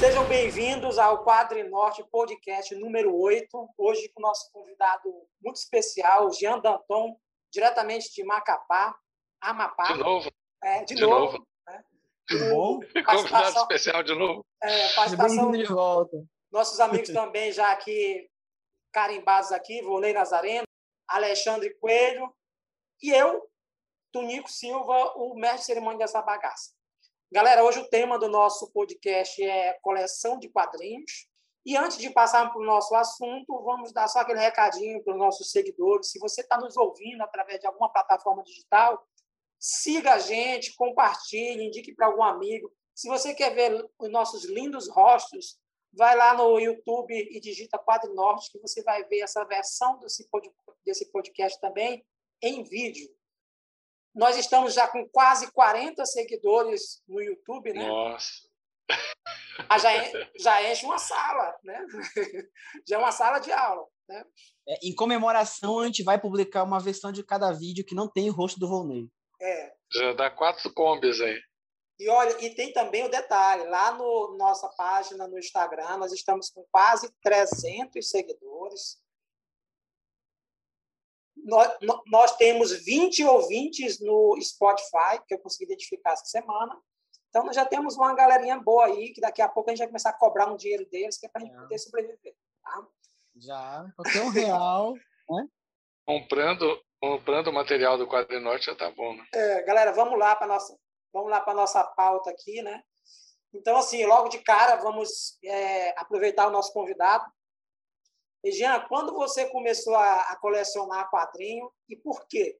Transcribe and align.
Sejam 0.00 0.26
bem-vindos 0.26 0.98
ao 0.98 1.22
Quadre 1.22 1.62
Norte 1.64 2.02
Podcast 2.10 2.74
número 2.74 3.14
8. 3.14 3.48
Hoje 3.76 4.08
com 4.14 4.22
o 4.22 4.26
nosso 4.26 4.50
convidado 4.50 5.02
muito 5.42 5.56
especial, 5.56 6.32
Jean 6.32 6.58
Danton, 6.58 7.20
diretamente 7.52 8.10
de 8.14 8.24
Macapá, 8.24 8.96
Amapá. 9.42 9.92
De 9.92 9.98
novo. 9.98 10.30
É, 10.64 10.84
de, 10.84 10.94
De 10.94 11.02
novo. 11.02 11.32
novo. 11.32 11.46
né? 11.66 11.84
Bom? 12.50 12.80
Convidado 13.04 13.58
especial 13.58 14.02
de 14.02 14.14
novo. 14.14 14.42
é, 14.62 14.88
participação 14.94 15.50
Bem-vindo 15.50 15.66
de 15.68 15.72
volta. 15.72 16.16
nossos 16.50 16.80
amigos 16.80 17.10
também 17.10 17.52
já 17.52 17.70
aqui 17.70 18.26
carimbados 18.92 19.52
aqui, 19.52 19.82
Volney 19.82 20.14
Nazareno, 20.14 20.64
Alexandre 21.08 21.74
Coelho 21.74 22.34
e 23.02 23.10
eu, 23.10 23.46
Tunico 24.12 24.50
Silva, 24.50 25.12
o 25.16 25.34
mestre 25.34 25.58
de 25.60 25.64
cerimônia 25.66 25.98
dessa 25.98 26.22
bagaça. 26.22 26.72
Galera, 27.32 27.62
hoje 27.62 27.78
o 27.78 27.88
tema 27.88 28.18
do 28.18 28.28
nosso 28.28 28.72
podcast 28.72 29.40
é 29.40 29.74
coleção 29.82 30.36
de 30.36 30.48
quadrinhos. 30.48 31.28
E 31.64 31.76
antes 31.76 31.96
de 31.96 32.10
passar 32.10 32.50
para 32.50 32.60
o 32.60 32.64
nosso 32.64 32.92
assunto, 32.96 33.62
vamos 33.62 33.92
dar 33.92 34.08
só 34.08 34.18
aquele 34.18 34.40
recadinho 34.40 35.00
para 35.04 35.12
os 35.12 35.18
nossos 35.18 35.52
seguidores. 35.52 36.10
Se 36.10 36.18
você 36.18 36.40
está 36.40 36.58
nos 36.58 36.76
ouvindo 36.76 37.22
através 37.22 37.60
de 37.60 37.68
alguma 37.68 37.88
plataforma 37.88 38.42
digital, 38.42 39.00
siga 39.60 40.14
a 40.14 40.18
gente, 40.18 40.74
compartilhe, 40.74 41.68
indique 41.68 41.94
para 41.94 42.06
algum 42.06 42.24
amigo. 42.24 42.72
Se 42.96 43.08
você 43.08 43.32
quer 43.32 43.54
ver 43.54 43.88
os 43.96 44.10
nossos 44.10 44.44
lindos 44.46 44.88
rostos, 44.88 45.56
vai 45.92 46.16
lá 46.16 46.34
no 46.34 46.58
YouTube 46.58 47.14
e 47.14 47.38
digita 47.38 47.78
Quadro 47.78 48.12
Norte, 48.12 48.50
que 48.50 48.58
você 48.58 48.82
vai 48.82 49.04
ver 49.04 49.20
essa 49.20 49.44
versão 49.44 50.00
desse 50.00 50.28
pod- 50.28 50.50
desse 50.84 51.08
podcast 51.12 51.60
também 51.60 52.04
em 52.42 52.64
vídeo. 52.64 53.08
Nós 54.14 54.36
estamos 54.36 54.74
já 54.74 54.88
com 54.88 55.08
quase 55.08 55.50
40 55.52 56.04
seguidores 56.04 57.02
no 57.08 57.20
YouTube, 57.20 57.72
né? 57.72 57.86
Nossa. 57.86 58.50
Ah, 59.68 59.78
já, 59.78 59.90
já 60.38 60.70
enche 60.70 60.84
uma 60.84 60.98
sala, 60.98 61.56
né? 61.62 61.84
Já 62.88 62.96
é 62.96 62.98
uma 62.98 63.12
sala 63.12 63.38
de 63.38 63.52
aula, 63.52 63.86
né? 64.08 64.24
É, 64.68 64.88
em 64.88 64.94
comemoração, 64.94 65.78
a 65.78 65.86
gente 65.86 66.02
vai 66.02 66.20
publicar 66.20 66.64
uma 66.64 66.80
versão 66.80 67.12
de 67.12 67.22
cada 67.24 67.52
vídeo 67.52 67.84
que 67.84 67.94
não 67.94 68.10
tem 68.10 68.28
o 68.28 68.32
rosto 68.32 68.58
do 68.58 68.68
Volney. 68.68 69.08
É. 69.40 69.72
Já 69.92 70.12
dá 70.14 70.30
quatro 70.30 70.72
combis 70.72 71.20
aí. 71.20 71.38
E 72.00 72.08
olha, 72.08 72.34
e 72.44 72.54
tem 72.54 72.72
também 72.72 73.04
o 73.04 73.10
detalhe, 73.10 73.64
lá 73.64 73.92
no 73.92 74.34
nossa 74.38 74.68
página 74.70 75.28
no 75.28 75.38
Instagram, 75.38 75.98
nós 75.98 76.12
estamos 76.12 76.48
com 76.48 76.64
quase 76.72 77.12
300 77.22 78.08
seguidores. 78.08 78.98
Nós, 81.44 81.76
nó- 81.82 82.02
nós 82.06 82.36
temos 82.36 82.72
20 82.84 83.24
ouvintes 83.24 84.00
no 84.00 84.38
Spotify, 84.40 85.20
que 85.26 85.34
eu 85.34 85.38
consegui 85.38 85.64
identificar 85.64 86.12
essa 86.12 86.24
semana. 86.24 86.76
Então, 87.28 87.44
nós 87.44 87.54
já 87.54 87.64
temos 87.64 87.96
uma 87.96 88.14
galerinha 88.14 88.58
boa 88.58 88.86
aí, 88.86 89.12
que 89.12 89.20
daqui 89.20 89.40
a 89.40 89.48
pouco 89.48 89.70
a 89.70 89.72
gente 89.72 89.78
vai 89.78 89.88
começar 89.88 90.10
a 90.10 90.18
cobrar 90.18 90.52
um 90.52 90.56
dinheiro 90.56 90.84
deles, 90.90 91.16
que 91.18 91.26
é 91.26 91.28
para 91.28 91.42
a 91.42 91.44
gente 91.44 91.54
É. 91.56 91.60
poder 91.60 91.78
sobreviver. 91.78 92.34
Tá? 92.62 92.86
Já, 93.36 93.86
qualquer 93.96 94.22
um 94.22 94.28
real. 94.30 94.94
Comprando, 96.06 96.80
comprando 97.00 97.48
o 97.48 97.52
material 97.52 97.96
do 97.96 98.06
Quadro 98.06 98.40
Norte 98.40 98.66
já 98.66 98.74
tá 98.74 98.90
bom, 98.90 99.14
né? 99.14 99.24
É, 99.32 99.62
galera, 99.62 99.92
vamos 99.92 100.18
lá 100.18 100.34
para 100.34 100.46
nossa, 100.48 100.76
vamos 101.12 101.30
lá 101.30 101.40
para 101.40 101.54
nossa 101.54 101.84
pauta 101.84 102.30
aqui, 102.30 102.60
né? 102.62 102.82
Então, 103.54 103.76
assim, 103.76 104.04
logo 104.06 104.28
de 104.28 104.38
cara, 104.38 104.76
vamos 104.76 105.38
é, 105.44 105.90
aproveitar 106.00 106.46
o 106.48 106.50
nosso 106.50 106.72
convidado. 106.72 107.24
E, 108.44 108.52
Jean, 108.52 108.80
quando 108.88 109.12
você 109.14 109.48
começou 109.50 109.94
a, 109.94 110.32
a 110.32 110.36
colecionar 110.36 111.10
quadrinho 111.10 111.70
e 111.88 111.96
por 111.96 112.26
quê? 112.26 112.58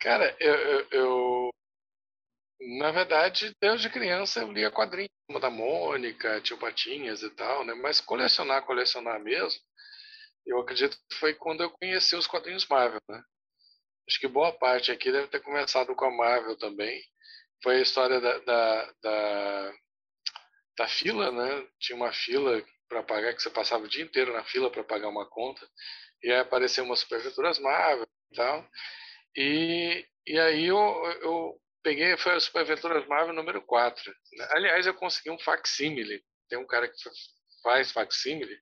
Cara, 0.00 0.36
eu, 0.40 0.54
eu, 0.54 0.88
eu- 0.90 1.50
na 2.78 2.90
verdade, 2.90 3.54
desde 3.60 3.88
criança 3.90 4.40
eu 4.40 4.52
lia 4.52 4.70
quadrinhos, 4.70 5.10
como 5.26 5.38
da 5.40 5.50
Mônica, 5.50 6.40
Tio 6.40 6.58
Patinhas 6.58 7.22
e 7.22 7.30
tal, 7.30 7.64
né? 7.64 7.74
Mas 7.74 8.00
colecionar, 8.00 8.64
colecionar 8.66 9.20
mesmo, 9.20 9.60
eu 10.46 10.60
acredito 10.60 10.96
que 11.10 11.16
foi 11.16 11.34
quando 11.34 11.62
eu 11.62 11.70
conheci 11.70 12.16
os 12.16 12.26
quadrinhos 12.26 12.66
Marvel, 12.68 13.00
né? 13.08 13.22
Acho 14.08 14.20
que 14.20 14.28
boa 14.28 14.52
parte 14.52 14.90
aqui 14.92 15.12
deve 15.12 15.28
ter 15.28 15.40
começado 15.42 15.94
com 15.96 16.04
a 16.06 16.10
Marvel 16.10 16.58
também. 16.58 17.02
Foi 17.62 17.76
a 17.78 17.82
história 17.82 18.20
da, 18.20 18.38
da, 18.40 18.92
da, 19.02 19.72
da 20.78 20.88
fila, 20.88 21.30
né? 21.30 21.68
Tinha 21.78 21.96
uma 21.96 22.12
fila 22.12 22.64
para 22.88 23.02
pagar, 23.02 23.34
que 23.34 23.42
você 23.42 23.50
passava 23.50 23.84
o 23.84 23.88
dia 23.88 24.04
inteiro 24.04 24.32
na 24.32 24.44
fila 24.44 24.70
para 24.70 24.84
pagar 24.84 25.08
uma 25.08 25.28
conta. 25.28 25.66
E 26.22 26.30
aí 26.30 26.40
apareceu 26.40 26.84
umas 26.84 27.00
Superventuras 27.00 27.58
Marvel 27.58 28.06
e 28.32 28.36
tal. 28.36 28.68
E, 29.36 30.06
e 30.26 30.38
aí 30.38 30.66
eu, 30.66 30.76
eu 31.22 31.60
peguei, 31.82 32.16
foi 32.16 32.34
a 32.34 32.40
Superventuras 32.40 33.06
Marvel 33.06 33.34
número 33.34 33.62
4. 33.62 34.12
né? 34.32 34.48
Aliás, 34.50 34.86
eu 34.86 34.94
consegui 34.94 35.30
um 35.30 35.38
facsímile. 35.38 36.22
Tem 36.48 36.58
um 36.58 36.66
cara 36.66 36.88
que 36.88 36.96
faz 37.62 37.92
facsímile. 37.92 38.58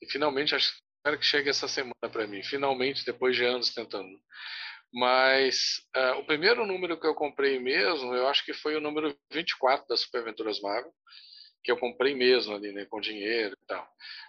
E 0.00 0.10
finalmente, 0.10 0.54
acho 0.54 0.74
espero 1.02 1.18
que 1.18 1.26
chegue 1.26 1.50
essa 1.50 1.66
semana 1.66 2.08
para 2.10 2.26
mim. 2.26 2.42
Finalmente, 2.44 3.04
depois 3.04 3.36
de 3.36 3.44
anos 3.44 3.74
tentando. 3.74 4.16
Mas 4.92 5.80
ah, 5.94 6.18
o 6.18 6.24
primeiro 6.24 6.64
número 6.66 6.98
que 6.98 7.06
eu 7.06 7.14
comprei 7.14 7.58
mesmo, 7.58 8.14
eu 8.14 8.28
acho 8.28 8.44
que 8.44 8.52
foi 8.52 8.76
o 8.76 8.80
número 8.80 9.16
24 9.32 9.86
das 9.88 10.00
Superventuras 10.00 10.60
Marvel, 10.60 10.92
que 11.62 11.70
eu 11.70 11.76
comprei 11.76 12.14
mesmo 12.14 12.54
ali, 12.54 12.72
né, 12.72 12.84
com 12.86 13.00
dinheiro 13.00 13.56
e 13.60 13.66
tal. 13.66 13.88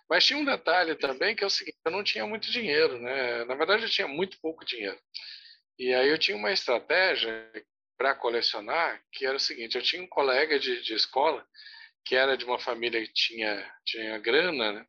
Mas 0.10 0.26
tinha 0.26 0.38
um 0.38 0.46
detalhe 0.46 0.96
também 0.96 1.36
que 1.36 1.44
é 1.44 1.48
o 1.48 1.50
seguinte, 1.50 1.78
eu 1.84 1.92
não 1.92 2.04
tinha 2.04 2.26
muito 2.26 2.52
dinheiro, 2.52 3.00
né? 3.00 3.46
Na 3.46 3.56
verdade, 3.56 3.84
eu 3.84 3.90
tinha 3.90 4.08
muito 4.08 4.40
pouco 4.40 4.66
dinheiro. 4.66 5.00
E 5.80 5.94
aí 5.94 6.10
eu 6.10 6.18
tinha 6.18 6.38
uma 6.38 6.52
estratégia 6.52 7.52
para 7.98 8.14
colecionar, 8.16 9.02
que 9.12 9.26
era 9.26 9.36
o 9.36 9.40
seguinte, 9.40 9.76
eu 9.76 9.82
tinha 9.82 10.04
um 10.04 10.08
colega 10.08 10.60
de, 10.60 10.82
de 10.82 10.94
escola 10.94 11.46
que 12.06 12.16
era 12.16 12.36
de 12.38 12.46
uma 12.46 12.60
família 12.60 13.02
que 13.02 13.14
tinha 13.14 13.74
tinha 13.86 14.18
grana, 14.20 14.74
né? 14.74 14.86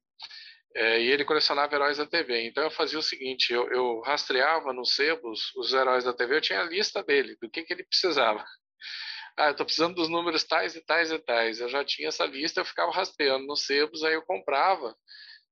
É, 0.77 1.01
e 1.01 1.07
ele 1.09 1.25
colecionava 1.25 1.75
heróis 1.75 1.99
da 1.99 2.07
TV. 2.07 2.47
Então 2.47 2.65
eu 2.65 2.71
fazia 2.71 2.99
o 2.99 3.03
seguinte: 3.03 3.53
eu, 3.53 3.71
eu 3.71 4.01
rastreava 4.01 4.73
nos 4.73 4.95
sebos 4.95 5.55
os 5.55 5.73
heróis 5.73 6.05
da 6.05 6.13
TV, 6.13 6.37
eu 6.37 6.41
tinha 6.41 6.61
a 6.61 6.65
lista 6.65 7.03
dele, 7.03 7.37
do 7.41 7.49
que, 7.49 7.63
que 7.63 7.73
ele 7.73 7.85
precisava. 7.85 8.45
Ah, 9.37 9.47
eu 9.47 9.51
estou 9.53 9.67
precisando 9.67 9.95
dos 9.97 10.09
números 10.09 10.45
tais 10.45 10.77
e 10.77 10.81
tais 10.81 11.11
e 11.11 11.19
tais. 11.19 11.61
Eu 11.61 11.69
já 11.69 11.85
tinha 11.85 12.09
essa 12.09 12.25
lista, 12.25 12.61
eu 12.61 12.65
ficava 12.65 12.93
rastreando 12.93 13.47
nos 13.47 13.67
sebos, 13.67 14.05
aí 14.05 14.15
eu 14.15 14.23
comprava. 14.23 14.97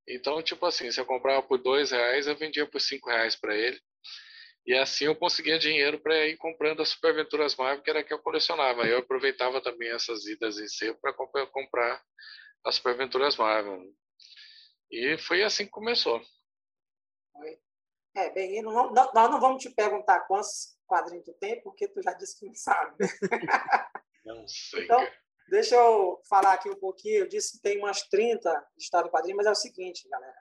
Então, 0.07 0.41
tipo 0.41 0.65
assim, 0.65 0.91
se 0.91 0.99
eu 0.99 1.05
comprava 1.05 1.41
por 1.43 1.57
dois 1.57 1.91
reais, 1.91 2.27
eu 2.27 2.35
vendia 2.37 2.65
por 2.69 2.79
cinco 2.81 3.09
reais 3.09 3.35
para 3.35 3.55
ele. 3.55 3.79
E 4.65 4.73
assim 4.73 5.05
eu 5.05 5.15
conseguia 5.15 5.59
dinheiro 5.59 5.99
para 5.99 6.25
ir 6.27 6.37
comprando 6.37 6.81
as 6.81 6.89
Superventuras 6.89 7.55
Marvel, 7.55 7.83
que 7.83 7.89
era 7.89 8.03
que 8.03 8.13
eu 8.13 8.19
colecionava. 8.19 8.87
Eu 8.87 8.99
aproveitava 8.99 9.61
também 9.61 9.91
essas 9.91 10.25
idas 10.25 10.57
em 10.57 10.67
sebo 10.67 10.97
para 11.01 11.13
comprar 11.47 12.01
as 12.65 12.75
Superventuras 12.75 13.35
Marvel. 13.35 13.81
E 14.89 15.17
foi 15.17 15.43
assim 15.43 15.65
que 15.65 15.71
começou. 15.71 16.21
É, 18.15 18.29
bem, 18.31 18.61
não, 18.61 18.93
não- 18.93 19.11
nós 19.13 19.31
não 19.31 19.39
vamos 19.39 19.61
te 19.61 19.69
perguntar 19.71 20.21
quantos 20.21 20.72
quadrinhos 20.93 21.25
tu 21.25 21.33
tem, 21.33 21.59
porque 21.63 21.87
tu 21.87 22.03
já 22.03 22.13
disse 22.13 22.37
que 22.37 22.45
não 22.45 22.53
sabe. 22.53 22.95
Não 24.23 24.47
sei. 24.47 24.85
Então, 24.85 25.05
deixa 25.49 25.75
eu 25.75 26.21
falar 26.29 26.53
aqui 26.53 26.69
um 26.69 26.79
pouquinho. 26.79 27.23
Eu 27.23 27.27
disse 27.27 27.57
que 27.57 27.61
tem 27.61 27.77
umas 27.77 28.03
30 28.03 28.49
de 28.77 28.83
história 28.83 29.03
de 29.03 29.11
quadrinhos, 29.11 29.35
mas 29.35 29.47
é 29.47 29.51
o 29.51 29.55
seguinte, 29.55 30.07
galera. 30.07 30.37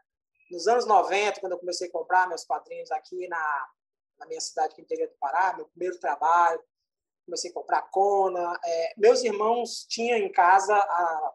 Nos 0.53 0.69
anos 0.69 0.87
90, 0.87 1.41
quando 1.41 1.53
eu 1.53 1.59
comecei 1.59 1.89
a 1.89 1.91
comprar 1.91 2.29
meus 2.29 2.45
quadrinhos 2.45 2.93
aqui 2.93 3.27
na, 3.27 3.69
na 4.21 4.27
minha 4.27 4.41
cidade, 4.41 4.73
que 4.73 4.83
é 4.83 4.85
interior 4.85 5.09
do 5.09 5.17
Pará, 5.19 5.57
meu 5.57 5.67
primeiro 5.67 5.99
trabalho, 5.99 6.63
comecei 7.27 7.51
a 7.51 7.55
comprar 7.55 7.83
Conan. 7.91 8.55
É, 8.65 8.95
meus 8.97 9.25
irmãos 9.25 9.85
tinham 9.89 10.19
em 10.19 10.31
casa 10.31 10.77
a 10.77 11.33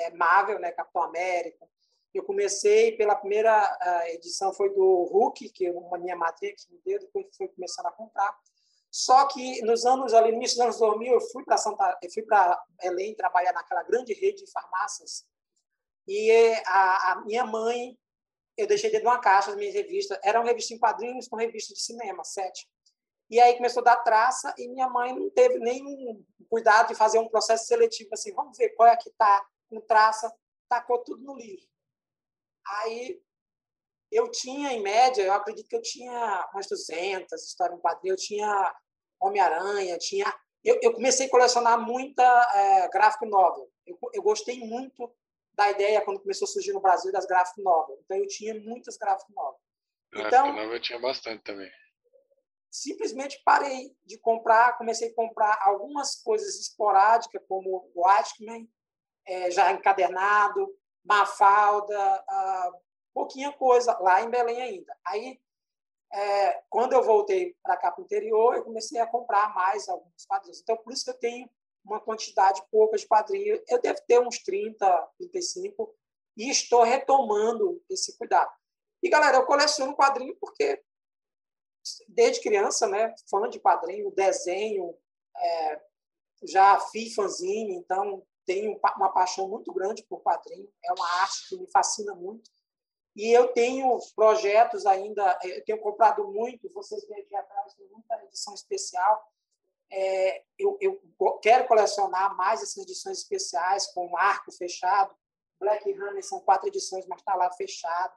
é, 0.00 0.10
Marvel, 0.10 0.58
né, 0.58 0.72
Capitão 0.72 1.02
América. 1.02 1.66
Eu 2.12 2.24
comecei 2.24 2.96
pela 2.96 3.14
primeira 3.14 3.52
ah, 3.80 4.10
edição 4.10 4.52
foi 4.52 4.70
do 4.74 5.04
Hulk, 5.04 5.50
que 5.50 5.70
uma 5.70 5.98
minha 5.98 6.16
madrinha 6.16 6.54
que 6.54 6.72
me 6.72 6.80
deu, 6.84 6.98
depois 6.98 7.26
fui 7.36 7.48
começando 7.48 7.86
a 7.86 7.92
comprar. 7.92 8.36
Só 8.90 9.26
que 9.26 9.62
nos 9.62 9.84
anos 9.84 10.14
ali, 10.14 10.30
no 10.30 10.38
início 10.38 10.56
dos 10.56 10.64
anos 10.64 10.78
2000, 10.78 11.12
eu 11.12 11.20
fui 11.20 11.44
para 11.44 11.56
Santa, 11.56 11.98
eu 12.02 12.10
fui 12.10 12.22
para 12.22 12.60
Belém 12.82 13.14
trabalhar 13.14 13.52
naquela 13.52 13.82
grande 13.82 14.14
rede 14.14 14.44
de 14.44 14.50
farmácias. 14.50 15.26
E 16.06 16.30
a, 16.66 17.12
a 17.12 17.22
minha 17.24 17.44
mãe, 17.44 17.98
eu 18.56 18.66
deixei 18.66 18.90
dentro 18.90 19.04
de 19.04 19.12
uma 19.12 19.20
caixa 19.20 19.50
as 19.50 19.56
minhas 19.56 19.74
revistas. 19.74 20.18
Eram 20.22 20.42
revistas 20.42 20.76
em 20.76 20.80
quadrinhos 20.80 21.28
com 21.28 21.36
revistas 21.36 21.76
de 21.76 21.82
cinema, 21.84 22.24
sete. 22.24 22.66
E 23.30 23.38
aí 23.38 23.54
começou 23.56 23.82
a 23.82 23.84
dar 23.84 23.96
traça 23.96 24.54
e 24.56 24.68
minha 24.68 24.88
mãe 24.88 25.14
não 25.14 25.28
teve 25.28 25.58
nenhum 25.58 26.24
cuidado 26.48 26.88
de 26.88 26.94
fazer 26.94 27.18
um 27.18 27.28
processo 27.28 27.66
seletivo 27.66 28.08
assim, 28.14 28.32
vamos 28.32 28.56
ver 28.56 28.70
qual 28.70 28.88
é 28.88 28.96
que 28.96 29.10
está 29.10 29.46
com 29.68 29.80
traça, 29.82 30.34
tacou 30.66 30.98
tudo 31.04 31.22
no 31.22 31.36
livro. 31.36 31.66
Aí 32.66 33.20
eu 34.10 34.30
tinha, 34.30 34.72
em 34.72 34.82
média, 34.82 35.22
eu 35.22 35.32
acredito 35.32 35.68
que 35.68 35.76
eu 35.76 35.82
tinha 35.82 36.48
umas 36.52 36.66
200 36.66 37.42
histórias 37.44 37.78
em 37.78 37.82
quadrinho, 37.82 38.12
eu 38.12 38.16
tinha 38.16 38.74
Homem-Aranha, 39.20 39.98
tinha... 39.98 40.32
Eu, 40.64 40.78
eu, 40.82 40.92
comecei 40.92 41.26
a 41.26 41.30
colecionar 41.30 41.80
muita 41.80 42.22
é, 42.22 42.88
gráfico 42.88 43.26
novel. 43.26 43.70
Eu, 43.86 43.98
eu, 44.12 44.22
gostei 44.22 44.58
muito 44.58 45.14
da 45.54 45.70
ideia, 45.70 46.00
quando 46.00 46.20
começou 46.20 46.46
a 46.46 46.48
surgir 46.48 46.72
no 46.72 46.80
Brasil, 46.80 47.12
das 47.12 47.26
gráfico 47.26 47.62
novel. 47.62 47.98
Então, 48.04 48.16
eu 48.16 48.26
tinha 48.26 48.54
muitas 48.60 48.96
gráfico 48.96 49.32
novel. 49.32 49.60
Então, 50.14 50.48
novel 50.48 50.74
eu 50.74 50.80
tinha 50.80 50.98
bastante 50.98 51.42
também. 51.44 51.70
simplesmente 52.70 53.40
parei 53.44 53.94
de 54.04 54.18
comprar, 54.18 54.76
comecei 54.76 55.10
a 55.10 55.14
comprar 55.14 55.58
algumas 55.62 56.16
coisas 56.22 56.58
esporádicas, 56.58 57.42
como 57.48 57.90
o 57.94 58.00
Watchmen, 58.00 58.68
é, 59.26 59.50
já 59.50 59.72
encadernado, 59.72 60.74
Mafalda, 61.04 62.24
uh, 62.28 62.87
pouquinha 63.18 63.52
coisa, 63.52 63.98
lá 63.98 64.22
em 64.22 64.30
Belém 64.30 64.62
ainda. 64.62 64.96
Aí, 65.04 65.40
é, 66.12 66.62
quando 66.70 66.92
eu 66.92 67.02
voltei 67.02 67.56
para 67.64 67.76
cá 67.76 67.90
para 67.90 68.00
o 68.00 68.04
interior, 68.04 68.54
eu 68.54 68.62
comecei 68.62 69.00
a 69.00 69.06
comprar 69.08 69.52
mais 69.56 69.88
alguns 69.88 70.24
quadrinhos. 70.24 70.60
Então, 70.60 70.76
por 70.76 70.92
isso 70.92 71.04
que 71.04 71.10
eu 71.10 71.18
tenho 71.18 71.50
uma 71.84 72.00
quantidade 72.00 72.62
pouca 72.70 72.96
de 72.96 73.08
quadrinhos. 73.08 73.60
Eu 73.66 73.80
devo 73.80 74.00
ter 74.06 74.20
uns 74.20 74.38
30, 74.38 74.86
35, 75.18 75.92
e 76.36 76.48
estou 76.48 76.84
retomando 76.84 77.82
esse 77.90 78.16
cuidado. 78.16 78.52
E, 79.02 79.08
galera, 79.08 79.38
eu 79.38 79.46
coleciono 79.46 79.96
quadrinho 79.96 80.36
porque, 80.36 80.80
desde 82.06 82.40
criança, 82.40 82.86
né, 82.86 83.12
fã 83.28 83.48
de 83.48 83.58
quadrinho, 83.58 84.12
desenho, 84.12 84.96
é, 85.36 85.82
já 86.44 86.78
fiz 86.78 87.16
fanzine, 87.16 87.74
então 87.74 88.24
tenho 88.46 88.78
uma 88.96 89.12
paixão 89.12 89.48
muito 89.48 89.72
grande 89.72 90.04
por 90.04 90.22
quadrinho. 90.22 90.72
É 90.84 90.92
uma 90.92 91.08
arte 91.20 91.48
que 91.48 91.56
me 91.56 91.68
fascina 91.68 92.14
muito. 92.14 92.48
E 93.16 93.32
eu 93.32 93.48
tenho 93.48 93.98
projetos 94.14 94.86
ainda, 94.86 95.38
eu 95.42 95.64
tenho 95.64 95.80
comprado 95.80 96.26
muito, 96.28 96.72
vocês 96.72 97.06
veem 97.08 97.22
aqui 97.22 97.34
atrás, 97.34 97.74
tem 97.74 97.88
muita 97.88 98.22
edição 98.24 98.54
especial. 98.54 99.32
É, 99.90 100.44
eu, 100.58 100.76
eu, 100.80 101.00
quero 101.42 101.66
colecionar 101.66 102.36
mais 102.36 102.62
essas 102.62 102.76
edições 102.78 103.18
especiais 103.18 103.86
com 103.88 104.16
arco 104.16 104.52
fechado. 104.52 105.14
Black 105.58 105.90
Runner 105.90 106.22
são 106.22 106.40
quatro 106.40 106.68
edições, 106.68 107.06
mas 107.06 107.18
está 107.18 107.34
lá 107.34 107.50
fechado. 107.52 108.14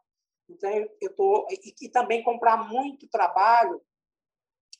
Então, 0.49 0.69
eu 0.99 1.15
tô 1.15 1.47
e, 1.49 1.73
e 1.81 1.89
também 1.89 2.23
comprar 2.23 2.57
muito 2.57 3.07
trabalho 3.07 3.81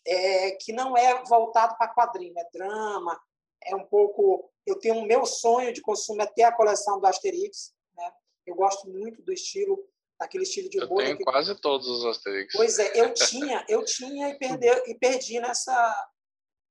é, 0.05 0.51
que 0.51 0.73
não 0.73 0.97
é 0.97 1.23
voltado 1.23 1.77
para 1.77 1.93
quadrinho, 1.93 2.37
é 2.37 2.49
drama, 2.51 3.19
é 3.63 3.75
um 3.75 3.85
pouco. 3.85 4.51
Eu 4.65 4.77
tenho 4.79 4.95
o 4.95 5.05
meu 5.05 5.25
sonho 5.25 5.73
de 5.73 5.81
consumo 5.81 6.21
é 6.21 6.25
ter 6.25 6.43
a 6.43 6.51
coleção 6.51 6.99
do 6.99 7.07
Asterix. 7.07 7.73
Né? 7.95 8.11
Eu 8.45 8.55
gosto 8.55 8.89
muito 8.89 9.21
do 9.21 9.31
estilo, 9.31 9.87
daquele 10.21 10.43
estilo 10.43 10.69
de 10.69 10.77
humor. 10.77 11.01
Eu 11.01 11.17
tenho 11.17 11.19
quase 11.23 11.59
todos 11.59 11.87
os 11.87 12.05
Asterix. 12.05 12.53
Pois 12.53 12.77
é, 12.77 12.91
eu 12.93 13.11
tinha, 13.15 13.65
eu 13.67 13.83
tinha 13.83 14.29
e, 14.29 14.37
perdi, 14.37 14.67
e 14.67 14.95
perdi 14.99 15.39
nessa 15.39 16.11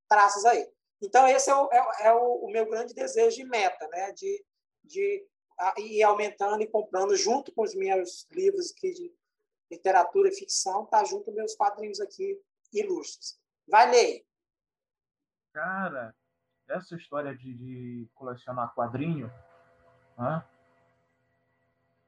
traças 0.07 0.45
aí. 0.45 0.65
Então, 1.01 1.27
esse 1.27 1.49
é 1.49 1.55
o, 1.55 1.69
é, 1.69 2.07
é 2.07 2.13
o, 2.13 2.45
o 2.45 2.51
meu 2.51 2.65
grande 2.69 2.93
desejo 2.93 3.35
de 3.35 3.43
meta, 3.43 3.85
né? 3.89 4.13
de, 4.13 4.45
de 4.85 5.27
ir 5.79 6.03
aumentando 6.03 6.63
e 6.63 6.67
comprando 6.67 7.13
junto 7.17 7.53
com 7.53 7.63
os 7.63 7.75
meus 7.75 8.25
livros 8.31 8.71
aqui 8.71 8.93
de 8.93 9.13
literatura 9.69 10.29
e 10.29 10.35
ficção, 10.35 10.85
tá 10.85 11.03
junto 11.03 11.33
meus 11.33 11.53
quadrinhos 11.53 11.99
aqui 11.99 12.41
ilustres. 12.71 13.37
Vai, 13.67 13.89
Ney. 13.89 14.25
Cara, 15.53 16.15
essa 16.69 16.95
história 16.95 17.35
de, 17.35 17.53
de 17.53 18.09
colecionar 18.13 18.73
quadrinho, 18.73 19.27
né? 20.17 20.45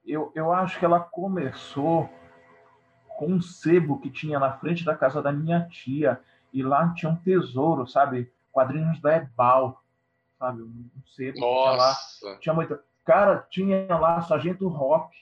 Eu, 0.06 0.32
eu 0.36 0.52
acho 0.52 0.78
que 0.80 0.86
ela 0.86 1.00
começou 1.00 2.10
com 3.18 3.28
um 3.28 3.42
sebo 3.42 4.00
que 4.00 4.10
tinha 4.10 4.40
na 4.40 4.58
frente 4.58 4.84
da 4.84 4.96
casa 4.96 5.22
da 5.22 5.32
minha 5.32 5.68
tia, 5.70 6.20
e 6.52 6.62
lá 6.62 6.94
tinha 6.94 7.12
um 7.12 7.16
tesouro, 7.16 7.88
sabe? 7.88 8.32
Quadrinhos 8.52 9.00
da 9.02 9.18
Ebal, 9.18 9.84
sabe? 10.38 10.62
Um 10.62 10.90
sebo 11.16 11.40
Nossa. 11.40 12.18
tinha 12.20 12.32
lá. 12.32 12.40
Tinha 12.40 12.54
muito. 12.54 12.80
Cara, 13.06 13.46
tinha 13.50 13.98
lá 13.98 14.22
Sargento 14.22 14.68
Rock, 14.68 15.16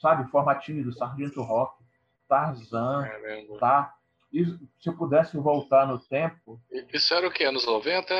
sabe? 0.00 0.30
Formatinho 0.30 0.84
do 0.84 0.92
Sargento 0.92 1.42
Rock, 1.42 1.82
Tarzan, 2.28 3.04
Caramba. 3.08 3.58
tá? 3.58 3.94
E 4.32 4.44
se 4.44 4.88
eu 4.88 4.96
pudesse 4.96 5.36
voltar 5.36 5.86
no 5.86 5.98
tempo. 5.98 6.60
Isso 6.92 7.12
era 7.12 7.26
o 7.26 7.30
que? 7.30 7.44
Anos 7.44 7.66
90? 7.66 8.14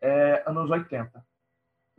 É, 0.00 0.42
anos 0.46 0.70
80. 0.70 1.24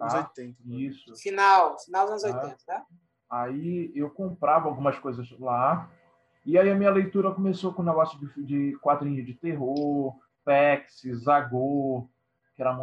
Tá? 0.07 0.17
Anos 0.17 0.29
80. 0.37 0.57
Isso. 0.65 1.15
Final, 1.17 1.79
final 1.79 2.05
dos 2.07 2.23
anos 2.23 2.35
tá? 2.35 2.43
80, 2.43 2.57
né? 2.67 2.85
Aí 3.29 3.91
eu 3.95 4.09
comprava 4.09 4.67
algumas 4.67 4.97
coisas 4.99 5.29
lá. 5.39 5.89
E 6.45 6.57
aí 6.57 6.69
a 6.69 6.75
minha 6.75 6.91
leitura 6.91 7.33
começou 7.33 7.73
com 7.73 7.81
o 7.81 7.85
negócio 7.85 8.19
de, 8.19 8.43
de 8.43 8.77
quadrinho 8.79 9.25
de 9.25 9.33
terror, 9.33 10.15
Pex, 10.43 11.01
Zagor, 11.23 12.07
que 12.55 12.61
era 12.61 12.77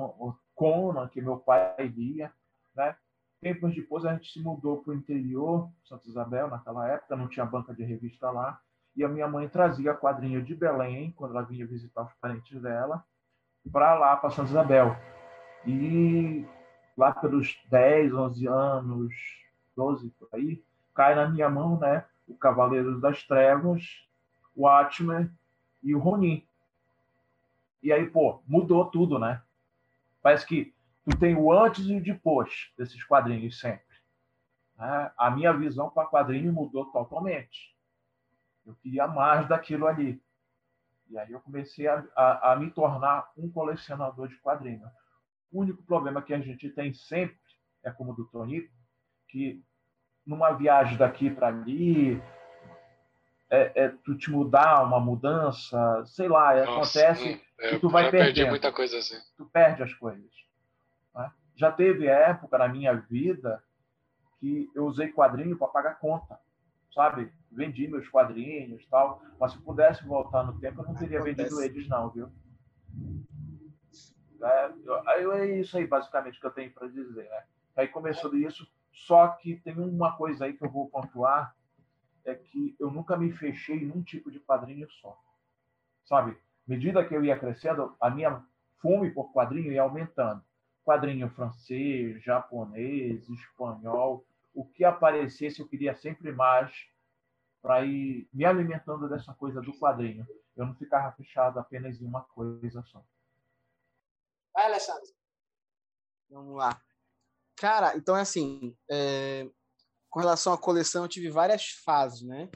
Conan, 0.55 1.09
que 1.09 1.21
meu 1.21 1.37
pai 1.37 1.75
lia, 1.89 2.33
né? 2.75 2.97
Tempos 3.41 3.75
depois 3.75 4.05
a 4.05 4.13
gente 4.13 4.31
se 4.31 4.41
mudou 4.41 4.83
para 4.83 4.93
o 4.93 4.95
interior, 4.95 5.71
Santa 5.85 6.07
Isabel, 6.09 6.49
naquela 6.49 6.87
época, 6.89 7.17
não 7.17 7.29
tinha 7.29 7.47
banca 7.47 7.73
de 7.73 7.83
revista 7.83 8.31
lá, 8.31 8.61
e 8.95 9.03
a 9.03 9.09
minha 9.09 9.27
mãe 9.27 9.49
trazia 9.49 9.95
quadrinho 9.95 10.43
de 10.43 10.55
Belém, 10.55 11.13
quando 11.13 11.31
ela 11.31 11.47
vinha 11.47 11.67
visitar 11.67 12.03
os 12.03 12.13
parentes 12.21 12.61
dela, 12.61 13.03
para 13.73 13.95
lá, 13.95 14.17
para 14.17 14.31
Santa 14.31 14.51
Isabel. 14.51 14.95
E 15.67 16.45
lá 16.97 17.13
pelos 17.13 17.59
10, 17.71 18.13
11 18.13 18.47
anos, 18.47 19.15
12 19.77 20.11
por 20.11 20.29
aí, 20.33 20.63
cai 20.95 21.15
na 21.15 21.29
minha 21.29 21.49
mão, 21.49 21.79
né, 21.79 22.05
o 22.27 22.35
Cavaleiro 22.35 23.01
das 23.01 23.23
Trevas, 23.25 24.07
o 24.55 24.69
Atman 24.69 25.31
e 25.83 25.95
o 25.95 25.99
Ronin. 25.99 26.47
E 27.83 27.93
aí, 27.93 28.07
pô, 28.09 28.43
mudou 28.47 28.85
tudo, 28.85 29.19
né? 29.19 29.43
Parece 30.23 30.47
que 30.47 30.75
tu 31.05 31.17
tem 31.19 31.35
o 31.35 31.51
antes 31.51 31.87
e 31.87 31.97
o 31.97 32.03
depois 32.03 32.73
desses 32.77 33.03
quadrinhos 33.05 33.59
sempre. 33.59 33.97
Né? 34.77 35.11
A 35.17 35.31
minha 35.31 35.53
visão 35.53 35.89
para 35.91 36.09
quadrinho 36.09 36.53
mudou 36.53 36.85
totalmente. 36.87 37.75
Eu 38.67 38.75
queria 38.75 39.07
mais 39.07 39.49
daquilo 39.49 39.87
ali. 39.87 40.23
E 41.09 41.19
aí 41.19 41.33
eu 41.33 41.41
comecei 41.41 41.89
a, 41.89 42.05
a, 42.15 42.53
a 42.53 42.57
me 42.57 42.71
tornar 42.71 43.33
um 43.37 43.51
colecionador 43.51 44.29
de 44.29 44.37
quadrinhos. 44.37 44.91
O 45.53 45.61
único 45.61 45.83
problema 45.83 46.23
que 46.23 46.33
a 46.33 46.41
gente 46.41 46.71
tem 46.71 46.93
sempre 46.93 47.37
é 47.83 47.91
como 47.91 48.15
do 48.15 48.25
Tonico, 48.27 48.73
que 49.29 49.63
numa 50.27 50.53
viagem 50.53 50.97
daqui 50.97 51.31
para 51.31 51.49
ali, 51.49 52.23
é, 53.51 53.85
é, 53.85 53.89
tu 54.05 54.17
te 54.17 54.31
mudar 54.31 54.85
uma 54.85 55.01
mudança, 55.01 56.05
sei 56.07 56.29
lá, 56.29 56.55
Nossa, 56.55 56.73
acontece 56.73 57.35
hum, 57.35 57.69
que 57.69 57.79
tu 57.79 57.89
vai 57.89 58.11
perder. 58.11 58.49
muita 58.49 58.73
coisa 58.73 58.99
assim. 58.99 59.17
Tu 59.37 59.45
perde 59.47 59.83
as 59.83 59.93
coisas. 59.95 60.31
Né? 61.15 61.31
Já 61.57 61.73
teve 61.73 62.07
época 62.07 62.59
na 62.59 62.69
minha 62.69 62.95
vida 62.95 63.63
que 64.39 64.71
eu 64.75 64.87
usei 64.87 65.09
quadrinho 65.09 65.59
para 65.59 65.69
pagar 65.69 65.99
conta, 65.99 66.39
sabe? 66.95 67.33
Vendi 67.51 67.89
meus 67.89 68.09
quadrinhos 68.09 68.87
tal, 68.87 69.21
mas 69.39 69.53
se 69.53 69.59
pudesse 69.59 70.05
voltar 70.05 70.45
no 70.45 70.59
tempo, 70.59 70.81
eu 70.81 70.87
não 70.87 70.95
teria 70.95 71.19
Acontece. 71.19 71.51
vendido 71.51 71.63
eles 71.63 71.89
não, 71.89 72.09
viu? 72.11 72.31
É, 74.43 74.73
eu, 75.23 75.33
é 75.33 75.47
isso 75.59 75.77
aí 75.77 75.87
basicamente 75.87 76.41
que 76.41 76.47
eu 76.47 76.51
tenho 76.51 76.73
para 76.73 76.89
dizer, 76.89 77.29
né? 77.29 77.45
Aí 77.77 77.89
começou 77.89 78.35
isso, 78.35 78.67
só 78.93 79.29
que 79.29 79.57
tem 79.57 79.79
uma 79.79 80.17
coisa 80.17 80.45
aí 80.45 80.55
que 80.55 80.65
eu 80.65 80.71
vou 80.71 80.89
pontuar, 80.89 81.55
é 82.25 82.35
que 82.35 82.77
eu 82.79 82.91
nunca 82.91 83.17
me 83.17 83.33
fechei 83.33 83.85
num 83.85 84.03
tipo 84.03 84.31
de 84.31 84.41
quadrinho 84.41 84.89
só, 84.91 85.19
sabe? 86.05 86.37
Medida 86.67 87.05
que 87.05 87.15
eu 87.15 87.25
ia 87.25 87.39
crescendo, 87.39 87.97
a 88.01 88.11
minha 88.11 88.43
fome 88.81 89.11
por 89.11 89.33
quadrinho 89.33 89.73
ia 89.73 89.83
aumentando 89.83 90.43
quadrinho 90.91 91.29
francês, 91.31 92.23
japonês, 92.23 93.29
espanhol, 93.29 94.27
o 94.53 94.65
que 94.65 94.85
aparecesse 94.85 95.61
eu 95.61 95.69
queria 95.69 95.95
sempre 95.95 96.33
mais 96.33 96.89
para 97.63 97.85
ir 97.85 98.29
me 98.33 98.45
alimentando 98.45 99.09
dessa 99.09 99.33
coisa 99.35 99.61
do 99.61 99.73
quadrinho. 99.79 100.27
Eu 100.57 100.67
não 100.67 100.75
ficava 100.75 101.13
fechado 101.13 101.59
apenas 101.61 102.01
em 102.01 102.05
uma 102.05 102.23
coisa 102.23 102.83
só. 102.83 103.05
Vai, 104.61 104.67
Alexandre. 104.67 105.09
Vamos 106.29 106.55
lá. 106.55 106.79
Cara, 107.57 107.97
então 107.97 108.15
é 108.15 108.21
assim, 108.21 108.77
é... 108.91 109.49
com 110.11 110.21
relação 110.21 110.53
à 110.53 110.59
coleção, 110.59 111.05
eu 111.05 111.09
tive 111.09 111.31
várias 111.31 111.71
fases, 111.83 112.21
né? 112.21 112.51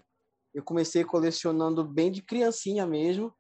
Eu 0.52 0.62
comecei 0.62 1.02
colecionando 1.02 1.82
bem 1.82 2.12
de 2.12 2.20
criancinha 2.20 2.87
mesmo. 2.87 3.34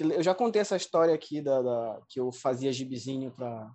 Eu 0.00 0.22
já 0.22 0.34
contei 0.34 0.62
essa 0.62 0.74
história 0.74 1.14
aqui 1.14 1.42
da, 1.42 1.60
da 1.60 2.02
que 2.08 2.18
eu 2.18 2.32
fazia 2.32 2.72
gibizinho 2.72 3.30
para 3.30 3.70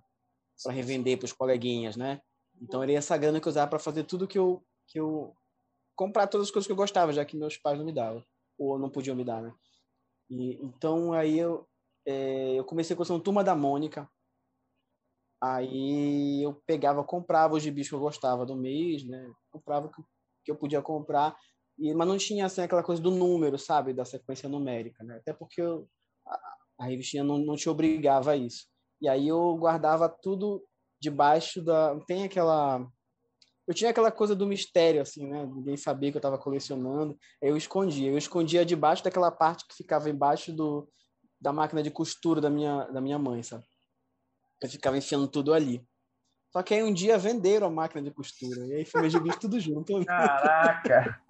revender 0.69 1.19
para 1.19 1.25
os 1.25 1.33
coleguinhas, 1.33 1.95
né? 1.95 2.19
Então 2.59 2.81
era 2.81 2.93
essa 2.93 3.15
grana 3.17 3.39
que 3.39 3.47
eu 3.47 3.51
usava 3.51 3.69
para 3.69 3.77
fazer 3.77 4.03
tudo 4.03 4.27
que 4.27 4.39
eu 4.39 4.65
que 4.87 4.99
eu 4.99 5.35
comprar 5.95 6.25
todas 6.25 6.47
as 6.47 6.51
coisas 6.51 6.65
que 6.65 6.71
eu 6.71 6.77
gostava, 6.77 7.13
já 7.13 7.23
que 7.23 7.37
meus 7.37 7.55
pais 7.55 7.77
não 7.77 7.85
me 7.85 7.93
davam 7.93 8.25
ou 8.57 8.79
não 8.79 8.89
podiam 8.89 9.15
me 9.15 9.23
dar, 9.23 9.43
né? 9.43 9.53
E, 10.27 10.55
então 10.65 11.13
aí 11.13 11.37
eu 11.37 11.67
é, 12.07 12.53
eu 12.57 12.63
comecei 12.63 12.95
com 12.95 13.03
a 13.03 13.19
turma 13.19 13.43
da 13.43 13.53
Mônica. 13.53 14.09
Aí 15.43 16.41
eu 16.41 16.53
pegava, 16.65 17.03
comprava 17.03 17.55
os 17.55 17.61
gibis 17.61 17.89
que 17.89 17.93
eu 17.93 17.99
gostava 17.99 18.45
do 18.45 18.55
mês, 18.55 19.05
né? 19.05 19.29
Comprava 19.51 19.87
o 19.87 19.91
que, 19.91 20.01
eu 20.49 20.55
podia 20.55 20.81
comprar, 20.81 21.37
e, 21.77 21.93
mas 21.93 22.07
não 22.07 22.17
tinha 22.17 22.45
assim, 22.45 22.61
aquela 22.61 22.81
coisa 22.81 23.01
do 23.01 23.11
número, 23.11 23.59
sabe? 23.59 23.93
Da 23.93 24.05
sequência 24.05 24.47
numérica, 24.47 25.03
né? 25.03 25.17
Até 25.17 25.33
porque 25.33 25.61
eu, 25.61 25.87
a, 26.25 26.57
a 26.79 26.85
revistinha 26.85 27.25
não, 27.25 27.37
não 27.37 27.55
te 27.57 27.69
obrigava 27.69 28.31
a 28.31 28.37
isso. 28.37 28.65
E 29.01 29.09
aí 29.09 29.27
eu 29.27 29.57
guardava 29.57 30.07
tudo 30.07 30.65
debaixo 31.01 31.61
da. 31.61 31.99
Tem 32.07 32.23
aquela 32.23 32.89
eu 33.67 33.73
tinha 33.73 33.89
aquela 33.89 34.11
coisa 34.11 34.33
do 34.33 34.47
mistério, 34.47 35.01
assim, 35.01 35.27
né? 35.27 35.45
Ninguém 35.45 35.75
sabia 35.75 36.09
que 36.09 36.15
eu 36.15 36.19
estava 36.19 36.37
colecionando. 36.37 37.17
Eu 37.41 37.57
escondia. 37.57 38.09
Eu 38.09 38.17
escondia 38.17 38.65
debaixo 38.65 39.03
daquela 39.03 39.29
parte 39.29 39.67
que 39.67 39.75
ficava 39.75 40.09
embaixo 40.09 40.53
do, 40.53 40.89
da 41.39 41.53
máquina 41.53 41.83
de 41.83 41.91
costura 41.91 42.41
da 42.41 42.49
minha, 42.49 42.85
da 42.85 43.01
minha 43.01 43.19
mãe, 43.19 43.43
sabe? 43.43 43.65
Eu 44.61 44.69
ficava 44.69 44.97
enfiando 44.97 45.27
tudo 45.27 45.53
ali. 45.53 45.87
Só 46.51 46.63
que 46.63 46.73
aí 46.73 46.81
um 46.83 46.93
dia 46.93 47.17
venderam 47.17 47.67
a 47.67 47.71
máquina 47.71 48.01
de 48.01 48.11
costura. 48.11 48.65
E 48.65 48.73
aí 48.73 48.85
foi 48.85 49.01
meus 49.01 49.13
gibis 49.13 49.37
tudo 49.37 49.59
junto. 49.59 49.93
Caraca! 50.05 51.21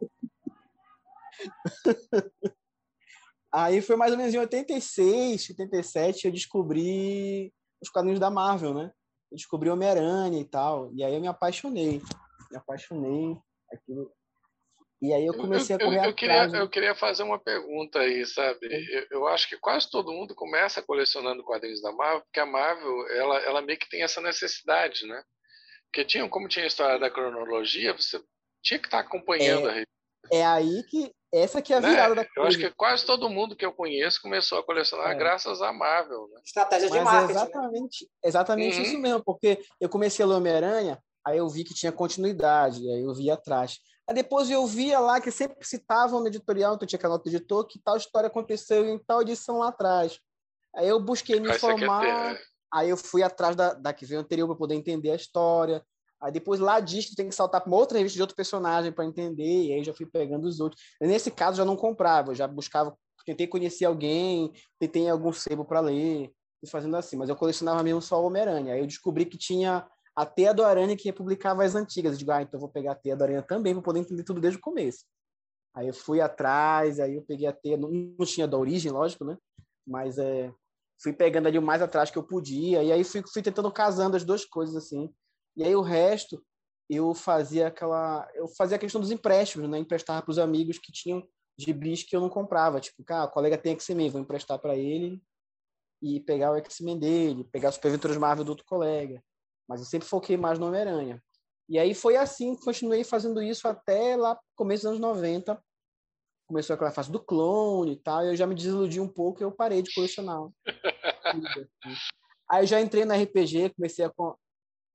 aí 3.53 3.81
foi 3.81 3.95
mais 3.95 4.11
ou 4.11 4.17
menos 4.17 4.33
em 4.33 4.39
86, 4.39 5.49
87, 5.49 6.25
eu 6.25 6.31
descobri 6.31 7.53
os 7.81 7.89
quadrinhos 7.89 8.19
da 8.19 8.29
Marvel, 8.29 8.73
né? 8.73 8.91
Eu 9.31 9.35
descobri 9.35 9.69
Homem-Aranha 9.69 10.39
e 10.39 10.45
tal. 10.45 10.91
E 10.93 11.03
aí 11.03 11.13
eu 11.13 11.21
me 11.21 11.27
apaixonei. 11.27 12.01
Me 12.49 12.57
apaixonei. 12.57 13.37
Aquilo 13.71 14.11
e 15.01 15.13
aí 15.13 15.25
eu 15.25 15.33
comecei 15.33 15.75
a 15.75 15.79
correr 15.79 15.97
eu, 15.97 16.03
eu, 16.03 16.09
atrás. 16.09 16.15
Queria, 16.15 16.47
né? 16.47 16.61
eu 16.61 16.69
queria 16.69 16.95
fazer 16.95 17.23
uma 17.23 17.37
pergunta 17.37 17.99
aí, 17.99 18.25
sabe? 18.25 18.59
Eu, 18.91 19.05
eu, 19.11 19.27
acho 19.27 19.47
que 19.47 19.57
quase 19.57 19.89
todo 19.89 20.11
mundo 20.11 20.33
começa 20.33 20.81
colecionando 20.81 21.43
quadrinhos 21.43 21.81
da 21.81 21.91
Marvel, 21.91 22.21
porque 22.21 22.39
a 22.39 22.45
Marvel, 22.45 23.07
ela, 23.11 23.37
ela 23.39 23.61
meio 23.61 23.77
que 23.77 23.89
tem 23.89 24.01
essa 24.01 24.19
necessidade, 24.21 25.05
né? 25.05 25.23
Porque 25.85 26.03
tinha, 26.03 26.27
como 26.27 26.47
tinha 26.47 26.65
a 26.65 26.67
história 26.67 26.99
da 26.99 27.11
cronologia, 27.11 27.93
você 27.93 28.19
tinha 28.63 28.79
que 28.79 28.87
estar 28.87 28.99
acompanhando 28.99 29.67
é, 29.67 29.69
a 29.69 29.73
revista. 29.73 29.93
É 30.31 30.45
aí 30.45 30.83
que 30.83 31.11
essa 31.33 31.61
que 31.61 31.73
é 31.73 31.77
a 31.77 31.81
né? 31.81 31.89
virada 31.89 32.15
né? 32.15 32.15
da 32.15 32.25
coisa. 32.25 32.39
Eu 32.39 32.47
acho 32.47 32.57
que 32.57 32.75
quase 32.75 33.05
todo 33.05 33.29
mundo 33.29 33.55
que 33.55 33.65
eu 33.65 33.73
conheço 33.73 34.21
começou 34.21 34.57
a 34.57 34.63
colecionar 34.63 35.11
é. 35.11 35.15
graças 35.15 35.61
à 35.61 35.71
Marvel, 35.73 36.27
né? 36.29 36.41
Estratégia 36.45 36.89
de 36.89 36.99
Mas 36.99 37.03
marketing. 37.03 37.31
É 37.31 37.35
exatamente, 37.35 38.03
né? 38.03 38.09
exatamente 38.23 38.77
uhum. 38.77 38.83
isso 38.83 38.97
mesmo, 38.97 39.23
porque 39.23 39.59
eu 39.79 39.89
comecei 39.89 40.23
a 40.23 40.27
ler 40.27 40.35
Homem-Aranha, 40.35 40.97
aí 41.25 41.37
eu 41.37 41.47
vi 41.49 41.63
que 41.63 41.73
tinha 41.73 41.91
continuidade, 41.91 42.79
aí 42.89 43.01
eu 43.01 43.13
vi 43.13 43.29
atrás. 43.29 43.77
Aí 44.07 44.15
depois 44.15 44.49
eu 44.49 44.65
via 44.65 44.99
lá 44.99 45.19
que 45.19 45.29
sempre 45.31 45.57
citavam 45.67 46.21
no 46.21 46.27
editorial, 46.27 46.75
então 46.75 46.87
tinha 46.87 46.99
canal 46.99 47.17
do 47.17 47.27
editor, 47.27 47.65
que 47.67 47.77
tal 47.79 47.97
história 47.97 48.27
aconteceu 48.27 48.85
em 48.85 48.97
tal 48.97 49.21
edição 49.21 49.57
lá 49.59 49.67
atrás. 49.67 50.19
Aí 50.75 50.87
eu 50.87 50.99
busquei 50.99 51.39
me 51.39 51.49
informar, 51.49 52.05
é. 52.05 52.39
aí 52.73 52.89
eu 52.89 52.95
fui 52.95 53.21
atrás 53.21 53.55
da, 53.55 53.73
da 53.73 53.93
que 53.93 54.05
veio 54.05 54.21
anterior 54.21 54.47
para 54.47 54.55
poder 54.55 54.75
entender 54.75 55.11
a 55.11 55.15
história. 55.15 55.83
Aí 56.21 56.31
depois 56.31 56.59
lá 56.59 56.79
diz 56.79 57.09
que 57.09 57.15
tem 57.15 57.27
que 57.27 57.35
saltar 57.35 57.61
para 57.61 57.69
uma 57.69 57.77
outra 57.77 57.97
revista 57.97 58.15
de 58.15 58.21
outro 58.21 58.35
personagem 58.35 58.91
para 58.91 59.05
entender, 59.05 59.65
e 59.65 59.73
aí 59.73 59.83
já 59.83 59.93
fui 59.93 60.05
pegando 60.05 60.47
os 60.47 60.59
outros. 60.59 60.81
nesse 61.01 61.29
caso 61.29 61.57
já 61.57 61.65
não 61.65 61.75
comprava, 61.75 62.31
eu 62.31 62.35
já 62.35 62.47
buscava, 62.47 62.97
tentei 63.25 63.45
conhecer 63.45 63.85
alguém, 63.85 64.53
tentei 64.79 65.09
algum 65.09 65.33
sebo 65.33 65.65
para 65.65 65.81
ler, 65.81 66.31
e 66.63 66.69
fazendo 66.69 66.95
assim, 66.95 67.17
mas 67.17 67.29
eu 67.29 67.35
colecionava 67.35 67.83
mesmo 67.83 68.01
só 68.01 68.21
o 68.21 68.25
Homem-Aranha. 68.25 68.73
Aí 68.73 68.79
eu 68.79 68.87
descobri 68.87 69.25
que 69.25 69.37
tinha 69.37 69.87
a 70.17 70.25
Teia 70.25 70.51
do 70.51 70.63
Aranha 70.63 70.97
que 70.97 71.13
publicava 71.13 71.63
as 71.63 71.75
antigas. 71.75 72.13
Eu 72.13 72.17
digo, 72.17 72.31
ah, 72.31 72.41
então 72.41 72.59
vou 72.59 72.67
pegar 72.67 72.93
a 72.93 72.95
Teia 72.95 73.15
do 73.15 73.23
Aranha 73.23 73.43
também 73.43 73.75
para 73.75 73.83
poder 73.83 73.99
entender 73.99 74.23
tudo 74.23 74.41
desde 74.41 74.57
o 74.57 74.61
começo. 74.61 75.05
Aí 75.75 75.87
eu 75.87 75.93
fui 75.93 76.19
atrás, 76.19 76.99
aí 76.99 77.13
eu 77.13 77.21
peguei 77.21 77.45
a 77.45 77.53
Teia, 77.53 77.77
não, 77.77 77.91
não 77.91 78.25
tinha 78.25 78.47
da 78.47 78.57
origem, 78.57 78.91
lógico, 78.91 79.23
né? 79.23 79.37
Mas 79.85 80.17
é, 80.17 80.51
fui 80.99 81.13
pegando 81.13 81.45
ali 81.45 81.59
o 81.59 81.61
mais 81.61 81.83
atrás 81.83 82.09
que 82.09 82.17
eu 82.17 82.23
podia, 82.23 82.81
e 82.83 82.91
aí 82.91 83.03
fui, 83.03 83.21
fui 83.31 83.43
tentando 83.43 83.71
casando 83.71 84.17
as 84.17 84.25
duas 84.25 84.43
coisas 84.43 84.75
assim. 84.75 85.13
E 85.55 85.63
aí 85.63 85.75
o 85.75 85.81
resto 85.81 86.43
eu 86.89 87.13
fazia 87.13 87.67
aquela, 87.67 88.27
eu 88.33 88.47
fazia 88.47 88.75
a 88.75 88.79
questão 88.79 88.99
dos 88.99 89.11
empréstimos, 89.11 89.69
né? 89.69 89.77
Emprestava 89.77 90.23
para 90.23 90.31
os 90.31 90.39
amigos 90.39 90.79
que 90.79 90.91
tinham 90.91 91.23
gibis 91.59 92.01
que 92.01 92.15
eu 92.15 92.21
não 92.21 92.29
comprava, 92.29 92.79
tipo, 92.79 93.03
cara, 93.03 93.25
o 93.25 93.31
colega 93.31 93.57
tem 93.57 93.73
X-Men, 93.73 94.09
vou 94.09 94.21
emprestar 94.21 94.57
para 94.57 94.75
ele 94.75 95.21
e 96.01 96.19
pegar 96.19 96.51
o 96.51 96.55
X-Men 96.55 96.97
dele, 96.97 97.43
pegar 97.51 97.69
as 97.69 97.75
Superventuras 97.75 98.17
Marvel 98.17 98.43
do 98.43 98.49
outro 98.49 98.65
colega. 98.65 99.21
Mas 99.67 99.81
eu 99.81 99.85
sempre 99.85 100.07
foquei 100.07 100.37
mais 100.37 100.57
no 100.57 100.67
Homem-Aranha. 100.67 101.21
E 101.69 101.77
aí 101.77 101.93
foi 101.93 102.15
assim, 102.15 102.55
continuei 102.55 103.03
fazendo 103.03 103.41
isso 103.41 103.67
até 103.67 104.15
lá 104.15 104.39
começo 104.55 104.83
dos 104.83 104.91
anos 104.91 104.99
90. 104.99 105.61
Começou 106.47 106.73
aquela 106.73 106.91
fase 106.91 107.11
do 107.11 107.19
clone 107.19 107.91
e 107.91 107.97
tal, 107.97 108.23
e 108.23 108.29
eu 108.29 108.35
já 108.35 108.47
me 108.47 108.55
desiludi 108.55 109.01
um 109.01 109.07
pouco 109.07 109.41
e 109.41 109.43
eu 109.43 109.51
parei 109.51 109.81
de 109.81 109.93
colecionar. 109.93 110.47
aí 112.49 112.65
já 112.65 112.79
entrei 112.79 113.03
no 113.03 113.13
RPG, 113.13 113.71
comecei 113.75 114.05
a, 114.05 114.11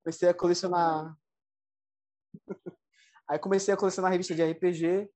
comecei 0.02 0.28
a 0.30 0.34
colecionar. 0.34 1.14
aí 3.28 3.38
comecei 3.38 3.74
a 3.74 3.76
colecionar 3.76 4.10
revista 4.10 4.34
de 4.34 4.42
RPG. 4.42 5.10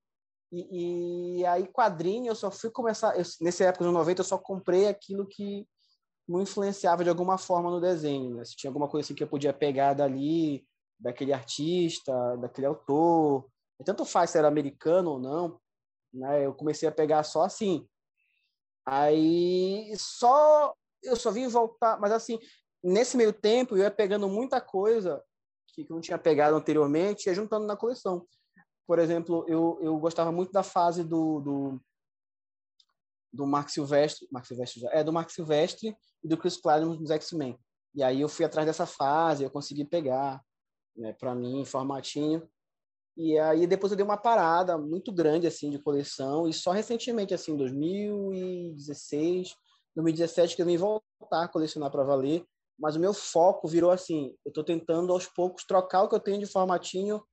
E, 0.52 1.38
e 1.40 1.46
aí, 1.46 1.66
quadrinho, 1.66 2.28
eu 2.28 2.34
só 2.34 2.50
fui 2.50 2.70
começar. 2.70 3.16
Eu, 3.16 3.24
nessa 3.40 3.64
época 3.64 3.84
dos 3.84 3.92
90, 3.92 4.20
eu 4.20 4.24
só 4.24 4.38
comprei 4.38 4.88
aquilo 4.88 5.26
que 5.26 5.66
não 6.28 6.42
influenciava 6.42 7.04
de 7.04 7.10
alguma 7.10 7.38
forma 7.38 7.70
no 7.70 7.80
desenho. 7.80 8.34
Né? 8.34 8.44
Se 8.44 8.56
tinha 8.56 8.70
alguma 8.70 8.88
coisa 8.88 9.06
assim 9.06 9.14
que 9.14 9.22
eu 9.22 9.28
podia 9.28 9.52
pegar 9.52 9.94
dali, 9.94 10.66
daquele 10.98 11.32
artista, 11.32 12.36
daquele 12.36 12.66
autor, 12.66 13.46
tanto 13.84 14.04
faz 14.04 14.30
se 14.30 14.38
era 14.38 14.48
americano 14.48 15.12
ou 15.12 15.18
não, 15.18 15.60
né? 16.12 16.46
Eu 16.46 16.54
comecei 16.54 16.88
a 16.88 16.92
pegar 16.92 17.22
só 17.22 17.42
assim. 17.42 17.86
Aí 18.84 19.92
só 19.98 20.74
eu 21.02 21.14
só 21.14 21.30
vim 21.30 21.46
voltar, 21.46 22.00
mas 22.00 22.10
assim, 22.12 22.38
nesse 22.82 23.16
meio 23.16 23.32
tempo 23.32 23.76
eu 23.76 23.82
ia 23.82 23.90
pegando 23.90 24.28
muita 24.28 24.60
coisa 24.60 25.22
que 25.68 25.82
eu 25.82 25.86
não 25.90 26.00
tinha 26.00 26.18
pegado 26.18 26.56
anteriormente 26.56 27.28
e 27.28 27.34
juntando 27.34 27.66
na 27.66 27.76
coleção. 27.76 28.26
Por 28.86 28.98
exemplo, 28.98 29.44
eu, 29.48 29.78
eu 29.82 29.98
gostava 29.98 30.32
muito 30.32 30.52
da 30.52 30.62
fase 30.62 31.04
do, 31.04 31.40
do 31.40 31.80
do 33.36 33.46
Mark 33.46 33.68
Silvestre, 33.68 34.26
Mark 34.32 34.46
Silvestre 34.46 34.80
já, 34.80 34.90
é 34.90 35.04
do 35.04 35.12
Mark 35.12 35.30
Silvestre 35.30 35.94
e 36.24 36.28
do 36.28 36.36
Chris 36.36 36.56
Claremont 36.56 36.98
dos 36.98 37.10
X-Men. 37.10 37.56
E 37.94 38.02
aí 38.02 38.20
eu 38.20 38.28
fui 38.28 38.44
atrás 38.44 38.66
dessa 38.66 38.86
fase, 38.86 39.44
eu 39.44 39.50
consegui 39.50 39.84
pegar, 39.84 40.42
né, 40.96 41.12
para 41.12 41.34
mim, 41.34 41.64
formatinho. 41.64 42.48
E 43.16 43.38
aí 43.38 43.66
depois 43.66 43.92
eu 43.92 43.96
dei 43.96 44.04
uma 44.04 44.16
parada 44.16 44.76
muito 44.76 45.12
grande 45.12 45.46
assim 45.46 45.70
de 45.70 45.78
coleção 45.78 46.48
e 46.48 46.52
só 46.52 46.72
recentemente 46.72 47.32
assim, 47.32 47.56
2016, 47.56 49.54
2017 49.94 50.56
que 50.56 50.62
eu 50.62 50.66
vim 50.66 50.76
voltar 50.76 51.44
a 51.44 51.48
colecionar 51.48 51.90
para 51.90 52.04
valer, 52.04 52.44
mas 52.78 52.94
o 52.94 53.00
meu 53.00 53.14
foco 53.14 53.66
virou 53.66 53.90
assim, 53.90 54.36
eu 54.44 54.50
estou 54.50 54.62
tentando 54.62 55.10
aos 55.12 55.26
poucos 55.26 55.64
trocar 55.64 56.02
o 56.02 56.08
que 56.10 56.14
eu 56.14 56.20
tenho 56.20 56.38
de 56.38 56.46
formatinho 56.46 57.24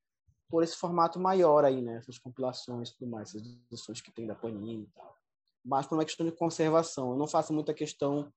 por 0.50 0.64
esse 0.64 0.78
formato 0.78 1.20
maior 1.20 1.66
aí, 1.66 1.82
né, 1.82 1.98
essas 1.98 2.18
compilações 2.18 2.90
e 2.90 2.98
tudo 2.98 3.12
mais, 3.12 3.36
essas 3.36 3.46
edições 3.70 4.00
que 4.00 4.14
tem 4.14 4.26
da 4.26 4.36
Panini 4.36 4.84
e 4.84 4.92
tal 4.96 5.23
mas 5.64 5.86
por 5.86 5.96
uma 5.96 6.06
questão 6.06 6.26
de 6.26 6.32
conservação. 6.32 7.12
Eu 7.12 7.18
não 7.18 7.28
faço 7.28 7.54
muita 7.54 7.74
questão 7.74 8.32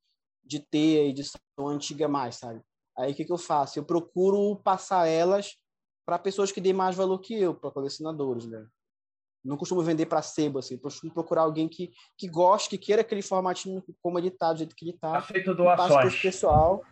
de 0.45 0.61
ter 0.61 1.01
a 1.01 1.05
edição 1.05 1.41
antiga 1.59 2.07
mais, 2.07 2.37
sabe? 2.37 2.63
Aí 2.97 3.13
o 3.13 3.15
que, 3.15 3.25
que 3.25 3.33
eu 3.33 3.39
faço? 3.39 3.79
Eu 3.79 3.85
procuro 3.85 4.57
passar 4.57 5.07
elas 5.07 5.57
para 6.07 6.19
pessoas 6.19 6.53
que 6.53 6.61
dêem 6.61 6.75
mais 6.75 6.95
valor 6.95 7.19
que 7.19 7.35
eu, 7.35 7.55
para 7.55 7.71
colecionadores, 7.71 8.47
né? 8.47 8.67
Não 9.45 9.57
costumo 9.57 9.83
vender 9.83 10.07
para 10.07 10.23
sebo, 10.23 10.59
assim. 10.59 10.79
Costumo 10.79 11.13
procurar 11.13 11.43
alguém 11.43 11.69
que, 11.69 11.93
que 12.17 12.29
goste, 12.29 12.71
que 12.71 12.79
queira 12.79 13.03
aquele 13.03 13.23
formatinho 13.23 13.83
como 14.03 14.19
editado, 14.19 14.55
do 14.55 14.59
jeito 14.59 14.75
que 14.75 14.85
ele 14.85 14.95
está. 14.95 15.19
Aceito 15.19 15.55
doações. 15.55 16.15
Esse 16.15 16.23
pessoal. 16.23 16.83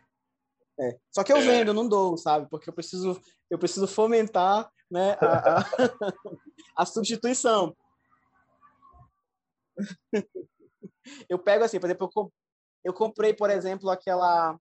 É. 0.79 0.99
Só 1.13 1.23
que 1.23 1.33
eu 1.33 1.39
é. 1.39 1.41
vendo, 1.41 1.73
não 1.73 1.89
dou, 1.89 2.17
sabe? 2.17 2.49
Porque 2.51 2.69
eu 2.69 2.73
preciso, 2.73 3.21
eu 3.51 3.59
preciso 3.59 3.87
fomentar 3.87 4.71
né, 4.91 5.17
a, 5.21 5.61
a, 5.61 5.65
a 6.83 6.87
substituição. 6.87 7.75
Eu 11.29 11.39
pego 11.39 11.65
assim, 11.65 11.79
por 11.79 11.87
exemplo, 11.87 12.11
eu, 12.15 12.33
eu 12.85 12.93
comprei, 12.93 13.35
por 13.35 13.51
exemplo, 13.51 13.91
aquela. 13.91 14.59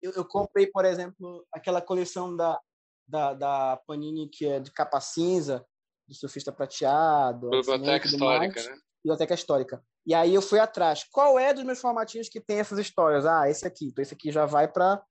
Eu, 0.00 0.12
eu, 0.12 0.24
comprei, 0.24 0.66
por 0.66 0.84
exemplo, 0.84 1.46
aquela 1.52 1.82
coleção 1.82 2.36
da, 2.36 2.60
da, 3.06 3.34
da 3.34 3.76
Panini 3.86 4.28
que 4.28 4.46
é 4.46 4.60
de 4.60 4.70
capa 4.70 5.00
cinza, 5.00 5.66
do 6.06 6.14
surfista 6.14 6.52
prateado. 6.52 7.50
Biblioteca 7.50 8.06
histórica, 8.06 8.60
mais, 8.60 8.66
né? 8.66 8.78
Biblioteca 9.04 9.34
histórica. 9.34 9.84
E 10.06 10.14
aí 10.14 10.34
eu 10.34 10.40
fui 10.40 10.58
atrás. 10.58 11.04
Qual 11.10 11.38
é 11.38 11.52
dos 11.52 11.64
meus 11.64 11.80
formatinhos 11.80 12.28
que 12.28 12.40
tem 12.40 12.60
essas 12.60 12.78
histórias? 12.78 13.26
Ah, 13.26 13.48
esse 13.50 13.66
aqui. 13.66 13.86
Então 13.86 14.02
esse 14.02 14.14
aqui 14.14 14.30
já 14.30 14.46
vai 14.46 14.68
para 14.70 15.02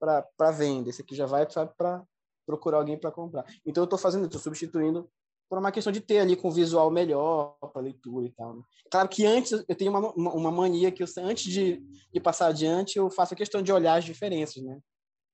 para 0.00 0.52
venda, 0.52 0.88
esse 0.88 1.02
aqui 1.02 1.16
já 1.16 1.26
vai 1.26 1.44
para 1.44 2.04
procurar 2.46 2.78
alguém 2.78 2.96
para 2.96 3.10
comprar. 3.10 3.44
Então 3.66 3.82
eu 3.82 3.84
estou 3.84 3.98
fazendo, 3.98 4.26
estou 4.26 4.40
substituindo 4.40 5.10
por 5.48 5.58
uma 5.58 5.72
questão 5.72 5.92
de 5.92 6.00
ter 6.00 6.18
ali 6.18 6.36
com 6.36 6.50
visual 6.50 6.90
melhor 6.90 7.56
para 7.72 7.82
leitura 7.82 8.26
e 8.26 8.30
tal. 8.30 8.56
Né? 8.56 8.62
Claro 8.90 9.08
que 9.08 9.24
antes 9.24 9.64
eu 9.66 9.76
tenho 9.76 9.90
uma, 9.90 10.12
uma 10.14 10.50
mania 10.50 10.92
que 10.92 11.02
eu, 11.02 11.06
antes 11.18 11.50
de, 11.50 11.82
de 12.12 12.20
passar 12.20 12.48
adiante 12.48 12.98
eu 12.98 13.10
faço 13.10 13.34
a 13.34 13.36
questão 13.36 13.62
de 13.62 13.72
olhar 13.72 13.94
as 13.94 14.04
diferenças, 14.04 14.62
né? 14.62 14.78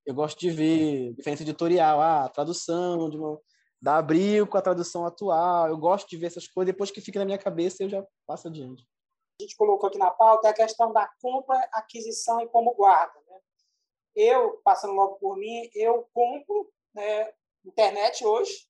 Eu 0.06 0.14
gosto 0.14 0.38
de 0.38 0.50
ver 0.50 1.14
diferença 1.14 1.42
editorial, 1.42 2.00
ah, 2.00 2.24
a 2.24 2.28
tradução 2.28 3.08
de 3.08 3.16
uma, 3.16 3.40
da 3.80 3.96
Abril 3.96 4.46
com 4.46 4.58
a 4.58 4.62
tradução 4.62 5.06
atual. 5.06 5.68
Eu 5.68 5.78
gosto 5.78 6.08
de 6.08 6.16
ver 6.18 6.26
essas 6.26 6.46
coisas. 6.46 6.72
Depois 6.72 6.90
que 6.90 7.00
fica 7.00 7.18
na 7.18 7.24
minha 7.24 7.38
cabeça, 7.38 7.82
eu 7.82 7.88
já 7.88 8.06
passo 8.26 8.48
adiante. 8.48 8.86
A 9.40 9.42
gente 9.42 9.56
colocou 9.56 9.88
aqui 9.88 9.98
na 9.98 10.10
pauta 10.10 10.48
a 10.48 10.52
questão 10.52 10.92
da 10.92 11.10
compra, 11.20 11.58
aquisição 11.72 12.40
e 12.42 12.48
como 12.48 12.74
guarda. 12.74 13.18
Né? 13.26 13.38
Eu, 14.14 14.60
passando 14.62 14.92
logo 14.92 15.14
por 15.16 15.36
mim, 15.36 15.70
eu 15.74 16.06
compro 16.12 16.70
né, 16.94 17.32
internet 17.64 18.24
hoje, 18.24 18.68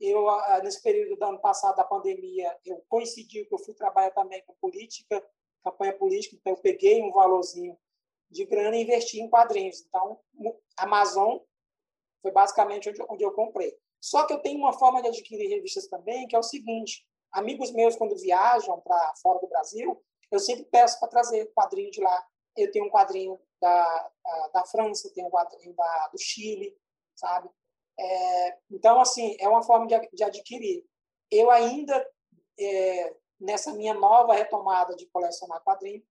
eu, 0.00 0.26
nesse 0.62 0.82
período 0.82 1.16
do 1.16 1.24
ano 1.24 1.40
passado, 1.40 1.76
da 1.76 1.84
pandemia, 1.84 2.56
eu 2.64 2.84
coincidiu 2.88 3.46
que 3.46 3.54
eu 3.54 3.58
fui 3.58 3.74
trabalhar 3.74 4.10
também 4.12 4.42
com 4.44 4.54
política, 4.54 5.24
campanha 5.62 5.92
política, 5.96 6.36
então 6.36 6.52
eu 6.52 6.58
peguei 6.58 7.02
um 7.02 7.12
valorzinho 7.12 7.76
de 8.30 8.44
grana 8.44 8.76
e 8.76 8.82
investi 8.82 9.20
em 9.20 9.28
quadrinhos. 9.28 9.80
Então, 9.80 10.20
Amazon 10.76 11.38
Foi 12.22 12.30
basicamente 12.30 12.88
onde, 12.88 13.02
onde 13.08 13.24
eu 13.24 13.32
comprei. 13.32 13.76
Só 14.00 14.26
que 14.26 14.32
eu 14.32 14.40
tenho 14.40 14.58
uma 14.58 14.72
forma 14.72 15.02
de 15.02 15.08
adquirir 15.08 15.48
revistas 15.48 15.88
também, 15.88 16.26
que 16.28 16.36
é 16.36 16.38
o 16.38 16.42
seguinte: 16.42 17.06
amigos 17.32 17.72
meus, 17.72 17.96
quando 17.96 18.16
viajam 18.16 18.80
para 18.80 19.14
fora 19.22 19.40
do 19.40 19.48
Brasil, 19.48 20.00
eu 20.30 20.38
sempre 20.38 20.64
peço 20.66 20.98
para 21.00 21.08
trazer 21.08 21.52
quadrinho 21.54 21.90
de 21.90 22.00
lá. 22.00 22.26
Eu 22.56 22.70
tenho 22.70 22.86
um 22.86 22.90
quadrinho 22.90 23.40
da, 23.60 24.10
da, 24.24 24.48
da 24.48 24.64
França, 24.66 25.12
tenho 25.14 25.28
um 25.28 25.30
quadrinho 25.30 25.74
da, 25.74 26.08
do 26.08 26.18
Chile, 26.18 26.76
sabe? 27.14 27.48
É, 27.98 28.58
então, 28.70 29.00
assim, 29.00 29.36
é 29.40 29.48
uma 29.48 29.62
forma 29.62 29.86
de, 29.86 30.08
de 30.12 30.24
adquirir. 30.24 30.84
Eu 31.30 31.50
ainda, 31.50 32.06
é, 32.58 33.16
nessa 33.40 33.72
minha 33.72 33.94
nova 33.94 34.34
retomada 34.34 34.94
de 34.94 35.06
colecionar 35.06 35.62
quadrinho, 35.64 36.02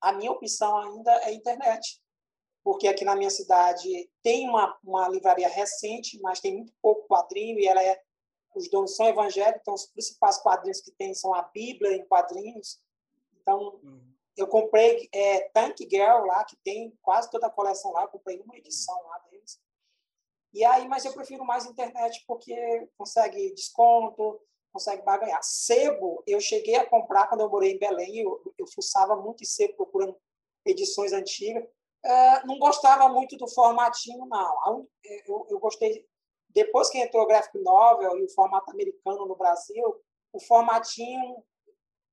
a 0.00 0.12
minha 0.12 0.32
opção 0.32 0.76
ainda 0.78 1.12
é 1.24 1.32
internet. 1.32 2.00
Porque 2.62 2.88
aqui 2.88 3.04
na 3.04 3.14
minha 3.14 3.30
cidade 3.30 4.10
tem 4.22 4.48
uma, 4.48 4.76
uma 4.82 5.08
livraria 5.08 5.48
recente, 5.48 6.18
mas 6.22 6.40
tem 6.40 6.54
muito 6.56 6.72
pouco 6.80 7.06
quadrinho 7.06 7.58
e 7.58 7.66
ela 7.66 7.82
é 7.82 8.00
os 8.54 8.70
donos 8.70 8.94
são 8.94 9.06
evangélicos, 9.06 9.60
então 9.60 9.74
os 9.74 9.86
principais 9.86 10.38
quadrinhos 10.38 10.80
que 10.80 10.92
tem 10.92 11.12
são 11.12 11.34
a 11.34 11.42
Bíblia 11.42 11.96
em 11.96 12.06
quadrinhos. 12.06 12.80
Então, 13.40 13.80
uhum. 13.82 14.14
eu 14.36 14.46
comprei 14.46 15.08
é, 15.12 15.48
Tank 15.50 15.76
Girl 15.90 16.24
lá, 16.26 16.44
que 16.44 16.56
tem 16.64 16.96
quase 17.02 17.28
toda 17.30 17.48
a 17.48 17.50
coleção 17.50 17.92
lá, 17.92 18.02
eu 18.02 18.08
comprei 18.08 18.40
uma 18.40 18.56
edição 18.56 18.94
lá. 19.08 19.23
E 20.54 20.64
aí, 20.64 20.86
mas 20.86 21.04
eu 21.04 21.12
prefiro 21.12 21.44
mais 21.44 21.66
internet 21.66 22.24
porque 22.28 22.88
consegue 22.96 23.52
desconto, 23.54 24.40
consegue 24.72 25.02
barganhar. 25.02 25.42
Sebo, 25.42 26.22
eu 26.28 26.40
cheguei 26.40 26.76
a 26.76 26.88
comprar 26.88 27.26
quando 27.26 27.40
eu 27.40 27.50
morei 27.50 27.72
em 27.72 27.78
Belém, 27.78 28.20
eu, 28.20 28.54
eu 28.56 28.66
fuçava 28.68 29.16
muito 29.16 29.42
em 29.42 29.46
sebo 29.46 29.74
procurando 29.74 30.16
edições 30.64 31.12
antigas. 31.12 31.64
É, 32.04 32.46
não 32.46 32.56
gostava 32.60 33.08
muito 33.08 33.36
do 33.36 33.48
formatinho, 33.48 34.26
não. 34.26 34.86
Eu, 35.26 35.46
eu 35.50 35.58
gostei. 35.58 36.06
Depois 36.50 36.88
que 36.88 36.98
entrou 36.98 37.24
o 37.24 37.26
graphic 37.26 37.58
novel 37.58 38.16
e 38.18 38.24
o 38.24 38.30
formato 38.32 38.70
americano 38.70 39.26
no 39.26 39.34
Brasil, 39.34 40.00
o 40.32 40.40
formatinho 40.40 41.42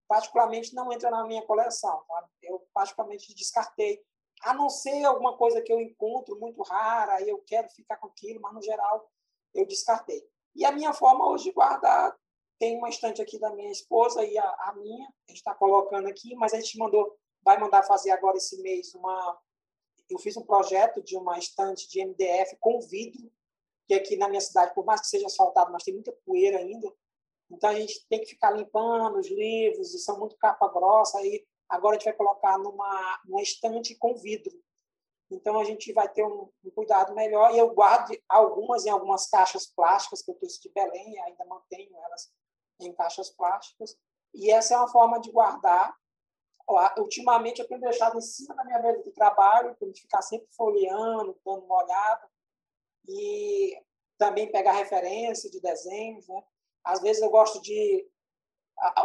particularmente 0.07 0.73
não 0.73 0.91
entra 0.91 1.11
na 1.11 1.25
minha 1.25 1.45
coleção. 1.45 2.03
Tá? 2.07 2.27
Eu 2.41 2.67
particularmente 2.73 3.35
descartei 3.35 4.01
a 4.43 4.53
não 4.53 4.69
ser 4.69 5.03
alguma 5.05 5.37
coisa 5.37 5.61
que 5.61 5.71
eu 5.71 5.79
encontro 5.79 6.39
muito 6.39 6.61
rara 6.63 7.21
e 7.21 7.29
eu 7.29 7.39
quero 7.39 7.69
ficar 7.69 7.97
com 7.97 8.07
aquilo, 8.07 8.41
mas 8.41 8.53
no 8.53 8.61
geral 8.61 9.09
eu 9.53 9.65
descartei. 9.65 10.23
E 10.55 10.65
a 10.65 10.71
minha 10.71 10.93
forma 10.93 11.29
hoje 11.29 11.45
de 11.45 11.51
guardar 11.51 12.15
tem 12.59 12.77
uma 12.77 12.89
estante 12.89 13.21
aqui 13.21 13.39
da 13.39 13.51
minha 13.55 13.71
esposa 13.71 14.23
e 14.23 14.37
a, 14.37 14.43
a 14.43 14.73
minha, 14.75 15.07
a 15.07 15.31
gente 15.31 15.37
está 15.37 15.53
colocando 15.55 16.07
aqui, 16.07 16.35
mas 16.35 16.53
a 16.53 16.59
gente 16.59 16.77
mandou, 16.77 17.17
vai 17.43 17.59
mandar 17.59 17.83
fazer 17.83 18.11
agora 18.11 18.37
esse 18.37 18.61
mês 18.61 18.93
uma. 18.93 19.39
Eu 20.09 20.19
fiz 20.19 20.35
um 20.37 20.45
projeto 20.45 21.01
de 21.01 21.15
uma 21.15 21.39
estante 21.39 21.89
de 21.89 22.05
MDF 22.05 22.57
com 22.59 22.79
vidro, 22.81 23.31
que 23.87 23.93
aqui 23.93 24.17
na 24.17 24.27
minha 24.27 24.41
cidade, 24.41 24.73
por 24.73 24.85
mais 24.85 25.01
que 25.01 25.07
seja 25.07 25.25
asfaltado, 25.25 25.71
mas 25.71 25.83
tem 25.83 25.93
muita 25.93 26.11
poeira 26.25 26.59
ainda. 26.59 26.91
Então 27.49 27.69
a 27.69 27.75
gente 27.75 28.05
tem 28.07 28.19
que 28.19 28.27
ficar 28.27 28.51
limpando 28.51 29.17
os 29.17 29.29
livros, 29.29 29.93
e 29.93 29.99
são 29.99 30.19
muito 30.19 30.37
capa 30.37 30.67
grossa, 30.67 31.17
aí 31.17 31.45
Agora 31.71 31.95
a 31.95 31.97
gente 31.97 32.09
vai 32.09 32.13
colocar 32.13 32.57
numa, 32.57 33.21
numa 33.25 33.41
estante 33.41 33.95
com 33.95 34.13
vidro. 34.15 34.51
Então 35.31 35.57
a 35.57 35.63
gente 35.63 35.93
vai 35.93 36.09
ter 36.09 36.21
um, 36.21 36.49
um, 36.65 36.71
cuidado 36.71 37.15
melhor. 37.15 37.55
E 37.55 37.57
eu 37.57 37.73
guardo 37.73 38.13
algumas 38.27 38.85
em 38.85 38.89
algumas 38.89 39.29
caixas 39.29 39.65
plásticas 39.67 40.21
que 40.21 40.29
eu 40.29 40.35
trouxe 40.35 40.61
de 40.61 40.69
Belém, 40.73 41.17
ainda 41.21 41.45
mantenho 41.45 41.97
elas 42.03 42.29
em 42.81 42.93
caixas 42.93 43.29
plásticas. 43.29 43.97
E 44.33 44.51
essa 44.51 44.73
é 44.73 44.77
uma 44.77 44.91
forma 44.91 45.21
de 45.21 45.31
guardar. 45.31 45.95
Ultimamente 46.97 47.61
eu 47.61 47.67
tenho 47.67 47.79
deixado 47.79 48.17
em 48.17 48.21
cima 48.21 48.53
da 48.53 48.65
minha 48.65 48.81
mesa 48.81 49.01
de 49.01 49.11
trabalho, 49.11 49.73
para 49.77 49.87
ficar 49.93 50.21
sempre 50.21 50.47
folheando, 50.51 51.39
dando 51.45 51.63
uma 51.63 51.83
olhada. 51.85 52.29
E 53.07 53.81
também 54.17 54.51
pegar 54.51 54.73
referência 54.73 55.49
de 55.49 55.61
desenhos. 55.61 56.27
Né? 56.27 56.43
Às 56.83 56.99
vezes 56.99 57.21
eu 57.21 57.29
gosto 57.29 57.61
de 57.61 58.05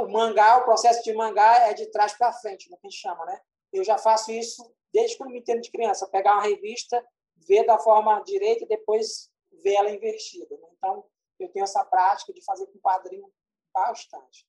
o 0.01 0.09
mangá, 0.09 0.59
o 0.59 0.65
processo 0.65 1.03
de 1.03 1.13
mangá 1.13 1.69
é 1.69 1.75
de 1.75 1.87
trás 1.91 2.15
para 2.15 2.33
frente, 2.33 2.71
no 2.71 2.79
que 2.79 2.87
a 2.87 2.91
gente 2.91 3.01
chama, 3.01 3.25
né? 3.27 3.41
Eu 3.73 3.85
já 3.85 3.99
faço 3.99 4.33
isso 4.33 4.75
desde 4.93 5.19
quando 5.19 5.31
me 5.31 5.41
entendo 5.41 5.61
de 5.61 5.71
criança, 5.71 6.09
pegar 6.09 6.35
uma 6.35 6.43
revista, 6.43 7.05
ver 7.47 7.67
da 7.67 7.79
forma 7.79 8.19
direita 8.21 8.65
e 8.65 8.69
depois 8.69 9.31
ver 9.63 9.75
ela 9.75 9.91
invertida. 9.91 10.57
Né? 10.57 10.69
Então, 10.79 11.05
eu 11.39 11.51
tenho 11.51 11.65
essa 11.65 11.85
prática 11.85 12.33
de 12.33 12.43
fazer 12.43 12.67
com 12.67 12.79
quadrinho 12.79 13.31
bastante. 13.75 14.47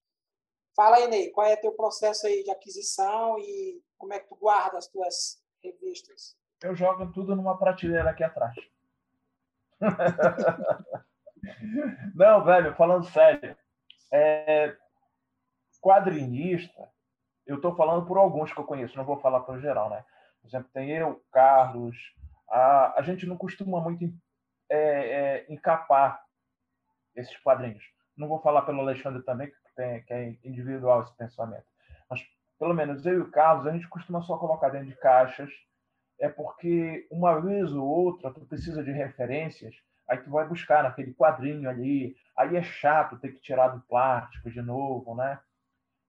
Fala 0.75 0.97
aí, 0.97 1.07
Ney, 1.07 1.31
qual 1.31 1.45
é 1.45 1.55
teu 1.55 1.73
processo 1.73 2.27
aí 2.27 2.43
de 2.43 2.51
aquisição 2.51 3.37
e 3.39 3.81
como 3.97 4.13
é 4.13 4.19
que 4.19 4.29
tu 4.29 4.35
guarda 4.35 4.77
as 4.77 4.87
tuas 4.87 5.41
revistas? 5.61 6.37
Eu 6.63 6.75
jogo 6.75 7.11
tudo 7.11 7.35
numa 7.35 7.57
prateleira 7.57 8.11
aqui 8.11 8.23
atrás. 8.23 8.55
Não, 12.15 12.43
velho, 12.43 12.75
falando 12.75 13.05
sério, 13.11 13.55
é, 14.11 14.75
quadrinista, 15.81 16.89
eu 17.45 17.55
estou 17.55 17.75
falando 17.75 18.05
por 18.05 18.17
alguns 18.17 18.51
que 18.51 18.59
eu 18.59 18.65
conheço, 18.65 18.97
não 18.97 19.05
vou 19.05 19.19
falar 19.19 19.41
para 19.41 19.55
o 19.55 19.59
geral, 19.59 19.89
né? 19.89 20.03
Por 20.41 20.47
exemplo, 20.47 20.69
tem 20.73 20.91
eu, 20.91 21.21
Carlos, 21.31 21.95
a, 22.49 22.99
a 22.99 23.01
gente 23.01 23.25
não 23.25 23.37
costuma 23.37 23.79
muito 23.79 24.05
é, 24.69 24.77
é, 24.77 25.45
encapar 25.49 26.21
esses 27.15 27.35
quadrinhos. 27.37 27.83
Não 28.15 28.27
vou 28.27 28.41
falar 28.41 28.63
pelo 28.63 28.81
Alexandre 28.81 29.23
também, 29.23 29.47
que, 29.47 29.75
tem, 29.75 30.03
que 30.03 30.13
é 30.13 30.29
individual 30.43 31.03
esse 31.03 31.15
pensamento. 31.15 31.65
Mas, 32.09 32.21
pelo 32.59 32.73
menos 32.73 33.05
eu 33.05 33.13
e 33.13 33.21
o 33.21 33.31
Carlos, 33.31 33.67
a 33.67 33.71
gente 33.71 33.87
costuma 33.87 34.21
só 34.21 34.37
colocar 34.37 34.69
dentro 34.69 34.87
de 34.87 34.95
caixas, 34.95 35.49
é 36.19 36.27
porque 36.27 37.07
uma 37.11 37.39
vez 37.39 37.71
ou 37.73 37.85
outra 37.85 38.33
tu 38.33 38.45
precisa 38.45 38.83
de 38.83 38.91
referências, 38.91 39.75
aí 40.07 40.17
tu 40.17 40.31
vai 40.31 40.47
buscar 40.47 40.83
naquele 40.83 41.13
quadrinho 41.13 41.69
ali, 41.69 42.15
aí 42.35 42.55
é 42.55 42.63
chato 42.63 43.19
ter 43.19 43.33
que 43.33 43.41
tirar 43.41 43.69
do 43.69 43.81
plástico 43.81 44.49
de 44.49 44.61
novo, 44.61 45.13
né? 45.15 45.39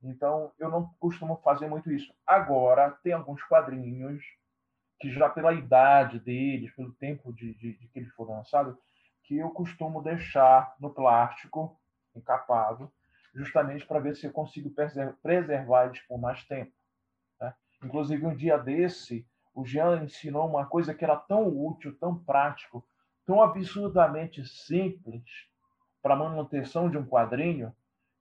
Então, 0.02 0.52
eu 0.58 0.70
não 0.70 0.87
costumo 1.00 1.37
fazer 1.42 1.68
muito 1.68 1.90
isso. 1.90 2.12
Agora, 2.26 2.90
tem 3.02 3.12
alguns 3.12 3.42
quadrinhos 3.42 4.22
que 5.00 5.11
já 5.11 5.28
pela 5.28 5.52
idade 5.52 6.18
deles, 6.18 6.74
pelo 6.74 6.92
tempo 6.94 7.32
de, 7.32 7.54
de, 7.54 7.72
de 7.74 7.88
que 7.88 7.98
eles 8.00 8.12
foram 8.14 8.37
lançados, 8.37 8.76
que 9.24 9.37
eu 9.37 9.50
costumo 9.50 10.02
deixar 10.02 10.74
no 10.80 10.90
plástico, 10.90 11.78
encapado, 12.14 12.90
justamente 13.34 13.87
para 13.87 14.00
ver 14.00 14.16
se 14.16 14.26
eu 14.26 14.32
consigo 14.32 14.72
preservar 15.22 15.87
eles 15.87 16.00
por 16.00 16.18
mais 16.18 16.44
tempo. 16.44 16.72
Né? 17.40 17.54
Inclusive, 17.84 18.26
um 18.26 18.34
dia 18.34 18.56
desse, 18.56 19.26
o 19.54 19.64
Jean 19.64 20.02
ensinou 20.02 20.48
uma 20.48 20.66
coisa 20.66 20.94
que 20.94 21.04
era 21.04 21.16
tão 21.16 21.48
útil, 21.48 21.96
tão 21.98 22.16
prático, 22.16 22.84
tão 23.26 23.42
absurdamente 23.42 24.44
simples 24.46 25.22
para 26.02 26.16
manutenção 26.16 26.88
de 26.88 26.96
um 26.96 27.04
quadrinho, 27.04 27.74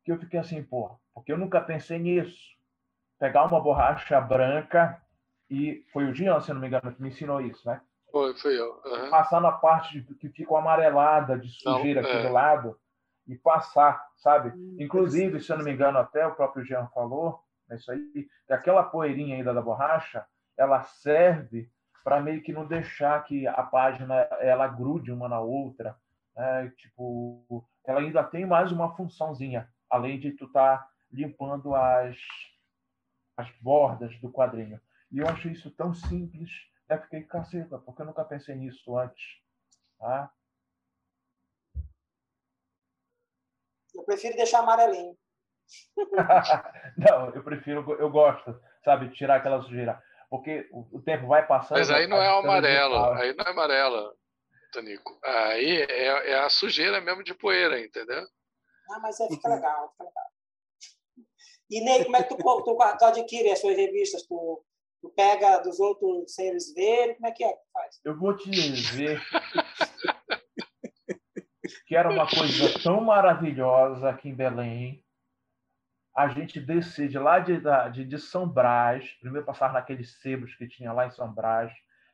que 0.08 0.12
eu 0.14 0.20
fiquei 0.20 0.40
assim, 0.40 0.64
pô, 0.64 0.98
porque 1.14 1.34
eu 1.34 1.38
nunca 1.38 1.60
pensei 1.60 2.00
nisso. 2.00 2.56
Pegar 3.20 3.44
uma 3.44 3.60
borracha 3.60 4.22
branca 4.22 5.02
e 5.50 5.84
foi 5.92 6.06
o 6.06 6.16
Jean, 6.16 6.40
se 6.40 6.54
não 6.54 6.62
me 6.62 6.68
engano, 6.68 6.94
que 6.96 7.02
me 7.02 7.10
ensinou 7.10 7.42
isso, 7.42 7.68
né? 7.68 7.82
Foi, 8.10 8.34
foi 8.38 8.58
eu. 8.58 8.82
Uhum. 8.86 9.10
Passar 9.10 9.42
na 9.42 9.52
parte 9.52 10.00
de, 10.00 10.16
que 10.16 10.30
ficou 10.30 10.56
amarelada 10.56 11.38
de 11.38 11.50
sujeira 11.50 12.02
não, 12.02 12.10
aqui 12.10 12.20
é. 12.20 12.26
do 12.26 12.32
lado 12.32 12.80
e 13.28 13.36
passar, 13.36 14.02
sabe? 14.16 14.58
Hum, 14.58 14.78
Inclusive, 14.80 15.42
se 15.42 15.52
eu 15.52 15.58
não 15.58 15.66
me 15.66 15.74
engano, 15.74 15.98
até 15.98 16.26
o 16.26 16.36
próprio 16.36 16.64
Jean 16.64 16.88
falou, 16.94 17.44
é 17.70 17.76
isso 17.76 17.92
aí, 17.92 18.00
que 18.14 18.54
aquela 18.54 18.84
poeirinha 18.84 19.36
ainda 19.36 19.54
da 19.54 19.62
borracha, 19.62 20.26
ela 20.56 20.84
serve 20.84 21.70
para 22.02 22.22
meio 22.22 22.42
que 22.42 22.54
não 22.54 22.66
deixar 22.66 23.22
que 23.26 23.46
a 23.46 23.62
página 23.64 24.16
ela 24.40 24.70
grude 24.70 25.12
uma 25.12 25.28
na 25.28 25.42
outra, 25.42 25.98
né? 26.34 26.72
tipo, 26.78 27.68
ela 27.86 28.00
ainda 28.00 28.24
tem 28.24 28.46
mais 28.46 28.72
uma 28.72 28.96
funçãozinha 28.96 29.68
além 29.90 30.20
de 30.20 30.32
tu 30.32 30.46
estar 30.46 30.78
tá 30.78 30.92
limpando 31.12 31.74
as, 31.76 32.18
as 33.38 33.50
bordas 33.62 34.18
do 34.20 34.32
quadrinho. 34.32 34.80
E 35.12 35.20
eu 35.20 35.28
achei 35.28 35.52
isso 35.52 35.72
tão 35.72 35.94
simples, 35.94 36.50
eu 36.90 37.02
fiquei 37.02 37.24
caceta, 37.24 37.78
porque 37.80 38.02
eu 38.02 38.06
nunca 38.06 38.26
pensei 38.26 38.56
nisso 38.56 38.98
antes. 38.98 39.42
Tá? 40.00 40.32
Eu 43.96 44.04
prefiro 44.04 44.36
deixar 44.36 44.60
amarelinho. 44.60 45.18
não, 46.98 47.30
eu 47.32 47.44
prefiro, 47.44 47.92
eu 48.00 48.10
gosto, 48.10 48.60
sabe, 48.84 49.10
tirar 49.10 49.38
aquela 49.38 49.62
sujeira. 49.62 50.02
Porque 50.30 50.68
o, 50.72 50.98
o 50.98 51.02
tempo 51.02 51.28
vai 51.28 51.46
passando. 51.46 51.78
Mas 51.78 51.90
aí 51.90 52.06
não 52.08 52.22
é 52.22 52.28
amarelo, 52.28 53.14
aí 53.14 53.34
não 53.34 53.46
é 53.46 53.50
amarela, 53.50 54.14
Tonico. 54.72 55.18
Aí 55.24 55.82
é, 55.84 56.32
é 56.32 56.40
a 56.40 56.50
sujeira 56.50 57.00
mesmo 57.02 57.24
de 57.24 57.34
poeira, 57.34 57.80
entendeu? 57.80 58.26
Ah, 58.90 59.00
mas 59.00 59.20
é, 59.20 59.28
fica 59.28 59.50
legal, 59.50 59.92
fica 59.92 60.04
legal. 60.04 60.28
E, 61.70 61.82
Ney, 61.82 62.06
como 62.06 62.16
é 62.16 62.24
que 62.24 62.30
tu, 62.30 62.38
tu, 62.38 62.64
tu, 62.64 63.06
adquire 63.06 63.52
as 63.52 63.60
suas 63.60 63.76
revistas? 63.76 64.24
Tu, 64.24 64.66
tu 65.02 65.10
pega 65.10 65.60
dos 65.60 65.80
outros 65.80 66.34
sem 66.34 66.48
eles 66.48 66.74
verem? 66.74 67.16
Como 67.16 67.28
é 67.28 67.32
que 67.32 67.44
é 67.44 67.52
que 67.52 67.64
faz? 67.74 68.00
Eu 68.06 68.18
vou 68.18 68.36
te 68.36 68.50
dizer 68.50 69.22
que 71.86 71.96
era 71.96 72.10
uma 72.10 72.28
coisa 72.28 72.80
tão 72.82 73.02
maravilhosa 73.02 74.10
aqui 74.10 74.30
em 74.30 74.36
Belém. 74.36 75.04
A 76.16 76.30
gente 76.30 76.60
descer 76.60 77.10
de 77.10 77.20
lá 77.20 77.40
de, 77.40 77.62
de, 77.94 78.06
de 78.06 78.18
São 78.18 78.48
Brás, 78.48 79.08
primeiro 79.20 79.46
passar 79.46 79.72
naqueles 79.72 80.20
sebos 80.20 80.56
que 80.56 80.68
tinha 80.68 80.92
lá 80.92 81.06
em 81.06 81.12
São 81.12 81.32
Brás, 81.32 81.72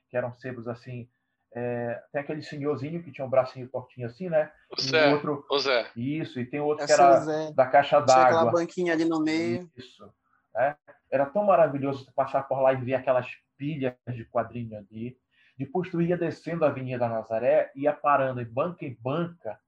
que 0.10 0.18
eram 0.18 0.34
sebos 0.34 0.68
assim, 0.68 1.10
É, 1.56 2.02
tem 2.12 2.22
aquele 2.22 2.42
senhorzinho 2.42 3.04
que 3.04 3.12
tinha 3.12 3.26
um 3.26 3.30
bracinho 3.30 3.68
tortinho 3.70 4.08
assim, 4.08 4.28
né? 4.28 4.52
O 4.76 4.82
Zé. 4.82 5.10
E 5.10 5.13
outro, 5.13 5.46
O 5.50 5.60
Zé. 5.60 5.92
isso, 5.96 6.39
e 6.39 6.46
tem 6.46 6.60
outro 6.60 6.84
É 6.84 6.88
que 6.88 6.94
era 6.94 7.22
seu 7.22 7.26
Zé. 7.32 7.52
da 7.54 7.68
caixa 7.68 8.02
Tinha 8.04 8.18
aquela 8.24 8.44
d'água. 8.46 8.60
banquinha 8.60 8.94
ali 8.94 9.06
no 9.06 9.22
meio. 9.22 9.70
Isso. 9.76 10.12
né? 10.54 10.76
Era 11.12 11.28
tão 11.28 11.44
maravilhoso 11.44 12.12
passar 12.13 12.44
por 12.44 12.60
lá 12.60 12.74
e 12.74 12.78
ver 12.78 12.96
aquelas 12.96 13.28
pilhas 13.56 13.94
de 14.08 14.26
quadrinho 14.26 14.78
ali. 14.78 15.16
Depois 15.56 15.89
tu 15.92 16.02
ia 16.02 16.18
descendo 16.18 16.66
a 16.66 16.70
Avenida 16.70 17.08
Nazaré, 17.08 17.72
ia 17.76 17.94
parando 17.94 18.42
em 18.42 18.46
banca 18.46 18.84
em 18.84 18.98
banca, 19.00 19.60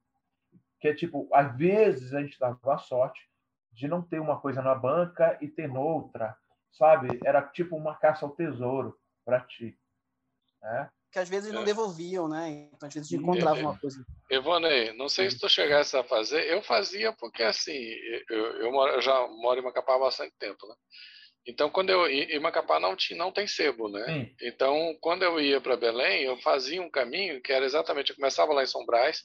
que 0.79 0.87
é 0.87 0.93
tipo, 0.95 1.29
às 1.31 1.55
vezes 1.55 2.15
a 2.15 2.21
gente 2.21 2.39
dava 2.39 2.57
a 2.73 2.77
sorte 2.79 3.21
de 3.71 3.87
não 3.87 4.01
ter 4.01 4.19
uma 4.19 4.39
coisa 4.39 4.61
na 4.63 4.73
banca 4.73 5.37
e 5.39 5.47
ter 5.47 5.67
noutra, 5.67 6.35
sabe? 6.71 7.19
Era 7.23 7.43
tipo 7.43 7.75
uma 7.75 7.93
caça 7.95 8.25
ao 8.25 8.31
tesouro 8.31 8.97
para 9.23 9.39
ti. 9.41 9.77
Né? 10.63 10.89
Que 11.15 11.19
às 11.19 11.29
vezes 11.29 11.53
não 11.53 11.61
É. 11.61 11.63
devolviam, 11.63 12.27
né? 12.27 12.67
Então, 12.73 12.89
às 12.89 12.93
vezes 12.93 13.07
a 13.07 13.15
gente 13.15 13.21
Sim. 13.21 13.25
encontrava 13.25 13.57
uma 13.61 13.79
coisa. 13.79 14.05
Ivone, 14.29 14.91
não 14.97 15.07
sei 15.07 15.31
se 15.31 15.39
tu 15.39 15.47
chegasse 15.47 15.95
a 15.95 16.03
fazer, 16.03 16.45
eu 16.51 16.61
fazia 16.61 17.13
porque 17.13 17.41
assim, 17.41 17.71
eu, 18.29 18.45
eu, 18.57 18.69
moro- 18.73 18.91
eu 18.91 19.01
já 19.01 19.25
moro 19.25 19.57
em 19.57 19.63
Macapá 19.63 19.95
há 19.95 19.99
bastante 19.99 20.33
tempo, 20.37 20.67
né? 20.67 20.75
Então, 21.47 21.69
quando 21.69 21.89
eu 21.89 22.05
e 22.09 22.35
e 22.35 22.37
Macapá 22.37 22.81
não 22.81 22.97
tinha, 22.97 23.17
não 23.17 23.31
tem 23.31 23.47
sebo, 23.47 23.87
né? 23.87 24.03
Sim. 24.05 24.35
Então, 24.41 24.93
quando 24.99 25.23
eu 25.23 25.39
ia 25.39 25.61
para 25.61 25.77
Belém, 25.77 26.23
eu 26.23 26.35
fazia 26.41 26.81
um 26.81 26.89
caminho 26.91 27.41
que 27.41 27.53
era 27.53 27.63
exatamente, 27.63 28.09
eu 28.09 28.17
começava 28.17 28.51
lá 28.51 28.61
em 28.63 28.67
São 28.67 28.85
Brás, 28.85 29.23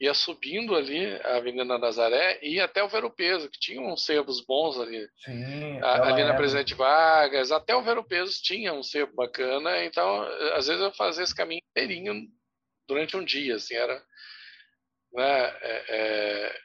ia 0.00 0.14
subindo 0.14 0.76
ali 0.76 1.06
a 1.24 1.36
Avenida 1.36 1.64
Nazaré 1.64 2.38
e 2.42 2.54
ia 2.54 2.64
até 2.66 2.82
o 2.84 2.88
Vero 2.88 3.10
Peso, 3.10 3.50
que 3.50 3.58
tinha 3.58 3.80
uns 3.80 4.04
sebos 4.04 4.40
bons 4.44 4.78
ali, 4.78 5.08
Sim. 5.24 5.80
a- 5.80 6.08
ali 6.08 6.22
na. 6.24 6.34
Presidente 6.34 6.74
Vargas, 6.74 7.50
até 7.50 7.74
o 7.74 7.82
Vero 7.82 8.04
Peso 8.04 8.40
tinha 8.42 8.72
um 8.72 8.82
sebo 8.82 9.12
bacana, 9.14 9.84
então 9.84 10.22
às 10.54 10.66
vezes 10.68 10.80
eu 10.82 10.92
fazia 10.92 11.24
esse 11.24 11.34
caminho 11.34 11.60
inteirinho 11.70 12.28
durante 12.86 13.16
um 13.16 13.24
dia, 13.24 13.56
assim, 13.56 13.74
era, 13.74 14.00
né, 15.12 15.44
é, 15.62 15.84
é, 15.88 16.58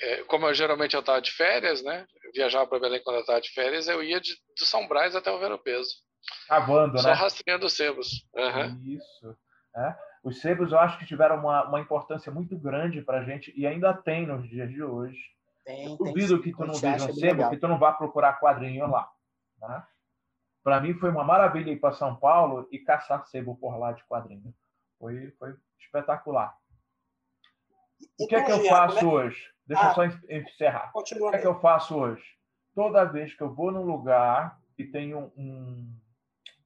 é, 0.00 0.24
como 0.24 0.46
eu, 0.46 0.54
geralmente 0.54 0.94
eu 0.94 1.00
estava 1.00 1.20
de 1.20 1.30
férias, 1.30 1.82
né, 1.82 2.06
viajava 2.34 2.66
para 2.66 2.80
Belém 2.80 3.02
quando 3.02 3.16
eu 3.16 3.20
estava 3.20 3.40
de 3.40 3.50
férias, 3.50 3.86
eu 3.88 4.02
ia 4.02 4.20
de, 4.20 4.34
de 4.56 4.66
São 4.66 4.86
Brás 4.88 5.14
até 5.14 5.30
o 5.30 5.38
Vero 5.38 5.58
Peso, 5.58 5.90
Cavando, 6.48 6.98
só 6.98 7.08
né? 7.08 7.14
rastreando 7.14 7.66
os 7.66 7.72
sebos. 7.72 8.08
Aham. 8.36 8.78
Isso. 8.84 9.36
né? 9.74 9.96
Os 10.22 10.40
sebos 10.40 10.72
eu 10.72 10.78
acho 10.78 10.98
que 10.98 11.06
tiveram 11.06 11.36
uma, 11.38 11.66
uma 11.68 11.80
importância 11.80 12.30
muito 12.30 12.56
grande 12.58 13.00
para 13.02 13.20
a 13.20 13.24
gente 13.24 13.52
e 13.58 13.66
ainda 13.66 13.94
tem 13.94 14.26
nos 14.26 14.48
dias 14.48 14.68
de 14.70 14.82
hoje. 14.82 15.18
Tem, 15.64 15.86
tem. 15.86 15.96
Duvido 15.96 16.40
que 16.42 16.52
tu 16.52 16.64
não 16.66 16.74
veja 16.74 17.04
um 17.06 17.14
sebo, 17.14 17.36
legal. 17.36 17.50
que 17.50 17.56
tu 17.56 17.68
não 17.68 17.78
vá 17.78 17.92
procurar 17.92 18.38
quadrinho 18.40 18.86
lá. 18.86 19.10
Né? 19.58 19.82
Para 20.62 20.80
mim 20.80 20.92
foi 20.94 21.10
uma 21.10 21.24
maravilha 21.24 21.70
ir 21.70 21.80
para 21.80 21.92
São 21.92 22.14
Paulo 22.16 22.68
e 22.70 22.78
caçar 22.78 23.26
sebo 23.26 23.56
por 23.56 23.76
lá 23.78 23.92
de 23.92 24.04
quadrinho. 24.04 24.54
Foi, 24.98 25.30
foi 25.38 25.54
espetacular. 25.78 26.54
O 28.18 28.26
que 28.26 28.34
é 28.34 28.42
que 28.44 28.52
eu 28.52 28.64
faço 28.66 28.98
como 29.00 29.12
hoje? 29.12 29.50
Deixa 29.66 29.84
Ah. 29.84 29.88
eu 29.90 29.94
só 29.94 30.04
en- 30.04 30.20
encerrar. 30.28 30.90
O 30.94 31.02
que 31.02 31.14
é 31.14 31.38
que 31.38 31.46
eu 31.46 31.60
faço 31.60 31.96
hoje? 31.96 32.22
Toda 32.74 33.04
vez 33.04 33.32
que 33.34 33.42
eu 33.42 33.54
vou 33.54 33.70
num 33.70 33.82
lugar 33.84 34.58
e 34.76 34.84
tem 34.84 35.14
um, 35.14 35.30
um, 35.36 35.96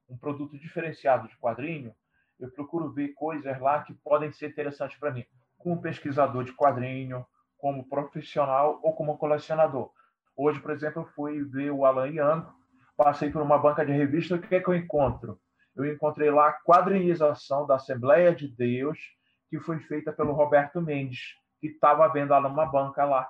um 0.09 0.17
produto 0.17 0.57
diferenciado 0.57 1.27
de 1.27 1.37
quadrinho, 1.37 1.95
eu 2.39 2.51
procuro 2.51 2.91
ver 2.91 3.09
coisas 3.13 3.59
lá 3.59 3.83
que 3.83 3.93
podem 3.93 4.31
ser 4.31 4.49
interessantes 4.49 4.97
para 4.97 5.11
mim, 5.11 5.25
como 5.57 5.81
pesquisador 5.81 6.43
de 6.43 6.53
quadrinho, 6.53 7.25
como 7.57 7.87
profissional 7.87 8.79
ou 8.83 8.93
como 8.93 9.17
colecionador. 9.17 9.91
Hoje, 10.35 10.59
por 10.59 10.71
exemplo, 10.71 11.01
eu 11.01 11.07
fui 11.13 11.43
ver 11.43 11.71
o 11.71 11.85
Alan 11.85 12.07
Young, 12.07 12.45
passei 12.97 13.29
por 13.29 13.41
uma 13.41 13.57
banca 13.57 13.85
de 13.85 13.91
revista, 13.91 14.35
o 14.35 14.39
que 14.39 14.55
é 14.55 14.59
que 14.59 14.67
eu 14.67 14.75
encontro? 14.75 15.39
Eu 15.75 15.85
encontrei 15.85 16.29
lá 16.29 16.49
a 16.49 16.53
quadrinização 16.53 17.65
da 17.65 17.75
Assembleia 17.75 18.33
de 18.33 18.47
Deus, 18.47 18.97
que 19.49 19.59
foi 19.59 19.79
feita 19.79 20.11
pelo 20.11 20.33
Roberto 20.33 20.81
Mendes, 20.81 21.35
que 21.59 21.67
estava 21.67 22.07
vendo 22.07 22.29
lá 22.29 22.41
numa 22.41 22.65
banca 22.65 23.03
lá. 23.05 23.29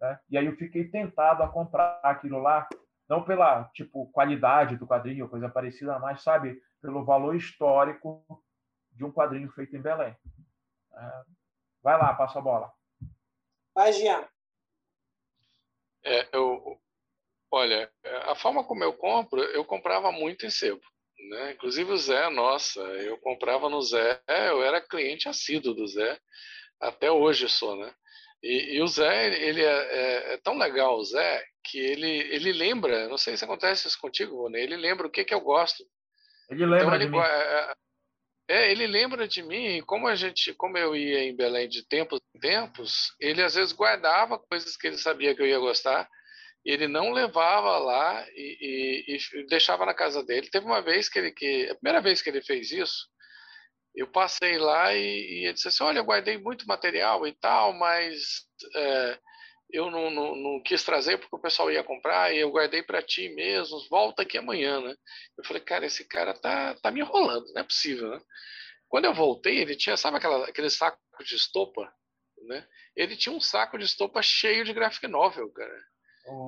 né? 0.00 0.18
E 0.30 0.38
aí 0.38 0.46
eu 0.46 0.56
fiquei 0.56 0.88
tentado 0.88 1.42
a 1.42 1.48
comprar 1.48 2.00
aquilo 2.02 2.38
lá, 2.40 2.68
não 3.10 3.24
pela 3.24 3.64
tipo 3.74 4.06
qualidade 4.12 4.76
do 4.76 4.86
quadrinho 4.86 5.24
ou 5.24 5.30
coisa 5.30 5.48
parecida, 5.48 5.98
mas 5.98 6.22
sabe 6.22 6.62
pelo 6.80 7.04
valor 7.04 7.34
histórico 7.34 8.24
de 8.92 9.04
um 9.04 9.10
quadrinho 9.12 9.50
feito 9.50 9.76
em 9.76 9.82
Belém. 9.82 10.16
É, 10.94 11.22
Vai 11.82 11.98
lá, 11.98 12.14
passa 12.14 12.38
a 12.38 12.42
bola. 12.42 12.70
Vai, 13.74 13.92
Jean. 13.92 14.28
É, 16.04 16.28
eu, 16.32 16.78
olha, 17.50 17.90
a 18.26 18.34
forma 18.34 18.62
como 18.64 18.84
eu 18.84 18.92
compro, 18.92 19.40
eu 19.40 19.64
comprava 19.64 20.12
muito 20.12 20.46
em 20.46 20.50
sebo. 20.50 20.80
Né? 21.30 21.52
Inclusive 21.52 21.90
o 21.90 21.96
Zé, 21.98 22.28
nossa, 22.30 22.80
eu 22.80 23.18
comprava 23.18 23.68
no 23.68 23.82
Zé, 23.82 24.22
eu 24.28 24.62
era 24.62 24.80
cliente 24.80 25.28
assíduo 25.28 25.74
do 25.74 25.86
Zé, 25.86 26.18
até 26.80 27.10
hoje 27.10 27.48
sou, 27.48 27.76
né? 27.76 27.94
E, 28.42 28.76
e 28.76 28.82
o 28.82 28.86
Zé, 28.86 29.26
ele 29.42 29.62
é, 29.62 29.68
é- 29.68 30.34
é 30.34 30.38
tão 30.38 30.56
legal, 30.56 30.96
o 30.96 31.04
Zé, 31.04 31.44
que 31.64 31.78
ele, 31.78 32.08
ele 32.34 32.52
lembra, 32.52 33.08
não 33.08 33.18
sei 33.18 33.36
se 33.36 33.44
acontece 33.44 33.86
isso 33.88 33.98
contigo, 34.00 34.36
Rony, 34.36 34.58
ele 34.58 34.76
lembra 34.76 35.06
o 35.06 35.10
que, 35.10 35.24
que 35.24 35.34
eu 35.34 35.40
gosto. 35.40 35.84
Ele 36.48 36.66
lembra 36.66 36.76
Então 36.76 36.90
de 36.90 36.96
ele, 36.96 37.04
mim. 37.06 37.10
gua- 37.12 37.26
é, 37.28 37.74
é, 38.48 38.70
ele 38.72 38.86
lembra 38.86 39.28
de 39.28 39.42
mim, 39.42 39.76
e 39.76 39.82
como 39.82 40.08
a 40.08 40.14
gente, 40.14 40.52
como 40.54 40.76
eu 40.76 40.96
ia 40.96 41.22
em 41.24 41.36
Belém 41.36 41.68
de 41.68 41.86
tempos 41.86 42.20
em 42.34 42.40
tempos, 42.40 43.14
ele 43.20 43.42
às 43.42 43.54
vezes 43.54 43.72
guardava 43.72 44.38
coisas 44.38 44.76
que 44.76 44.86
ele 44.88 44.98
sabia 44.98 45.34
que 45.34 45.42
eu 45.42 45.46
ia 45.46 45.58
gostar, 45.58 46.08
ele 46.64 46.88
não 46.88 47.12
levava 47.12 47.78
lá 47.78 48.26
e, 48.34 49.06
e- 49.16 49.38
e 49.40 49.46
deixava 49.46 49.86
na 49.86 49.94
casa 49.94 50.22
dele. 50.24 50.50
Teve 50.50 50.66
uma 50.66 50.82
vez 50.82 51.08
que 51.08 51.18
ele, 51.18 51.30
que 51.32 51.68
a 51.70 51.74
primeira 51.76 52.00
vez 52.02 52.20
que 52.20 52.28
ele 52.28 52.42
fez 52.42 52.70
isso, 52.70 53.08
eu 53.94 54.06
passei 54.06 54.58
lá 54.58 54.94
e, 54.94 55.00
e 55.00 55.44
ele 55.44 55.52
disse 55.54 55.68
assim, 55.68 55.82
olha, 55.84 55.98
eu 55.98 56.04
guardei 56.04 56.36
muito 56.38 56.66
material 56.66 57.26
e 57.26 57.32
tal, 57.32 57.72
mas 57.72 58.46
é, 58.74 59.18
eu 59.72 59.90
não, 59.90 60.10
não, 60.10 60.36
não 60.36 60.62
quis 60.62 60.82
trazer 60.84 61.18
porque 61.18 61.36
o 61.36 61.40
pessoal 61.40 61.70
ia 61.70 61.84
comprar 61.84 62.32
e 62.34 62.38
eu 62.38 62.50
guardei 62.50 62.82
para 62.82 63.02
ti 63.02 63.28
mesmo, 63.30 63.78
volta 63.88 64.22
aqui 64.22 64.38
amanhã, 64.38 64.80
né? 64.80 64.94
Eu 65.38 65.44
falei, 65.44 65.62
cara, 65.62 65.86
esse 65.86 66.06
cara 66.06 66.34
tá, 66.34 66.74
tá 66.82 66.90
me 66.90 67.00
enrolando, 67.00 67.46
não 67.52 67.60
é 67.60 67.64
possível, 67.64 68.10
né? 68.10 68.20
Quando 68.88 69.04
eu 69.04 69.14
voltei, 69.14 69.58
ele 69.58 69.76
tinha, 69.76 69.96
sabe 69.96 70.16
aquela, 70.16 70.48
aquele 70.48 70.70
saco 70.70 70.98
de 71.24 71.34
estopa, 71.34 71.92
né? 72.48 72.66
Ele 72.96 73.16
tinha 73.16 73.34
um 73.34 73.40
saco 73.40 73.78
de 73.78 73.84
estopa 73.84 74.20
cheio 74.22 74.64
de 74.64 74.72
graphic 74.72 75.06
novel, 75.06 75.50
cara. 75.52 75.90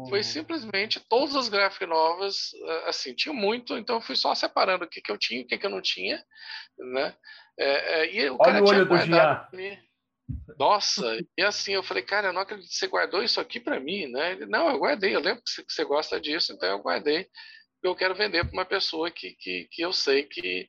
Foi 0.08 0.22
simplesmente 0.22 1.00
todas 1.08 1.34
as 1.34 1.48
graphic 1.48 1.86
novels, 1.86 2.50
ah, 2.68 2.88
assim, 2.88 3.14
tinha 3.14 3.32
muito, 3.32 3.76
então 3.76 3.96
eu 3.96 4.02
fui 4.02 4.14
só 4.14 4.34
separando 4.34 4.84
o 4.84 4.88
que, 4.88 5.00
que 5.00 5.10
eu 5.10 5.18
tinha 5.18 5.40
e 5.40 5.44
o 5.44 5.46
que, 5.46 5.58
que 5.58 5.66
eu 5.66 5.70
não 5.70 5.80
tinha, 5.80 6.22
né? 6.78 7.16
É, 7.58 8.00
é, 8.00 8.14
e 8.14 8.30
o 8.30 8.34
Olha 8.34 8.44
cara 8.44 8.62
o 8.62 8.64
tinha 8.64 8.78
olho 8.78 8.84
do 8.84 8.88
guardado. 8.88 9.56
Nossa, 10.58 11.18
e 11.36 11.42
assim, 11.42 11.72
eu 11.72 11.82
falei, 11.82 12.02
cara, 12.02 12.28
eu 12.28 12.32
não 12.32 12.42
acredito 12.42 12.68
que 12.68 12.74
você 12.74 12.86
guardou 12.86 13.22
isso 13.22 13.40
aqui 13.40 13.58
para 13.58 13.80
mim, 13.80 14.06
né? 14.06 14.32
Ele, 14.32 14.46
não, 14.46 14.70
eu 14.70 14.78
guardei, 14.78 15.14
eu 15.14 15.20
lembro 15.20 15.42
que 15.42 15.64
você, 15.68 15.84
gosta 15.84 16.20
disso, 16.20 16.52
então 16.52 16.68
eu 16.68 16.78
guardei, 16.78 17.28
eu 17.82 17.94
quero 17.94 18.14
vender 18.14 18.44
para 18.44 18.52
uma 18.52 18.64
pessoa 18.64 19.10
que, 19.10 19.34
que, 19.34 19.68
que 19.70 19.82
eu 19.82 19.92
sei 19.92 20.24
que, 20.24 20.68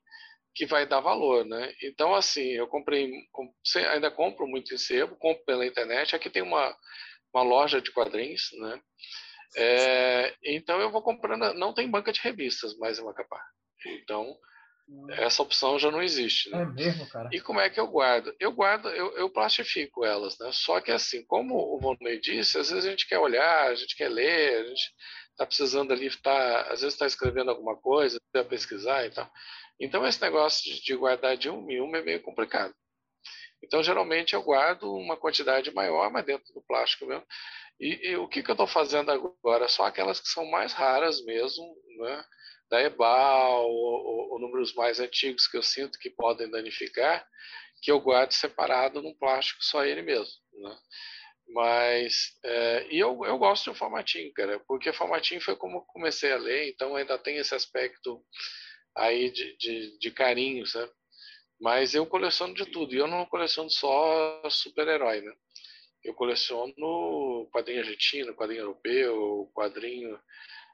que 0.56 0.66
vai 0.66 0.88
dar 0.88 1.00
valor, 1.00 1.46
né? 1.46 1.74
Então, 1.84 2.14
assim, 2.16 2.50
eu 2.50 2.68
comprei, 2.68 3.12
ainda 3.92 4.10
compro 4.10 4.48
muito 4.48 4.74
em 4.74 4.78
sebo, 4.78 5.16
compro 5.16 5.44
pela 5.46 5.66
internet, 5.66 6.16
aqui 6.16 6.30
tem 6.30 6.42
uma, 6.42 6.76
uma 7.34 7.44
loja 7.44 7.82
de 7.82 7.92
quadrinhos, 7.92 8.50
né? 8.60 8.82
É, 9.56 10.36
então 10.44 10.80
eu 10.82 10.92
vou 10.92 11.02
comprando, 11.04 11.54
não 11.54 11.74
tem 11.74 11.90
banca 11.90 12.12
de 12.12 12.20
revistas 12.22 12.76
mais 12.78 12.98
em 12.98 13.04
Macapá. 13.04 13.40
Então, 13.86 14.36
essa 15.12 15.42
opção 15.42 15.78
já 15.78 15.92
não 15.92 16.02
existe, 16.02 16.50
né? 16.50 16.64
É 16.64 16.66
mesmo, 16.66 17.08
cara. 17.10 17.30
E 17.32 17.40
como 17.42 17.60
é 17.60 17.70
que 17.70 17.80
eu 17.80 17.88
guardo? 17.88 18.34
Eu 18.40 18.52
guardo, 18.52 18.90
eu, 18.90 19.16
eu 19.18 19.30
plastifico 19.30 20.06
elas, 20.06 20.38
né? 20.40 20.50
Só 20.52 20.80
que 20.80 20.92
assim, 20.92 21.26
como 21.26 21.56
o 21.56 21.80
Vonley 21.80 22.20
disse, 22.20 22.58
às 22.58 22.70
vezes 22.70 22.86
a 22.86 22.90
gente 22.90 23.08
quer 23.08 23.20
olhar, 23.20 23.68
a 23.68 23.76
gente 23.76 23.96
quer 23.96 24.10
ler, 24.10 24.62
a 24.62 24.68
gente 24.68 24.92
está 25.32 25.46
precisando 25.46 25.92
ali, 25.92 26.10
tá, 26.22 26.62
às 26.64 26.82
vezes 26.82 26.94
está 26.94 27.06
escrevendo 27.06 27.52
alguma 27.52 27.76
coisa, 27.76 28.20
precisa 28.32 28.50
pesquisar 28.50 29.06
e 29.06 29.12
tal. 29.12 29.30
Então 29.80 30.06
esse 30.06 30.22
negócio 30.22 30.64
de, 30.64 30.82
de 30.82 30.96
guardar 30.96 31.36
de 31.38 31.50
um 31.50 31.70
em 31.70 31.82
um 31.82 31.96
é 31.96 32.02
meio 32.02 32.22
complicado. 32.22 32.74
Então 33.64 33.82
geralmente 33.82 34.34
eu 34.34 34.44
guardo 34.44 34.94
uma 34.94 35.18
quantidade 35.18 35.74
maior, 35.74 36.12
mas 36.12 36.26
dentro 36.26 36.54
do 36.54 36.62
plástico 36.62 37.06
mesmo. 37.06 37.26
E, 37.80 38.12
e 38.12 38.16
o 38.18 38.28
que, 38.28 38.44
que 38.44 38.50
eu 38.50 38.54
estou 38.54 38.68
fazendo 38.68 39.12
agora? 39.12 39.68
Só 39.68 39.86
aquelas 39.86 40.20
que 40.20 40.28
são 40.28 40.46
mais 40.50 40.74
raras 40.74 41.24
mesmo, 41.26 41.66
né? 42.00 42.24
Da 42.74 42.82
EBAL, 42.82 43.70
ou, 43.70 44.06
ou, 44.06 44.32
ou 44.32 44.40
números 44.40 44.74
mais 44.74 45.00
antigos 45.00 45.46
que 45.46 45.56
eu 45.56 45.62
sinto 45.62 46.00
que 46.00 46.10
podem 46.10 46.50
danificar, 46.50 47.24
que 47.84 47.92
eu 47.92 48.00
guardo 48.00 48.32
separado 48.32 49.00
num 49.00 49.14
plástico 49.14 49.64
só 49.64 49.86
ele 49.86 50.02
mesmo. 50.02 50.34
Né? 50.54 50.78
Mas, 51.50 52.36
é, 52.44 52.88
e 52.90 52.98
eu, 52.98 53.24
eu 53.26 53.38
gosto 53.38 53.72
de 53.72 53.78
formatinho, 53.78 54.34
cara, 54.34 54.60
porque 54.68 54.92
formatinho 54.92 55.40
foi 55.40 55.56
como 55.56 55.86
comecei 55.86 56.32
a 56.32 56.38
ler, 56.38 56.68
então 56.68 56.96
ainda 56.96 57.16
tem 57.20 57.38
esse 57.38 57.54
aspecto 57.54 58.26
aí 58.98 59.30
de, 59.30 59.56
de, 59.58 60.00
de 60.00 60.10
carinho, 60.10 60.66
sabe? 60.66 60.92
Mas 61.62 61.94
eu 61.94 62.08
coleciono 62.08 62.56
de 62.56 62.66
tudo, 62.66 62.96
e 62.96 62.98
eu 62.98 63.06
não 63.06 63.24
coleciono 63.28 63.70
só 63.70 64.50
super-herói, 64.50 65.22
né? 65.22 65.32
Eu 66.04 66.16
coleciono 66.16 67.48
quadrinho 67.52 67.82
argentino, 67.82 68.34
quadrinho 68.34 68.62
europeu, 68.62 69.52
quadrinho 69.54 70.20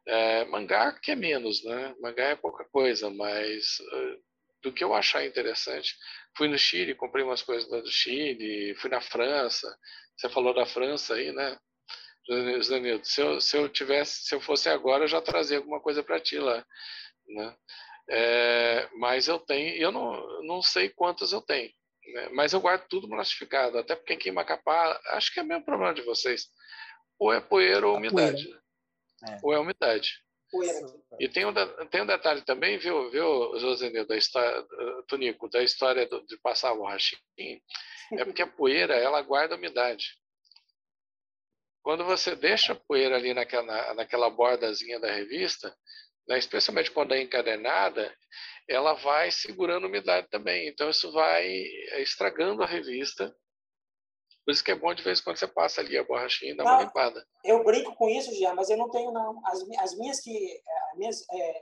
é, 0.09 0.45
mangá 0.45 0.91
que 0.91 1.11
é 1.11 1.15
menos, 1.15 1.63
né? 1.63 1.95
Mangá 2.01 2.29
é 2.29 2.35
pouca 2.35 2.65
coisa, 2.65 3.09
mas 3.11 3.79
uh, 3.79 4.23
do 4.63 4.73
que 4.73 4.83
eu 4.83 4.93
achar 4.93 5.25
interessante. 5.25 5.95
Fui 6.35 6.47
no 6.47 6.57
Chile, 6.57 6.95
comprei 6.95 7.23
umas 7.23 7.43
coisas 7.43 7.69
do 7.69 7.91
Chile, 7.91 8.75
fui 8.75 8.89
na 8.89 9.01
França. 9.01 9.67
Você 10.17 10.27
falou 10.29 10.53
da 10.53 10.65
França 10.65 11.13
aí, 11.13 11.31
né? 11.31 11.57
Zanildo, 12.61 13.05
se 13.05 13.21
eu, 13.21 13.41
se 13.41 13.57
eu 13.57 13.69
tivesse, 13.69 14.23
se 14.23 14.35
eu 14.35 14.41
fosse 14.41 14.69
agora, 14.69 15.03
eu 15.03 15.07
já 15.07 15.21
trazia 15.21 15.57
alguma 15.57 15.79
coisa 15.79 16.03
para 16.03 16.19
ti 16.19 16.37
lá, 16.37 16.63
né? 17.27 17.55
É, 18.07 18.89
mas 18.97 19.27
eu 19.27 19.39
tenho, 19.39 19.75
eu 19.77 19.91
não, 19.91 20.43
não 20.43 20.61
sei 20.61 20.89
quantas 20.89 21.31
eu 21.31 21.41
tenho, 21.41 21.71
né? 22.13 22.29
mas 22.33 22.53
eu 22.53 22.59
guardo 22.59 22.87
tudo 22.87 23.07
plastificado, 23.07 23.77
até 23.77 23.95
porque 23.95 24.13
aqui 24.13 24.29
em 24.29 24.31
Macapá, 24.31 24.99
acho 25.11 25.31
que 25.31 25.39
é 25.39 25.43
o 25.43 25.45
mesmo 25.45 25.63
problema 25.63 25.93
de 25.93 26.01
vocês, 26.01 26.47
ou 27.19 27.31
é 27.31 27.39
poeira 27.39 27.87
ou 27.87 27.97
umidade, 27.97 28.43
poeira. 28.43 28.61
Né? 29.21 29.35
É. 29.35 29.39
ou 29.43 29.53
é 29.53 29.59
umidade. 29.59 30.21
Poeira. 30.51 30.79
E 31.19 31.29
tem 31.29 31.45
um, 31.45 31.53
tem 31.89 32.01
um 32.01 32.07
detalhe 32.07 32.41
também, 32.41 32.77
viu, 32.77 33.11
viu 33.11 33.59
Josenil, 33.59 34.07
da 34.07 34.17
história, 34.17 34.65
Tonico, 35.07 35.47
da 35.47 35.61
história 35.61 36.07
do, 36.07 36.25
de 36.25 36.37
passar 36.37 36.71
a 36.71 36.75
borrachinha, 36.75 37.19
é 38.13 38.25
porque 38.25 38.41
a 38.41 38.47
poeira, 38.47 38.95
ela 38.95 39.21
guarda 39.21 39.55
umidade. 39.55 40.17
Quando 41.83 42.03
você 42.03 42.35
deixa 42.35 42.73
a 42.73 42.75
poeira 42.75 43.15
ali 43.15 43.33
naquela, 43.33 43.93
naquela 43.93 44.29
bordazinha 44.29 44.99
da 44.99 45.11
revista, 45.11 45.75
né, 46.27 46.37
especialmente 46.37 46.91
quando 46.91 47.13
é 47.13 47.21
encadenada, 47.21 48.15
ela 48.67 48.93
vai 48.93 49.31
segurando 49.31 49.87
umidade 49.87 50.27
também. 50.29 50.67
Então, 50.67 50.89
isso 50.89 51.11
vai 51.11 51.47
estragando 51.97 52.61
a 52.61 52.67
revista. 52.67 53.35
Por 54.49 54.53
isso 54.53 54.63
que 54.63 54.71
é 54.71 54.75
bom 54.75 54.91
de 54.95 55.03
vez 55.03 55.19
em 55.19 55.23
quando 55.23 55.37
você 55.37 55.47
passa 55.47 55.79
ali 55.79 55.95
a 55.95 56.03
borrachinha 56.03 56.53
e 56.53 56.55
dá 56.55 56.63
não, 56.63 56.71
uma 56.71 56.81
limpada. 56.81 57.23
Eu 57.43 57.63
brinco 57.63 57.93
com 57.93 58.09
isso, 58.09 58.33
já, 58.33 58.51
mas 58.55 58.67
eu 58.67 58.77
não 58.77 58.89
tenho, 58.89 59.11
não. 59.11 59.39
As, 59.45 59.63
as 59.77 59.95
minhas 59.95 60.19
que. 60.21 60.59
As 60.89 60.97
minhas 60.97 61.25
é, 61.31 61.61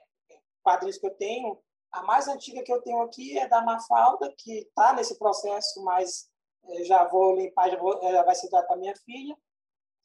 quadrinhos 0.63 0.97
que 0.97 1.05
eu 1.05 1.13
tenho, 1.15 1.61
a 1.91 2.03
mais 2.03 2.29
antiga 2.29 2.63
que 2.63 2.71
eu 2.71 2.81
tenho 2.81 3.01
aqui 3.01 3.37
é 3.37 3.45
da 3.45 3.61
Mafalda, 3.61 4.33
que 4.37 4.59
está 4.59 4.93
nesse 4.93 5.19
processo, 5.19 5.83
mas 5.83 6.29
é, 6.63 6.85
já 6.85 7.03
vou 7.03 7.35
limpar, 7.35 7.69
já, 7.69 7.77
vou, 7.77 8.01
já 8.01 8.23
vai 8.23 8.35
ser 8.35 8.49
dado 8.49 8.65
para 8.67 8.77
minha 8.77 8.95
filha. 8.95 9.35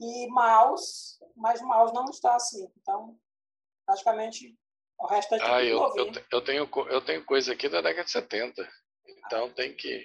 E 0.00 0.26
Maus, 0.26 1.20
mas 1.36 1.62
Maus 1.62 1.92
não 1.92 2.06
está 2.06 2.34
assim. 2.34 2.68
Então, 2.80 3.16
praticamente 3.86 4.58
o 4.98 5.06
restante 5.06 5.44
ah, 5.44 5.62
eu, 5.62 5.78
eu, 5.94 6.12
eu, 6.32 6.42
tenho 6.42 6.68
eu 6.90 7.00
tenho 7.00 7.24
coisa 7.24 7.52
aqui 7.52 7.68
da 7.68 7.80
década 7.80 8.06
de 8.06 8.10
70. 8.10 8.68
Então 9.06 9.46
ah. 9.46 9.50
tem 9.54 9.72
que. 9.72 10.04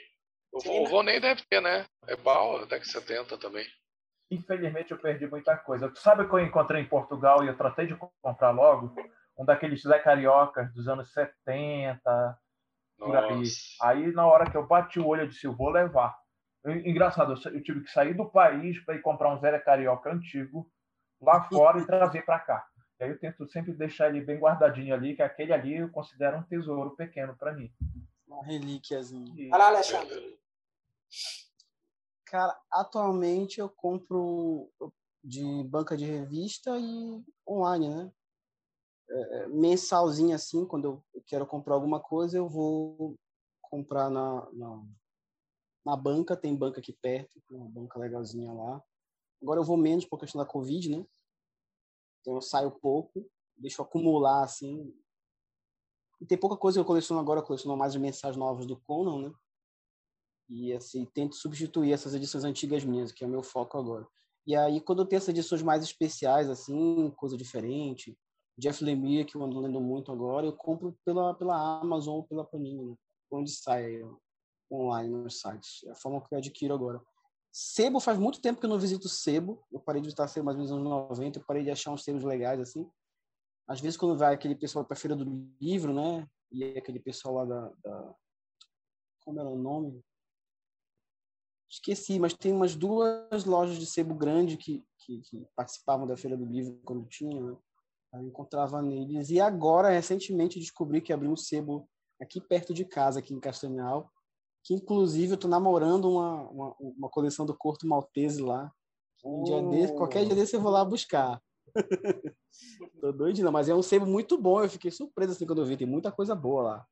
O, 0.51 0.83
o 0.83 0.87
Vonei 0.87 1.19
deve 1.19 1.43
ter, 1.49 1.61
né? 1.61 1.85
É 2.07 2.15
bom, 2.15 2.59
década 2.59 2.79
de 2.79 2.91
70 2.91 3.37
também. 3.37 3.65
Infelizmente 4.29 4.91
eu 4.91 4.97
perdi 4.97 5.27
muita 5.27 5.55
coisa. 5.57 5.89
Tu 5.89 5.99
sabe 5.99 6.27
que 6.27 6.33
eu 6.33 6.39
encontrei 6.39 6.81
em 6.81 6.87
Portugal 6.87 7.43
e 7.43 7.47
eu 7.47 7.57
tratei 7.57 7.87
de 7.87 7.95
comprar 8.21 8.51
logo? 8.51 8.93
Um 9.37 9.45
daqueles 9.45 9.81
Zé 9.81 9.99
Cariocas 9.99 10.73
dos 10.73 10.87
anos 10.87 11.11
70, 11.13 12.37
por 12.97 13.15
aí. 13.15 13.43
Aí 13.81 14.11
na 14.11 14.25
hora 14.25 14.49
que 14.49 14.57
eu 14.57 14.65
bati 14.65 14.99
o 14.99 15.07
olho, 15.07 15.23
eu 15.23 15.27
disse, 15.27 15.45
eu 15.45 15.53
vou 15.53 15.69
levar. 15.69 16.17
Engraçado, 16.65 17.39
eu 17.45 17.63
tive 17.63 17.81
que 17.81 17.91
sair 17.91 18.13
do 18.13 18.25
país 18.25 18.83
para 18.83 18.95
ir 18.95 19.01
comprar 19.01 19.33
um 19.33 19.39
Zé 19.39 19.57
Carioca 19.59 20.11
antigo 20.11 20.69
lá 21.21 21.43
fora 21.49 21.79
e 21.79 21.85
trazer 21.85 22.23
para 22.25 22.39
cá. 22.39 22.65
E 22.99 23.03
aí 23.03 23.11
eu 23.11 23.19
tento 23.19 23.47
sempre 23.47 23.73
deixar 23.73 24.09
ele 24.09 24.21
bem 24.21 24.39
guardadinho 24.39 24.93
ali, 24.93 25.15
que 25.15 25.21
aquele 25.21 25.53
ali 25.53 25.77
eu 25.77 25.89
considero 25.89 26.37
um 26.37 26.43
tesouro 26.43 26.95
pequeno 26.95 27.35
para 27.37 27.53
mim. 27.53 27.71
Uma 28.27 28.43
relíquiazinha. 28.43 29.49
Olha 29.51 29.57
lá, 29.57 29.67
Alexandre. 29.69 30.37
Cara, 32.25 32.59
atualmente 32.69 33.59
eu 33.59 33.69
compro 33.69 34.69
de 35.23 35.63
banca 35.63 35.95
de 35.95 36.05
revista 36.05 36.77
e 36.77 37.23
online, 37.47 37.89
né? 37.89 38.11
É, 39.09 39.37
é 39.37 39.47
mensalzinho 39.47 40.35
assim, 40.35 40.65
quando 40.65 41.01
eu 41.13 41.23
quero 41.25 41.47
comprar 41.47 41.75
alguma 41.75 42.01
coisa, 42.01 42.37
eu 42.37 42.47
vou 42.49 43.17
comprar 43.61 44.09
na, 44.09 44.49
na, 44.51 44.83
na 45.85 45.95
banca, 45.95 46.35
tem 46.35 46.55
banca 46.55 46.79
aqui 46.79 46.91
perto, 46.91 47.41
uma 47.49 47.69
banca 47.69 47.97
legalzinha 47.97 48.51
lá. 48.51 48.83
Agora 49.41 49.59
eu 49.59 49.63
vou 49.63 49.77
menos 49.77 50.05
por 50.05 50.19
questão 50.19 50.39
da 50.39 50.47
Covid, 50.47 50.89
né? 50.89 51.05
Então 52.19 52.35
eu 52.35 52.41
saio 52.41 52.71
pouco, 52.71 53.25
deixo 53.55 53.81
acumular 53.81 54.43
assim. 54.43 54.93
E 56.19 56.25
tem 56.25 56.37
pouca 56.37 56.57
coisa 56.57 56.77
que 56.77 56.81
eu 56.81 56.85
coleciono 56.85 57.21
agora, 57.21 57.39
eu 57.39 57.43
coleciono 57.43 57.77
mais 57.77 57.95
as 57.95 58.01
mensagens 58.01 58.37
novas 58.37 58.65
do 58.65 58.77
Conan, 58.77 59.29
né? 59.29 59.35
E 60.49 60.73
assim, 60.73 61.05
tento 61.05 61.35
substituir 61.35 61.91
essas 61.91 62.13
edições 62.13 62.43
antigas 62.43 62.83
minhas, 62.83 63.11
que 63.11 63.23
é 63.23 63.27
o 63.27 63.29
meu 63.29 63.43
foco 63.43 63.77
agora. 63.77 64.07
E 64.45 64.55
aí, 64.55 64.79
quando 64.79 65.01
eu 65.01 65.05
tenho 65.05 65.17
essas 65.17 65.29
edições 65.29 65.61
mais 65.61 65.83
especiais, 65.83 66.49
assim, 66.49 67.11
coisa 67.17 67.35
diferente, 67.35 68.17
Jeff 68.57 68.83
Lemire, 68.83 69.25
que 69.25 69.35
eu 69.35 69.43
ando 69.43 69.59
lendo 69.59 69.79
muito 69.79 70.11
agora, 70.11 70.45
eu 70.45 70.53
compro 70.53 70.97
pela, 71.05 71.33
pela 71.33 71.79
Amazon 71.79 72.15
ou 72.15 72.23
pela 72.23 72.45
Panini, 72.45 72.85
né? 72.85 72.95
onde 73.29 73.51
sai 73.51 74.01
online 74.71 75.13
nos 75.13 75.39
sites. 75.39 75.83
É 75.85 75.91
a 75.91 75.95
forma 75.95 76.21
que 76.21 76.33
eu 76.33 76.37
adquiro 76.37 76.73
agora. 76.73 77.01
Sebo, 77.51 77.99
faz 77.99 78.17
muito 78.17 78.41
tempo 78.41 78.59
que 78.59 78.65
eu 78.65 78.69
não 78.69 78.79
visito 78.79 79.09
sebo. 79.09 79.63
Eu 79.71 79.79
parei 79.79 80.01
de 80.01 80.07
visitar 80.07 80.27
sebo 80.27 80.45
mais 80.45 80.57
ou 80.57 80.63
menos 80.63 80.71
nos 80.71 80.91
anos 80.91 81.09
90. 81.09 81.39
Eu 81.39 81.45
parei 81.45 81.63
de 81.63 81.71
achar 81.71 81.91
uns 81.91 82.03
sebos 82.03 82.23
legais, 82.23 82.59
assim. 82.59 82.89
Às 83.67 83.81
vezes, 83.81 83.97
quando 83.97 84.17
vai 84.17 84.33
aquele 84.33 84.55
pessoal 84.55 84.85
para 84.85 84.95
a 84.95 84.99
Feira 84.99 85.15
do 85.15 85.25
Livro, 85.59 85.93
né? 85.93 86.27
E 86.51 86.63
é 86.63 86.77
aquele 86.77 86.99
pessoal 86.99 87.35
lá 87.35 87.45
da, 87.45 87.73
da... 87.83 88.15
Como 89.25 89.39
era 89.39 89.49
o 89.49 89.57
nome? 89.57 90.01
Esqueci, 91.69 92.17
mas 92.17 92.33
tem 92.33 92.53
umas 92.53 92.75
duas 92.75 93.43
lojas 93.43 93.77
de 93.77 93.85
sebo 93.85 94.15
grande 94.15 94.55
que, 94.55 94.85
que, 94.99 95.19
que 95.21 95.45
participavam 95.53 96.07
da 96.07 96.15
Feira 96.15 96.37
do 96.37 96.45
Livro 96.45 96.79
quando 96.85 97.05
tinha, 97.07 97.41
né? 97.41 97.57
Eu 98.13 98.21
encontrava 98.21 98.81
neles. 98.81 99.29
E 99.29 99.41
agora, 99.41 99.89
recentemente, 99.89 100.59
descobri 100.59 101.01
que 101.01 101.11
abriu 101.11 101.29
um 101.29 101.35
sebo 101.35 101.89
aqui 102.21 102.39
perto 102.39 102.73
de 102.73 102.85
casa, 102.85 103.19
aqui 103.19 103.33
em 103.33 103.39
Castanhal, 103.39 104.09
que 104.63 104.73
inclusive 104.73 105.33
eu 105.33 105.37
tô 105.37 105.47
namorando 105.49 106.09
uma, 106.09 106.49
uma, 106.49 106.75
uma 106.79 107.09
coleção 107.09 107.45
do 107.45 107.55
Corto 107.55 107.85
Maltese 107.85 108.41
lá. 108.41 108.71
Um 109.25 109.43
dia 109.43 109.61
desse, 109.61 109.93
qualquer 109.93 110.25
dia 110.25 110.35
desse 110.35 110.55
eu 110.55 110.61
vou 110.61 110.71
lá 110.71 110.85
buscar. 110.85 111.41
tô 112.99 113.11
doidinho, 113.11 113.51
mas 113.51 113.69
é 113.69 113.75
um 113.75 113.81
sebo 113.81 114.05
muito 114.05 114.37
bom. 114.37 114.63
Eu 114.63 114.69
fiquei 114.69 114.91
surpreso 114.91 115.33
assim 115.33 115.45
quando 115.45 115.61
eu 115.61 115.65
vi, 115.65 115.77
tem 115.77 115.87
muita 115.87 116.11
coisa 116.11 116.35
boa 116.35 116.61
lá. 116.61 116.87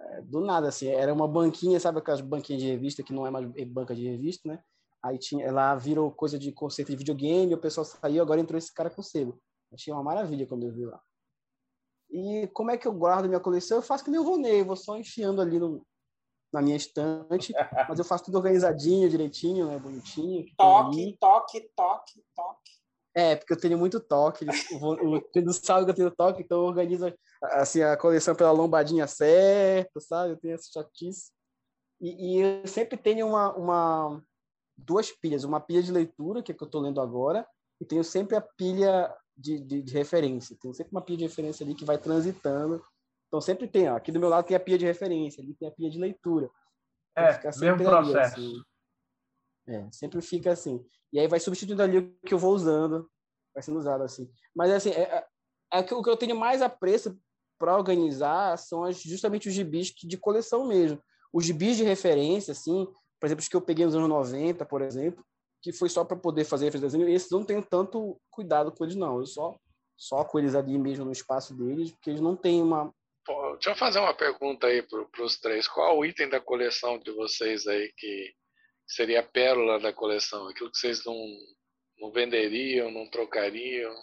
É, 0.00 0.22
do 0.22 0.40
nada, 0.40 0.68
assim, 0.68 0.88
era 0.88 1.12
uma 1.12 1.28
banquinha, 1.28 1.78
sabe 1.78 1.98
aquelas 1.98 2.20
banquinhas 2.20 2.62
de 2.62 2.68
revista 2.68 3.02
que 3.02 3.12
não 3.12 3.26
é 3.26 3.30
mais 3.30 3.46
banca 3.66 3.94
de 3.94 4.08
revista, 4.08 4.48
né? 4.48 4.62
Aí 5.02 5.18
tinha, 5.18 5.44
ela 5.44 5.74
virou 5.76 6.10
coisa 6.10 6.38
de 6.38 6.52
conceito 6.52 6.90
de 6.90 6.96
videogame, 6.96 7.54
o 7.54 7.58
pessoal 7.58 7.84
saiu, 7.84 8.22
agora 8.22 8.40
entrou 8.40 8.58
esse 8.58 8.72
cara 8.72 8.90
com 8.90 9.02
sebo. 9.02 9.40
Achei 9.72 9.92
uma 9.92 10.02
maravilha 10.02 10.46
quando 10.46 10.64
eu 10.64 10.72
vi 10.72 10.84
lá. 10.84 11.00
E 12.10 12.48
como 12.52 12.70
é 12.70 12.76
que 12.76 12.88
eu 12.88 12.92
guardo 12.92 13.28
minha 13.28 13.40
coleção? 13.40 13.78
Eu 13.78 13.82
faço 13.82 14.04
que 14.04 14.10
nem 14.10 14.20
o 14.20 14.24
Vonei, 14.24 14.64
vou 14.64 14.76
só 14.76 14.98
enfiando 14.98 15.40
ali 15.40 15.58
no, 15.58 15.86
na 16.52 16.60
minha 16.60 16.76
estante, 16.76 17.52
mas 17.88 17.98
eu 17.98 18.04
faço 18.04 18.24
tudo 18.24 18.38
organizadinho, 18.38 19.08
direitinho, 19.08 19.66
né, 19.66 19.78
bonitinho. 19.78 20.44
Toque, 20.56 21.16
toque, 21.18 21.70
toque, 21.76 22.24
toque. 22.34 22.79
É, 23.14 23.34
porque 23.34 23.52
eu 23.52 23.60
tenho 23.60 23.76
muito 23.76 23.98
toque, 23.98 24.46
quando 25.32 25.52
sabe 25.52 25.84
que 25.84 25.90
eu 25.90 25.94
tenho 25.94 26.10
toque, 26.12 26.42
então 26.42 26.58
eu 26.58 26.64
organizo 26.64 27.12
assim, 27.42 27.82
a 27.82 27.96
coleção 27.96 28.36
pela 28.36 28.52
lombadinha 28.52 29.06
certa, 29.06 30.00
sabe? 30.00 30.32
Eu 30.32 30.36
tenho 30.36 30.54
essa 30.54 30.70
chatice. 30.72 31.32
E, 32.00 32.38
e, 32.38 32.40
eu 32.40 32.66
sempre 32.66 32.96
tenho 32.96 33.26
uma, 33.26 33.52
uma, 33.56 34.22
duas 34.76 35.10
pilhas, 35.10 35.42
uma 35.42 35.60
pilha 35.60 35.82
de 35.82 35.90
leitura, 35.90 36.42
que 36.42 36.52
é 36.52 36.54
que 36.54 36.62
eu 36.62 36.66
estou 36.66 36.80
lendo 36.80 37.00
agora, 37.00 37.46
e 37.80 37.84
tenho 37.84 38.04
sempre 38.04 38.36
a 38.36 38.40
pilha 38.40 39.12
de, 39.36 39.58
de, 39.58 39.82
de 39.82 39.92
referência. 39.92 40.56
Tenho 40.60 40.72
sempre 40.72 40.92
uma 40.92 41.02
pilha 41.02 41.18
de 41.18 41.24
referência 41.24 41.64
ali 41.64 41.74
que 41.74 41.84
vai 41.84 41.98
transitando 41.98 42.80
então 43.30 43.40
sempre 43.40 43.68
tem, 43.68 43.88
ó, 43.88 43.96
aqui 43.96 44.10
do 44.10 44.18
meu 44.18 44.28
lado 44.28 44.44
tem 44.44 44.56
a 44.56 44.60
pia 44.60 44.76
de 44.76 44.84
referência, 44.84 45.40
ali 45.40 45.54
tem 45.54 45.68
a 45.68 45.70
pia 45.70 45.88
de 45.88 46.00
leitura. 46.00 46.50
Então, 47.12 47.24
é, 47.24 47.58
mesmo 47.60 47.84
processo. 47.84 48.40
assim. 48.40 48.62
É, 49.70 49.86
sempre 49.92 50.20
fica 50.20 50.50
assim. 50.50 50.84
E 51.12 51.20
aí 51.20 51.28
vai 51.28 51.38
substituindo 51.38 51.82
ali 51.82 51.98
o 51.98 52.12
que 52.26 52.34
eu 52.34 52.38
vou 52.38 52.52
usando, 52.52 53.08
vai 53.54 53.62
sendo 53.62 53.78
usado 53.78 54.02
assim. 54.02 54.28
Mas 54.54 54.72
assim, 54.72 54.90
é, 54.90 55.02
é, 55.02 55.26
é 55.72 55.78
o 55.78 56.02
que 56.02 56.10
eu 56.10 56.16
tenho 56.16 56.34
mais 56.34 56.60
apreço 56.60 57.16
para 57.56 57.76
organizar 57.76 58.58
são 58.58 58.90
justamente 58.92 59.48
os 59.48 59.54
gibis 59.54 59.88
de 59.88 60.16
coleção 60.16 60.66
mesmo. 60.66 61.00
Os 61.32 61.44
gibis 61.44 61.76
de 61.76 61.84
referência, 61.84 62.50
assim, 62.50 62.86
por 63.20 63.26
exemplo, 63.26 63.42
os 63.42 63.48
que 63.48 63.54
eu 63.54 63.60
peguei 63.60 63.84
nos 63.84 63.94
anos 63.94 64.08
90, 64.08 64.64
por 64.66 64.82
exemplo, 64.82 65.24
que 65.62 65.72
foi 65.72 65.88
só 65.88 66.04
para 66.04 66.16
poder 66.16 66.44
fazer 66.44 66.64
referência, 66.64 66.98
esses 67.08 67.30
não 67.30 67.44
tenho 67.44 67.62
tanto 67.62 68.20
cuidado 68.28 68.72
com 68.72 68.82
eles, 68.82 68.96
não. 68.96 69.18
Eu 69.18 69.26
só, 69.26 69.56
só 69.96 70.24
com 70.24 70.38
eles 70.38 70.56
ali 70.56 70.76
mesmo 70.78 71.04
no 71.04 71.12
espaço 71.12 71.54
deles, 71.54 71.92
porque 71.92 72.10
eles 72.10 72.20
não 72.20 72.34
têm 72.34 72.60
uma, 72.60 72.92
deixa 73.54 73.70
eu 73.70 73.76
fazer 73.76 73.98
uma 73.98 74.14
pergunta 74.14 74.66
aí 74.66 74.82
para 74.82 75.22
os 75.22 75.38
três. 75.38 75.68
Qual 75.68 75.98
o 75.98 76.04
item 76.04 76.28
da 76.28 76.40
coleção 76.40 76.98
de 76.98 77.12
vocês 77.12 77.66
aí 77.66 77.92
que 77.96 78.34
seria 78.90 79.20
a 79.20 79.26
pérola 79.26 79.78
da 79.78 79.92
coleção? 79.92 80.48
Aquilo 80.48 80.70
que 80.70 80.78
vocês 80.78 81.04
não, 81.04 81.16
não 81.98 82.10
venderiam, 82.10 82.90
não 82.90 83.08
trocariam? 83.08 83.94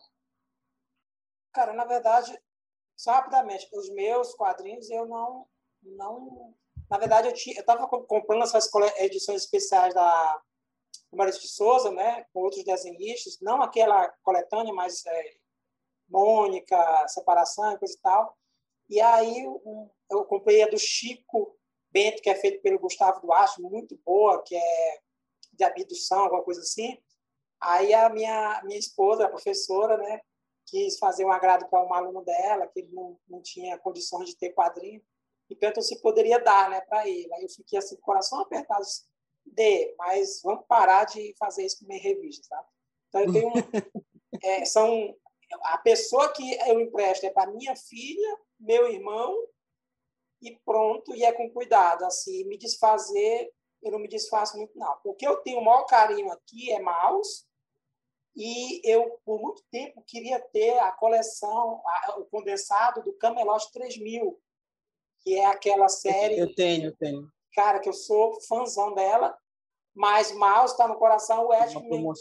Cara, 1.54 1.73
na 1.73 1.86
verdade, 1.86 2.38
só 2.95 3.12
rapidamente, 3.12 3.67
os 3.73 3.89
meus 3.89 4.34
quadrinhos 4.34 4.89
eu 4.89 5.06
não. 5.06 5.47
não 5.84 6.56
na 6.89 6.97
verdade, 6.97 7.28
eu 7.28 7.34
estava 7.34 7.88
comprando 7.88 8.43
essas 8.43 8.69
edições 8.97 9.43
especiais 9.43 9.93
da 9.93 10.41
Maurício 11.12 11.41
de 11.41 11.50
Souza, 11.50 11.91
né, 11.91 12.26
com 12.32 12.41
outros 12.41 12.63
desenhistas, 12.63 13.39
não 13.41 13.62
aquela 13.62 14.08
coletânea, 14.23 14.73
mas 14.73 15.06
é, 15.06 15.36
Mônica, 16.08 17.08
Separação 17.08 17.73
e 17.73 17.78
coisa 17.78 17.93
e 17.93 18.02
tal. 18.02 18.38
E 18.89 19.02
aí 19.02 19.43
eu 20.10 20.26
comprei 20.26 20.63
a 20.63 20.69
do 20.69 20.78
Chico 20.78 21.58
Bento, 21.91 22.21
que 22.21 22.30
é 22.30 22.36
feito 22.36 22.62
pelo 22.62 22.80
Gustavo 22.80 23.21
Duarte, 23.21 23.62
muito 23.62 23.97
boa, 24.06 24.41
que 24.43 24.56
é 24.56 25.00
de 25.54 25.63
abdução, 25.63 26.19
alguma 26.19 26.43
coisa 26.43 26.62
assim. 26.62 26.97
Aí 27.60 27.93
a 27.93 28.10
minha, 28.10 28.62
minha 28.63 28.78
esposa, 28.78 29.26
a 29.26 29.30
professora, 29.30 29.97
né, 29.97 30.21
quis 30.65 30.97
fazer 31.00 31.26
um 31.26 31.32
agrado 31.32 31.67
para 31.69 31.84
um 31.84 31.93
aluno 31.93 32.23
dela, 32.23 32.67
que 32.67 32.80
ele 32.82 32.91
não, 32.91 33.19
não 33.28 33.41
tinha 33.41 33.78
condições 33.78 34.30
de 34.30 34.38
ter 34.38 34.54
quadrinho, 34.54 35.02
e 35.50 35.56
perguntou 35.56 35.82
se 35.82 36.02
poderia 36.02 36.39
dar 36.39 36.69
né, 36.69 36.82
para 36.82 37.08
ele. 37.08 37.34
Aí 37.34 37.43
eu 37.43 37.50
fiquei 37.50 37.80
assim, 37.80 37.95
coração 37.97 38.39
apertado, 38.41 38.86
dê, 39.45 39.95
mas 39.97 40.41
vamos 40.43 40.65
parar 40.67 41.06
de 41.06 41.34
fazer 41.39 41.65
isso 41.65 41.80
com 41.80 41.88
minha 41.88 42.02
revista, 42.02 42.47
tá? 42.50 42.65
Então 43.08 43.21
eu 43.21 43.34
tenho 43.34 43.52
é, 44.43 44.65
são 44.65 45.15
a 45.63 45.78
pessoa 45.78 46.32
que 46.34 46.56
eu 46.67 46.80
empresto 46.82 47.26
é 47.26 47.30
para 47.30 47.52
minha 47.52 47.76
filha, 47.76 48.38
meu 48.60 48.91
irmão 48.91 49.34
e 50.41 50.56
pronto, 50.65 51.15
e 51.15 51.23
é 51.23 51.32
com 51.32 51.50
cuidado, 51.50 52.04
assim, 52.06 52.43
me 52.45 52.58
desfazer, 52.58 53.52
eu 53.82 53.91
não 53.91 54.00
me 54.00 54.08
desfaço 54.08 54.58
muito 54.58 54.78
não. 54.78 54.97
O 55.04 55.13
que 55.13 55.28
eu 55.28 55.38
tenho 55.38 55.60
o 55.60 55.65
maior 55.65 55.86
carinho 55.86 56.32
aqui 56.32 56.71
é 56.71 56.80
mouse, 56.80 57.45
e 58.36 58.82
eu, 58.88 59.19
por 59.26 59.41
muito 59.41 59.63
tempo, 59.71 60.04
queria 60.06 60.39
ter 60.39 60.78
a 60.78 60.91
coleção, 60.91 61.82
a, 61.84 62.19
o 62.19 62.26
condensado 62.26 63.02
do 63.04 63.13
Camelot 63.13 63.71
3000, 63.71 64.39
que 65.21 65.36
é 65.36 65.45
aquela 65.45 65.89
série... 65.89 66.38
Eu 66.38 66.54
tenho, 66.54 66.86
eu 66.86 66.95
tenho. 66.95 67.28
Cara, 67.54 67.80
que 67.80 67.89
eu 67.89 67.93
sou 67.93 68.39
fãzão 68.41 68.93
dela, 68.93 69.36
mas 69.95 70.32
mouse 70.32 70.73
está 70.73 70.88
no 70.88 71.00
coração, 71.00 71.47
o 71.47 71.54
Edmund... 71.54 72.13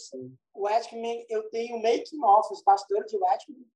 O 0.54 0.66
Edmund, 0.66 1.26
eu 1.28 1.50
tenho 1.50 1.82
making 1.82 2.22
off, 2.24 2.50
os 2.50 2.62
bastidores 2.62 3.10
de 3.10 3.18
Edmund. 3.18 3.68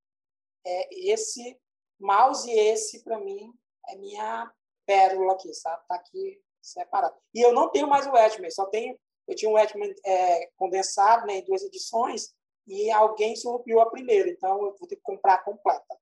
É, 0.66 1.10
esse 1.12 1.60
mouse 1.98 2.50
esse, 2.50 3.04
para 3.04 3.18
mim, 3.18 3.52
é 3.92 3.96
minha 3.96 4.50
pérola 4.86 5.32
aqui, 5.32 5.52
sabe? 5.54 5.82
Tá 5.88 5.94
aqui 5.96 6.40
separado. 6.60 7.16
E 7.34 7.40
eu 7.40 7.52
não 7.52 7.70
tenho 7.70 7.88
mais 7.88 8.06
o 8.06 8.16
Edmund, 8.16 8.52
só 8.54 8.66
tenho 8.66 8.98
eu 9.30 9.36
tinha 9.36 9.50
um 9.50 9.56
Edmund 9.56 9.94
é, 10.04 10.50
condensado 10.56 11.24
né, 11.24 11.34
em 11.34 11.44
duas 11.44 11.62
edições 11.62 12.34
e 12.66 12.90
alguém 12.90 13.36
surrupiou 13.36 13.80
a 13.80 13.88
primeira, 13.88 14.28
então 14.28 14.60
eu 14.64 14.76
vou 14.76 14.88
ter 14.88 14.96
que 14.96 15.02
comprar 15.02 15.44
completa. 15.44 15.96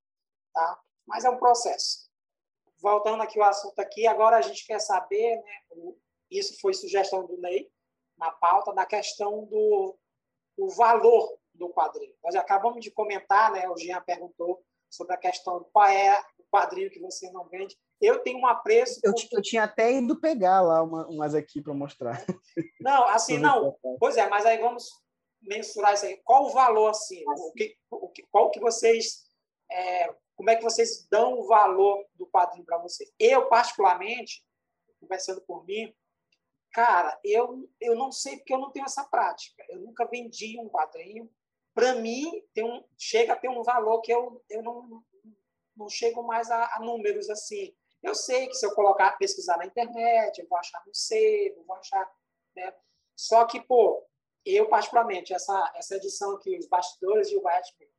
Tá? 0.51 0.79
Mas 1.05 1.23
é 1.25 1.29
um 1.29 1.37
processo. 1.37 2.09
Voltando 2.81 3.21
aqui 3.21 3.39
ao 3.39 3.47
assunto 3.47 3.77
aqui, 3.79 4.07
agora 4.07 4.37
a 4.37 4.41
gente 4.41 4.65
quer 4.65 4.79
saber, 4.79 5.35
né, 5.35 5.93
isso 6.31 6.59
foi 6.59 6.73
sugestão 6.73 7.23
do 7.27 7.37
Ney, 7.37 7.71
na 8.17 8.31
pauta, 8.31 8.73
da 8.73 8.85
questão 8.85 9.45
do, 9.45 9.95
do 10.57 10.69
valor 10.69 11.37
do 11.53 11.69
quadrinho. 11.69 12.15
Nós 12.23 12.35
acabamos 12.35 12.83
de 12.83 12.89
comentar, 12.89 13.51
né, 13.51 13.69
o 13.69 13.77
Jean 13.77 14.01
perguntou 14.01 14.63
sobre 14.89 15.13
a 15.13 15.17
questão 15.17 15.63
qual 15.71 15.87
é 15.87 16.19
o 16.38 16.38
quadrinho 16.49 16.89
que 16.89 16.99
você 16.99 17.31
não 17.31 17.47
vende. 17.47 17.77
Eu 18.01 18.19
tenho 18.19 18.39
um 18.39 18.47
apreço. 18.47 18.99
Eu, 19.03 19.13
eu 19.31 19.41
tinha 19.41 19.63
até 19.63 19.93
ido 19.93 20.19
pegar 20.19 20.61
lá 20.61 20.81
uma, 20.83 21.07
umas 21.07 21.35
aqui 21.35 21.61
para 21.61 21.73
mostrar. 21.73 22.23
Não, 22.79 23.07
assim, 23.09 23.37
não. 23.37 23.77
Pois 23.99 24.15
é, 24.17 24.27
mas 24.29 24.45
aí 24.45 24.57
vamos 24.57 24.89
mensurar 25.41 25.93
isso 25.93 26.05
aí. 26.05 26.17
Qual 26.23 26.45
o 26.45 26.49
valor, 26.49 26.89
assim? 26.89 27.23
O 27.27 27.53
que, 27.53 27.75
o 27.91 28.09
que, 28.09 28.23
qual 28.31 28.51
que 28.51 28.59
vocês. 28.59 29.27
É, 29.71 30.13
como 30.35 30.49
é 30.49 30.55
que 30.55 30.63
vocês 30.63 31.05
dão 31.11 31.39
o 31.39 31.47
valor 31.47 32.05
do 32.15 32.25
quadrinho 32.27 32.65
para 32.65 32.77
vocês? 32.77 33.11
Eu, 33.19 33.47
particularmente, 33.47 34.41
conversando 34.99 35.41
por 35.41 35.65
mim, 35.65 35.93
cara, 36.71 37.19
eu, 37.23 37.69
eu 37.79 37.95
não 37.95 38.11
sei 38.11 38.37
porque 38.37 38.53
eu 38.53 38.59
não 38.59 38.71
tenho 38.71 38.85
essa 38.85 39.03
prática. 39.03 39.63
Eu 39.69 39.79
nunca 39.79 40.05
vendi 40.05 40.57
um 40.59 40.69
quadrinho. 40.69 41.29
Para 41.73 41.95
mim, 41.95 42.43
tem 42.53 42.63
um, 42.63 42.83
chega 42.97 43.33
a 43.33 43.35
ter 43.35 43.49
um 43.49 43.63
valor 43.63 44.01
que 44.01 44.11
eu, 44.11 44.43
eu 44.49 44.63
não, 44.63 45.03
não 45.79 45.89
chego 45.89 46.21
mais 46.21 46.51
a, 46.51 46.75
a 46.75 46.79
números 46.79 47.29
assim. 47.29 47.73
Eu 48.03 48.13
sei 48.13 48.47
que 48.47 48.53
se 48.53 48.65
eu 48.65 48.75
colocar, 48.75 49.17
pesquisar 49.17 49.57
na 49.57 49.65
internet, 49.65 50.39
eu 50.39 50.47
vou 50.47 50.57
achar 50.57 50.83
no 50.85 50.93
sebo, 50.93 51.63
vou 51.63 51.75
achar. 51.77 52.09
Né? 52.55 52.73
Só 53.15 53.45
que, 53.45 53.61
pô, 53.61 54.05
eu, 54.45 54.67
particularmente, 54.69 55.33
essa, 55.33 55.73
essa 55.75 55.95
edição 55.95 56.35
aqui, 56.35 56.57
Os 56.57 56.67
Bastidores 56.67 57.29
de 57.29 57.37
Watchmen, 57.37 57.89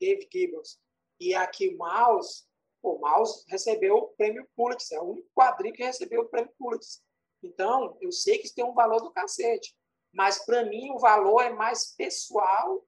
David 0.00 0.28
Gibbons, 0.30 0.78
e 1.18 1.34
aqui 1.34 1.68
o 1.68 1.78
Mouse, 1.78 2.44
o 2.82 2.98
Mouse 2.98 3.44
recebeu 3.48 3.96
o 3.96 4.08
prêmio 4.08 4.48
Pulitzer, 4.54 4.98
é 4.98 5.00
o 5.00 5.10
único 5.10 5.28
quadrinho 5.34 5.74
que 5.74 5.84
recebeu 5.84 6.22
o 6.22 6.28
prêmio 6.28 6.52
Pulitzer. 6.58 7.02
Então, 7.42 7.96
eu 8.00 8.10
sei 8.10 8.38
que 8.38 8.46
isso 8.46 8.54
tem 8.54 8.64
um 8.64 8.74
valor 8.74 9.00
do 9.00 9.12
cacete, 9.12 9.74
mas 10.12 10.44
para 10.44 10.64
mim 10.64 10.90
o 10.90 10.98
valor 10.98 11.42
é 11.42 11.50
mais 11.50 11.94
pessoal, 11.94 12.84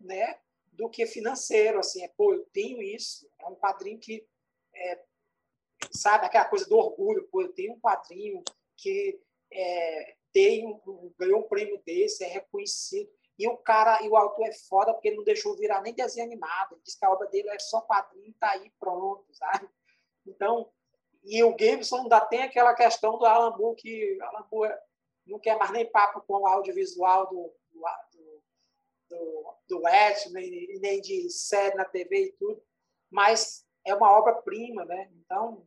né, 0.00 0.38
do 0.72 0.88
que 0.88 1.06
financeiro, 1.06 1.78
assim, 1.78 2.02
é, 2.02 2.08
pô, 2.08 2.32
eu 2.32 2.44
tenho 2.52 2.80
isso, 2.80 3.28
é 3.38 3.46
um 3.46 3.54
quadrinho 3.54 3.98
que 3.98 4.26
é, 4.74 5.02
sabe, 5.90 6.26
aquela 6.26 6.46
coisa 6.46 6.66
do 6.68 6.76
orgulho, 6.76 7.28
pô, 7.30 7.42
eu 7.42 7.52
tenho 7.52 7.74
um 7.74 7.80
quadrinho 7.80 8.42
que 8.76 9.20
é, 9.52 10.16
tem 10.32 10.66
um, 10.66 11.12
ganhou 11.18 11.40
um 11.40 11.48
prêmio 11.48 11.80
desse, 11.84 12.24
é 12.24 12.28
reconhecido. 12.28 13.10
E 13.38 13.46
o 13.48 13.56
cara, 13.56 14.02
e 14.02 14.08
o 14.08 14.16
autor 14.16 14.46
é 14.46 14.52
foda 14.52 14.92
porque 14.92 15.08
ele 15.08 15.16
não 15.16 15.24
deixou 15.24 15.56
virar 15.56 15.82
nem 15.82 15.94
desenho 15.94 16.26
animado. 16.26 16.74
Ele 16.74 16.82
que 16.84 17.04
a 17.04 17.10
obra 17.10 17.28
dele 17.28 17.48
é 17.50 17.58
só 17.58 17.80
quadrinho, 17.80 18.34
tá 18.38 18.50
aí 18.50 18.70
pronto, 18.78 19.24
sabe? 19.32 19.68
Então, 20.26 20.70
e 21.24 21.42
o 21.42 21.56
Gibson 21.58 22.02
ainda 22.02 22.20
tem 22.20 22.42
aquela 22.42 22.74
questão 22.74 23.18
do 23.18 23.24
Alan 23.24 23.56
Moore, 23.56 23.76
que 23.76 24.18
Alan 24.20 24.46
Moore 24.50 24.74
não 25.26 25.38
quer 25.38 25.56
mais 25.56 25.70
nem 25.70 25.90
papo 25.90 26.20
com 26.22 26.34
o 26.34 26.46
audiovisual 26.46 27.28
do, 27.28 27.52
do, 27.72 27.86
do, 29.12 29.54
do 29.68 29.80
Watchmen, 29.82 30.78
nem 30.80 31.00
de 31.00 31.28
série 31.30 31.76
na 31.76 31.84
TV 31.84 32.26
e 32.26 32.32
tudo, 32.32 32.62
mas 33.10 33.64
é 33.84 33.94
uma 33.94 34.10
obra-prima, 34.18 34.84
né? 34.84 35.10
Então, 35.14 35.66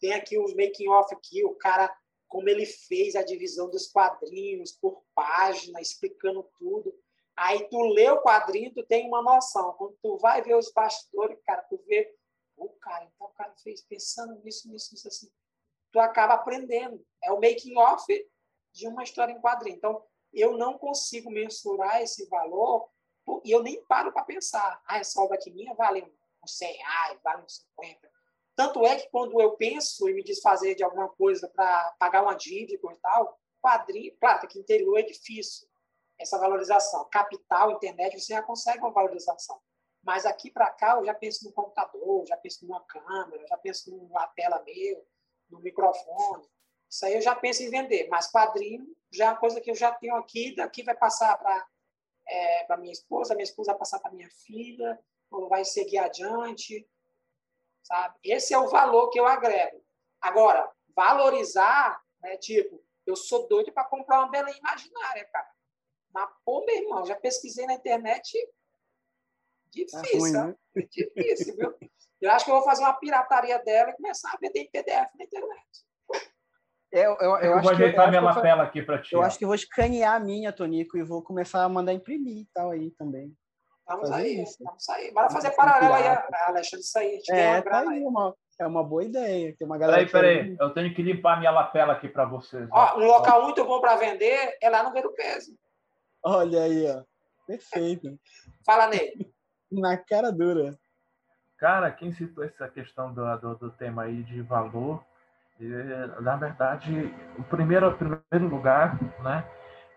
tem 0.00 0.14
aqui 0.14 0.38
os 0.38 0.54
making 0.54 0.88
off 0.88 1.14
aqui, 1.14 1.44
o 1.44 1.54
cara 1.54 1.94
como 2.28 2.48
ele 2.48 2.66
fez 2.66 3.14
a 3.14 3.22
divisão 3.22 3.70
dos 3.70 3.86
quadrinhos 3.86 4.72
por 4.72 5.04
página, 5.14 5.80
explicando 5.80 6.42
tudo. 6.58 6.92
Aí 7.36 7.68
tu 7.68 7.80
lê 7.92 8.10
o 8.10 8.20
quadrinho, 8.20 8.74
tu 8.74 8.84
tem 8.84 9.06
uma 9.06 9.22
noção. 9.22 9.74
Quando 9.74 9.96
tu 10.02 10.18
vai 10.18 10.42
ver 10.42 10.56
os 10.56 10.72
bastidores, 10.72 11.38
cara, 11.44 11.62
tu 11.62 11.80
vê, 11.86 12.12
o 12.56 12.68
cara, 12.70 13.04
então 13.04 13.26
o 13.28 13.32
cara 13.32 13.54
fez 13.62 13.82
pensando 13.82 14.42
nisso, 14.42 14.68
nisso, 14.68 14.92
nisso 14.92 15.06
assim. 15.06 15.30
Tu 15.92 16.00
acaba 16.00 16.34
aprendendo. 16.34 17.04
É 17.22 17.30
o 17.30 17.40
making 17.40 17.76
off 17.76 18.04
de 18.72 18.88
uma 18.88 19.04
história 19.04 19.32
em 19.32 19.40
quadrinho. 19.40 19.76
Então, 19.76 20.04
eu 20.36 20.56
não 20.56 20.78
consigo 20.78 21.30
mensurar 21.30 22.02
esse 22.02 22.26
valor 22.26 22.88
e 23.44 23.50
eu 23.50 23.62
nem 23.62 23.82
paro 23.84 24.12
para 24.12 24.22
pensar. 24.24 24.82
Ah, 24.86 24.98
essa 24.98 25.20
obra 25.20 25.36
aqui 25.36 25.50
minha 25.50 25.74
vale 25.74 26.02
uns 26.44 26.56
100 26.58 26.76
reais, 26.76 27.20
vale 27.24 27.42
uns 27.42 27.66
50. 27.80 28.10
Tanto 28.54 28.86
é 28.86 28.96
que 28.96 29.10
quando 29.10 29.40
eu 29.40 29.56
penso 29.56 30.08
em 30.08 30.14
me 30.14 30.22
desfazer 30.22 30.74
de 30.74 30.84
alguma 30.84 31.08
coisa 31.08 31.48
para 31.48 31.94
pagar 31.98 32.22
uma 32.22 32.34
dívida 32.34 32.74
e 32.74 32.96
tal, 32.96 33.38
quadrinho, 33.60 34.16
claro 34.18 34.46
que 34.46 34.58
interior 34.58 34.98
é 34.98 35.02
difícil 35.02 35.68
essa 36.18 36.38
valorização. 36.38 37.06
Capital, 37.10 37.72
internet, 37.72 38.18
você 38.18 38.32
já 38.32 38.42
consegue 38.42 38.78
uma 38.78 38.92
valorização. 38.92 39.60
Mas 40.02 40.24
aqui 40.24 40.50
para 40.50 40.70
cá 40.70 40.96
eu 40.96 41.04
já 41.04 41.14
penso 41.14 41.44
no 41.44 41.52
computador, 41.52 42.24
já 42.26 42.36
penso 42.36 42.64
numa 42.64 42.80
câmera, 42.84 43.44
já 43.46 43.58
penso 43.58 43.90
numa 43.90 44.26
tela 44.28 44.62
meu, 44.62 45.06
no 45.50 45.60
microfone. 45.60 46.48
Isso 46.88 47.04
aí 47.04 47.14
eu 47.14 47.20
já 47.20 47.34
penso 47.34 47.62
em 47.62 47.70
vender. 47.70 48.08
Mas 48.08 48.30
quadrinho 48.30 48.86
já 49.16 49.26
é 49.26 49.28
uma 49.30 49.36
coisa 49.36 49.60
que 49.60 49.70
eu 49.70 49.74
já 49.74 49.92
tenho 49.92 50.14
aqui, 50.16 50.54
daqui 50.54 50.82
vai 50.82 50.96
passar 50.96 51.36
para 51.38 51.66
é, 52.28 52.64
para 52.64 52.76
minha 52.76 52.92
esposa, 52.92 53.34
minha 53.34 53.44
esposa 53.44 53.70
vai 53.70 53.78
passar 53.78 54.00
para 54.00 54.10
minha 54.10 54.28
filha, 54.30 54.98
ou 55.30 55.48
vai 55.48 55.64
seguir 55.64 55.98
adiante 55.98 56.88
sabe? 57.86 58.18
Esse 58.22 58.52
é 58.52 58.58
o 58.58 58.68
valor 58.68 59.08
que 59.10 59.18
eu 59.18 59.26
agrego. 59.26 59.82
Agora, 60.20 60.70
valorizar, 60.94 62.02
né, 62.20 62.36
tipo, 62.36 62.82
eu 63.06 63.14
sou 63.14 63.46
doido 63.46 63.72
para 63.72 63.84
comprar 63.84 64.20
uma 64.20 64.30
Belém 64.30 64.56
imaginária, 64.58 65.24
cara. 65.26 65.48
Mas, 66.12 66.28
pô, 66.44 66.64
meu 66.64 66.76
irmão, 66.76 67.06
já 67.06 67.14
pesquisei 67.14 67.66
na 67.66 67.74
internet, 67.74 68.36
difícil, 69.70 70.00
é 70.04 70.18
ruim, 70.18 70.32
né? 70.32 70.56
difícil, 70.90 71.56
viu? 71.56 71.74
Eu 72.20 72.30
acho 72.32 72.44
que 72.44 72.50
eu 72.50 72.56
vou 72.56 72.64
fazer 72.64 72.82
uma 72.82 72.94
pirataria 72.94 73.58
dela 73.58 73.90
e 73.90 73.96
começar 73.96 74.32
a 74.32 74.38
vender 74.38 74.60
em 74.60 74.70
PDF 74.70 75.14
na 75.14 75.24
internet. 75.24 75.85
Eu, 76.92 77.16
eu, 77.18 77.18
eu, 77.20 77.36
eu 77.36 77.54
acho 77.54 77.62
vou 77.62 77.72
ajeitar 77.72 78.08
minha 78.08 78.20
eu 78.20 78.24
lapela 78.24 78.62
aqui 78.62 78.82
para 78.82 79.00
ti. 79.00 79.14
Eu 79.14 79.22
acho 79.22 79.38
que 79.38 79.44
eu 79.44 79.48
vou 79.48 79.54
escanear 79.54 80.14
a 80.14 80.20
minha, 80.20 80.52
Tonico, 80.52 80.96
e 80.96 81.02
vou 81.02 81.22
começar 81.22 81.62
a 81.62 81.68
mandar 81.68 81.92
imprimir 81.92 82.38
e 82.38 82.48
tal 82.54 82.70
aí 82.70 82.90
também. 82.92 83.34
Vamos 83.86 84.10
aí, 84.10 84.42
isso. 84.42 84.56
vamos 84.60 84.88
aí. 84.88 85.12
Bora 85.12 85.30
fazer 85.30 85.50
paralelo 85.52 85.94
aí, 85.94 86.18
Alexandre, 86.46 86.84
isso 86.84 86.98
aí. 86.98 87.20
É, 87.30 87.62
tá 87.62 87.88
aí, 87.88 88.02
uma, 88.02 88.34
é 88.58 88.66
uma 88.66 88.82
boa 88.82 89.04
ideia. 89.04 89.54
Tem 89.56 89.66
uma 89.66 89.78
galera 89.78 90.04
peraí, 90.06 90.38
peraí. 90.38 90.56
Eu 90.58 90.70
tenho 90.70 90.92
que 90.94 91.02
limpar 91.02 91.38
minha 91.38 91.50
lapela 91.50 91.92
aqui 91.92 92.08
para 92.08 92.24
vocês. 92.24 92.68
Ó, 92.72 92.98
um 92.98 93.06
local 93.06 93.44
muito 93.44 93.64
bom 93.64 93.80
para 93.80 93.96
vender 93.96 94.56
é 94.60 94.68
lá 94.68 94.82
no 94.82 94.92
Ver 94.92 95.06
o 95.06 95.12
Peso. 95.12 95.56
Olha 96.22 96.62
aí, 96.62 96.90
ó. 96.90 97.02
Perfeito. 97.46 98.18
Fala, 98.66 98.88
Ney. 98.88 99.30
Na 99.70 99.96
cara 99.96 100.32
dura. 100.32 100.76
Cara, 101.56 101.90
quem 101.90 102.12
citou 102.12 102.44
essa 102.44 102.68
questão 102.68 103.14
do, 103.14 103.36
do, 103.38 103.54
do 103.54 103.70
tema 103.70 104.02
aí 104.02 104.22
de 104.24 104.42
valor, 104.42 105.02
na 106.20 106.36
verdade, 106.36 107.12
o 107.38 107.42
primeiro, 107.44 107.90
primeiro 107.96 108.48
lugar, 108.48 108.98
né, 109.22 109.44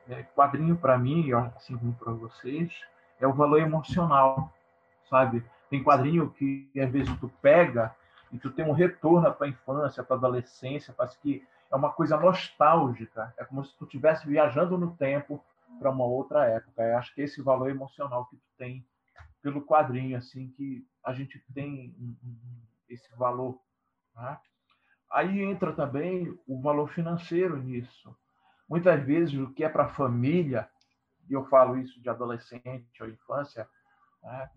é 0.07 0.23
quadrinho 0.23 0.77
para 0.77 0.97
mim, 0.97 1.31
assim 1.55 1.77
como 1.77 1.93
para 1.93 2.11
vocês, 2.13 2.71
é 3.19 3.27
o 3.27 3.33
valor 3.33 3.59
emocional, 3.59 4.51
sabe? 5.09 5.43
Tem 5.69 5.83
quadrinho 5.83 6.29
que 6.31 6.69
às 6.79 6.89
vezes 6.89 7.13
tu 7.19 7.29
pega, 7.41 7.93
e 8.31 8.37
tu 8.37 8.51
tem 8.51 8.65
um 8.65 8.71
retorno 8.71 9.27
à 9.27 9.31
tua 9.31 9.47
infância, 9.47 10.01
à 10.01 10.05
tua 10.05 10.15
adolescência, 10.15 10.93
parece 10.95 11.17
que 11.19 11.45
é 11.71 11.75
uma 11.75 11.91
coisa 11.91 12.17
nostálgica, 12.17 13.33
é 13.37 13.43
como 13.43 13.63
se 13.63 13.75
tu 13.77 13.85
estivesse 13.85 14.27
viajando 14.27 14.77
no 14.77 14.95
tempo 14.95 15.43
para 15.79 15.89
uma 15.89 16.05
outra 16.05 16.45
época. 16.45 16.81
Eu 16.81 16.97
acho 16.97 17.13
que 17.13 17.21
esse 17.21 17.41
valor 17.41 17.69
emocional 17.69 18.25
que 18.25 18.35
tu 18.35 18.47
tem 18.57 18.85
pelo 19.41 19.61
quadrinho, 19.61 20.17
assim, 20.17 20.49
que 20.49 20.85
a 21.03 21.13
gente 21.13 21.43
tem 21.53 21.95
esse 22.87 23.09
valor. 23.15 23.59
Tá? 24.13 24.41
Aí 25.11 25.41
entra 25.41 25.73
também 25.73 26.37
o 26.47 26.61
valor 26.61 26.89
financeiro 26.89 27.57
nisso. 27.57 28.15
Muitas 28.67 29.03
vezes 29.03 29.33
o 29.33 29.51
que 29.51 29.63
é 29.63 29.69
para 29.69 29.85
a 29.85 29.89
família, 29.89 30.69
e 31.27 31.33
eu 31.33 31.45
falo 31.45 31.77
isso 31.77 31.99
de 32.01 32.09
adolescente 32.09 33.01
ou 33.01 33.09
infância, 33.09 33.67
né? 34.21 34.49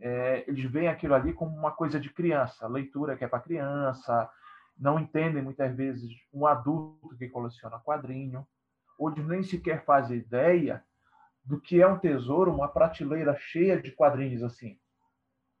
é, 0.00 0.44
eles 0.48 0.64
veem 0.64 0.88
aquilo 0.88 1.14
ali 1.14 1.32
como 1.32 1.56
uma 1.56 1.70
coisa 1.70 2.00
de 2.00 2.10
criança, 2.10 2.66
leitura 2.66 3.16
que 3.16 3.24
é 3.24 3.28
para 3.28 3.38
criança, 3.38 4.28
não 4.76 4.98
entendem 4.98 5.42
muitas 5.42 5.74
vezes 5.76 6.10
um 6.32 6.46
adulto 6.46 7.16
que 7.16 7.28
coleciona 7.28 7.78
quadrinho, 7.78 8.46
ou 8.98 9.10
nem 9.10 9.42
sequer 9.42 9.84
fazem 9.84 10.18
ideia 10.18 10.82
do 11.44 11.60
que 11.60 11.80
é 11.80 11.86
um 11.86 11.98
tesouro, 11.98 12.52
uma 12.52 12.68
prateleira 12.68 13.36
cheia 13.38 13.80
de 13.80 13.92
quadrinhos 13.92 14.42
assim, 14.42 14.78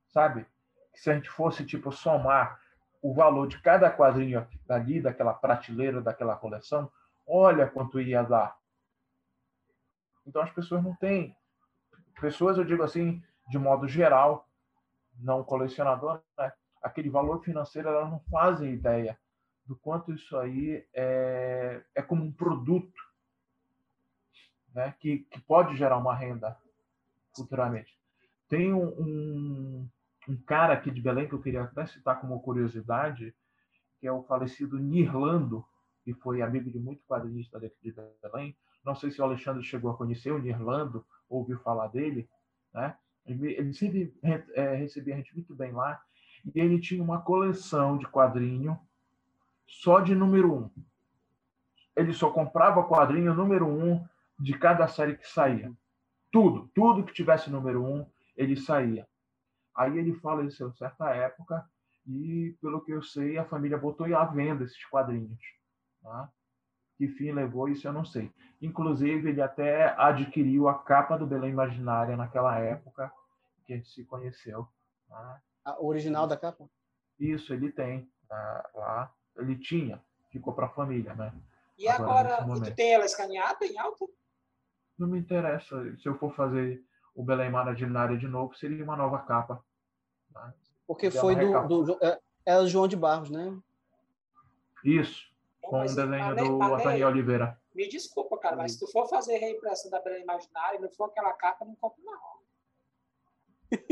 sabe? 0.08 0.46
Se 0.94 1.10
a 1.10 1.14
gente 1.14 1.30
fosse 1.30 1.64
tipo 1.64 1.92
somar 1.92 2.58
o 3.02 3.14
valor 3.14 3.48
de 3.48 3.60
cada 3.60 3.90
quadrinho 3.90 4.46
ali 4.68 5.00
daquela 5.00 5.32
prateleira, 5.32 6.00
daquela 6.00 6.36
coleção, 6.36 6.90
olha 7.26 7.66
quanto 7.66 8.00
ia 8.00 8.22
dar. 8.22 8.58
Então 10.26 10.42
as 10.42 10.50
pessoas 10.50 10.82
não 10.82 10.94
têm, 10.94 11.34
pessoas 12.20 12.58
eu 12.58 12.64
digo 12.64 12.82
assim, 12.82 13.22
de 13.48 13.58
modo 13.58 13.88
geral, 13.88 14.46
não 15.18 15.42
colecionador, 15.42 16.20
né? 16.38 16.52
aquele 16.82 17.10
valor 17.10 17.42
financeiro, 17.42 17.88
elas 17.88 18.10
não 18.10 18.20
fazem 18.30 18.72
ideia 18.72 19.18
do 19.64 19.76
quanto 19.76 20.12
isso 20.12 20.36
aí 20.36 20.86
é, 20.92 21.82
é 21.94 22.02
como 22.02 22.24
um 22.24 22.32
produto 22.32 23.10
né? 24.74 24.94
que, 24.98 25.20
que 25.30 25.40
pode 25.40 25.76
gerar 25.76 25.96
uma 25.96 26.14
renda 26.14 26.56
futuramente. 27.34 27.98
Tem 28.48 28.72
um, 28.72 28.88
um, 28.88 29.88
um, 30.30 30.36
cara 30.36 30.74
aqui 30.74 30.90
de 30.90 31.00
Belém 31.00 31.28
que 31.28 31.34
eu 31.34 31.40
queria 31.40 31.62
até 31.62 31.86
citar 31.86 32.20
como 32.20 32.40
curiosidade, 32.40 33.34
que 34.00 34.06
é 34.06 34.12
o 34.12 34.22
falecido 34.22 34.78
Nirlando, 34.78 35.64
que 36.04 36.14
foi 36.14 36.42
amigo 36.42 36.70
de 36.70 36.78
muito 36.78 37.04
quadrinista 37.06 37.58
daqui 37.58 37.76
de 37.82 37.94
Belém. 38.22 38.56
Não 38.84 38.94
sei 38.94 39.10
se 39.10 39.20
o 39.20 39.24
Alexandre 39.24 39.62
chegou 39.62 39.90
a 39.90 39.96
conhecer 39.96 40.32
o 40.32 40.38
Nirlando, 40.38 41.04
ouviu 41.28 41.58
falar 41.58 41.88
dele, 41.88 42.28
né? 42.72 42.96
Ele 43.26 43.72
sempre 43.74 44.14
é, 44.22 44.74
recebia 44.74 45.14
a 45.14 45.16
gente 45.18 45.34
muito 45.34 45.54
bem 45.54 45.72
lá. 45.72 46.02
E 46.54 46.58
ele 46.58 46.80
tinha 46.80 47.02
uma 47.02 47.20
coleção 47.20 47.98
de 47.98 48.06
quadrinho 48.06 48.78
só 49.66 50.00
de 50.00 50.14
número 50.14 50.52
um. 50.52 50.70
Ele 51.94 52.12
só 52.12 52.30
comprava 52.30 52.82
quadrinho 52.88 53.34
número 53.34 53.66
um 53.66 54.04
de 54.38 54.56
cada 54.58 54.88
série 54.88 55.16
que 55.16 55.28
saía. 55.28 55.70
Tudo, 56.32 56.70
tudo 56.74 57.04
que 57.04 57.12
tivesse 57.12 57.50
número 57.50 57.84
um, 57.84 58.06
ele 58.36 58.56
saía. 58.56 59.06
Aí 59.80 59.98
ele 59.98 60.12
fala 60.16 60.44
isso 60.44 60.62
em 60.62 60.72
certa 60.74 61.08
época 61.14 61.66
e, 62.06 62.54
pelo 62.60 62.82
que 62.84 62.92
eu 62.92 63.02
sei, 63.02 63.38
a 63.38 63.46
família 63.46 63.78
botou 63.78 64.14
à 64.14 64.26
venda 64.26 64.62
esses 64.62 64.84
quadrinhos. 64.84 65.40
Tá? 66.02 66.30
Que 66.98 67.08
fim 67.08 67.32
levou, 67.32 67.66
isso 67.66 67.88
eu 67.88 67.92
não 67.94 68.04
sei. 68.04 68.30
Inclusive, 68.60 69.30
ele 69.30 69.40
até 69.40 69.94
adquiriu 69.96 70.68
a 70.68 70.78
capa 70.78 71.16
do 71.16 71.26
Belém 71.26 71.52
Imaginária 71.52 72.14
naquela 72.14 72.58
época 72.58 73.10
que 73.64 73.72
a 73.72 73.76
gente 73.76 73.88
se 73.88 74.04
conheceu. 74.04 74.68
Tá? 75.08 75.40
A 75.64 75.82
original 75.82 76.26
da 76.26 76.36
capa? 76.36 76.68
Isso, 77.18 77.54
ele 77.54 77.72
tem 77.72 78.06
tá? 78.28 78.70
lá. 78.74 79.14
Ele 79.38 79.56
tinha, 79.56 79.98
ficou 80.30 80.52
para 80.52 80.66
a 80.66 80.74
família, 80.74 81.14
né? 81.14 81.32
E 81.78 81.88
agora, 81.88 82.36
agora 82.36 82.60
tu 82.60 82.74
tem 82.74 82.92
ela 82.92 83.06
escaneada 83.06 83.64
em 83.64 83.78
alta? 83.78 84.04
Não 84.98 85.08
me 85.08 85.18
interessa. 85.18 85.96
Se 85.96 86.06
eu 86.06 86.18
for 86.18 86.34
fazer 86.34 86.84
o 87.14 87.24
Belém 87.24 87.48
Imaginária 87.48 88.18
de 88.18 88.28
novo, 88.28 88.54
seria 88.56 88.84
uma 88.84 88.94
nova 88.96 89.20
capa. 89.20 89.64
Porque 90.90 91.08
foi 91.08 91.36
do, 91.36 91.84
do, 91.84 92.04
é, 92.04 92.18
é 92.46 92.58
o 92.58 92.66
João 92.66 92.88
de 92.88 92.96
Barros, 92.96 93.30
né? 93.30 93.56
Isso, 94.84 95.22
com 95.62 95.78
o 95.78 95.82
desenho 95.82 96.34
do 96.34 96.60
Antônio 96.64 97.06
Oliveira. 97.06 97.56
Me 97.72 97.88
desculpa, 97.88 98.36
cara, 98.38 98.56
mas 98.56 98.72
se 98.72 98.80
tu 98.80 98.90
for 98.90 99.08
fazer 99.08 99.38
reimpressão 99.38 99.88
da 99.88 100.00
Belém 100.00 100.24
Imaginária 100.24 100.78
e 100.78 100.80
não 100.80 100.90
for 100.90 101.04
aquela 101.04 101.32
capa, 101.34 101.64
não 101.64 101.76
compro 101.76 102.02
não. 102.04 102.18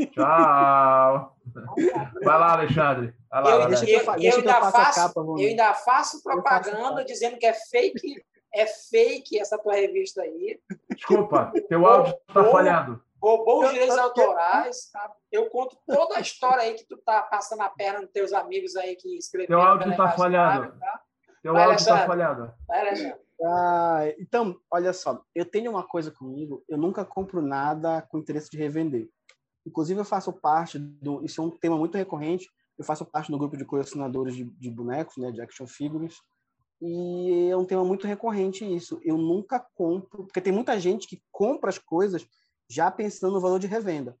Tchau. 0.07 1.37
Vai 2.21 2.37
lá, 2.37 2.51
Alexandre. 2.51 3.15
Vai 3.31 3.43
lá, 3.43 3.49
eu, 3.49 3.61
eu, 3.61 3.69
eu, 3.69 4.01
eu, 4.21 4.35
ainda 4.35 4.71
faço, 4.71 4.99
capa, 4.99 5.21
eu 5.21 5.35
ainda 5.37 5.73
faço 5.75 6.21
propaganda 6.21 7.05
dizendo 7.05 7.37
que 7.37 7.45
é 7.45 7.53
fake, 7.53 8.25
é 8.53 8.65
fake 8.65 9.39
essa 9.39 9.57
tua 9.57 9.75
revista 9.75 10.21
aí. 10.21 10.59
Desculpa, 10.93 11.53
teu 11.69 11.85
áudio 11.85 12.13
está 12.27 12.43
falhando. 12.51 13.01
Roubou 13.21 13.63
os 13.63 13.71
direitos 13.71 13.97
autorais. 13.97 14.89
Tá? 14.91 15.11
Eu 15.31 15.49
conto 15.49 15.77
toda 15.85 16.17
a 16.17 16.21
história 16.21 16.63
aí 16.63 16.73
que 16.73 16.85
tu 16.85 16.97
tá 16.97 17.21
passando 17.23 17.61
a 17.61 17.69
perna 17.69 18.01
nos 18.01 18.11
teus 18.11 18.33
amigos 18.33 18.75
aí 18.75 18.95
que 18.95 19.17
escreveram. 19.17 19.59
Teu 19.59 19.67
áudio 19.67 19.91
está 19.91 20.11
falhando. 20.11 20.79
Tá? 20.79 21.01
Teu 21.41 21.53
Vai, 21.53 21.63
áudio 21.63 21.77
está 21.77 22.05
falhado. 22.05 22.53
Vai, 22.67 22.81
Alexandre. 22.81 23.29
Ah, 23.41 24.01
então, 24.19 24.59
olha 24.69 24.91
só, 24.91 25.23
eu 25.33 25.45
tenho 25.45 25.71
uma 25.71 25.87
coisa 25.87 26.11
comigo, 26.11 26.61
eu 26.67 26.77
nunca 26.77 27.05
compro 27.05 27.41
nada 27.41 28.01
com 28.01 28.19
interesse 28.19 28.49
de 28.49 28.57
revender. 28.57 29.09
Inclusive, 29.65 29.99
eu 29.99 30.05
faço 30.05 30.33
parte 30.33 30.77
do. 30.77 31.23
Isso 31.23 31.41
é 31.41 31.45
um 31.45 31.49
tema 31.49 31.77
muito 31.77 31.97
recorrente. 31.97 32.49
Eu 32.77 32.85
faço 32.85 33.05
parte 33.05 33.31
do 33.31 33.37
grupo 33.37 33.57
de 33.57 33.65
colecionadores 33.65 34.35
de, 34.35 34.45
de 34.45 34.69
bonecos, 34.69 35.17
né, 35.17 35.31
de 35.31 35.41
action 35.41 35.67
figures. 35.67 36.17
E 36.81 37.49
é 37.49 37.57
um 37.57 37.65
tema 37.65 37.83
muito 37.83 38.07
recorrente 38.07 38.63
isso. 38.63 38.99
Eu 39.03 39.17
nunca 39.17 39.59
compro, 39.75 40.23
porque 40.23 40.39
tem 40.39 40.53
muita 40.53 40.79
gente 40.79 41.07
que 41.07 41.21
compra 41.29 41.69
as 41.69 41.77
coisas 41.77 42.25
já 42.69 42.91
pensando 42.91 43.33
no 43.33 43.41
valor 43.41 43.59
de 43.59 43.67
revenda. 43.67 44.17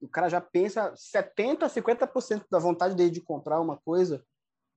O 0.00 0.08
cara 0.08 0.28
já 0.28 0.40
pensa 0.40 0.94
70, 0.94 1.66
50% 1.68 2.44
da 2.50 2.58
vontade 2.58 2.94
dele 2.94 3.10
de 3.10 3.20
comprar 3.20 3.60
uma 3.60 3.76
coisa 3.78 4.24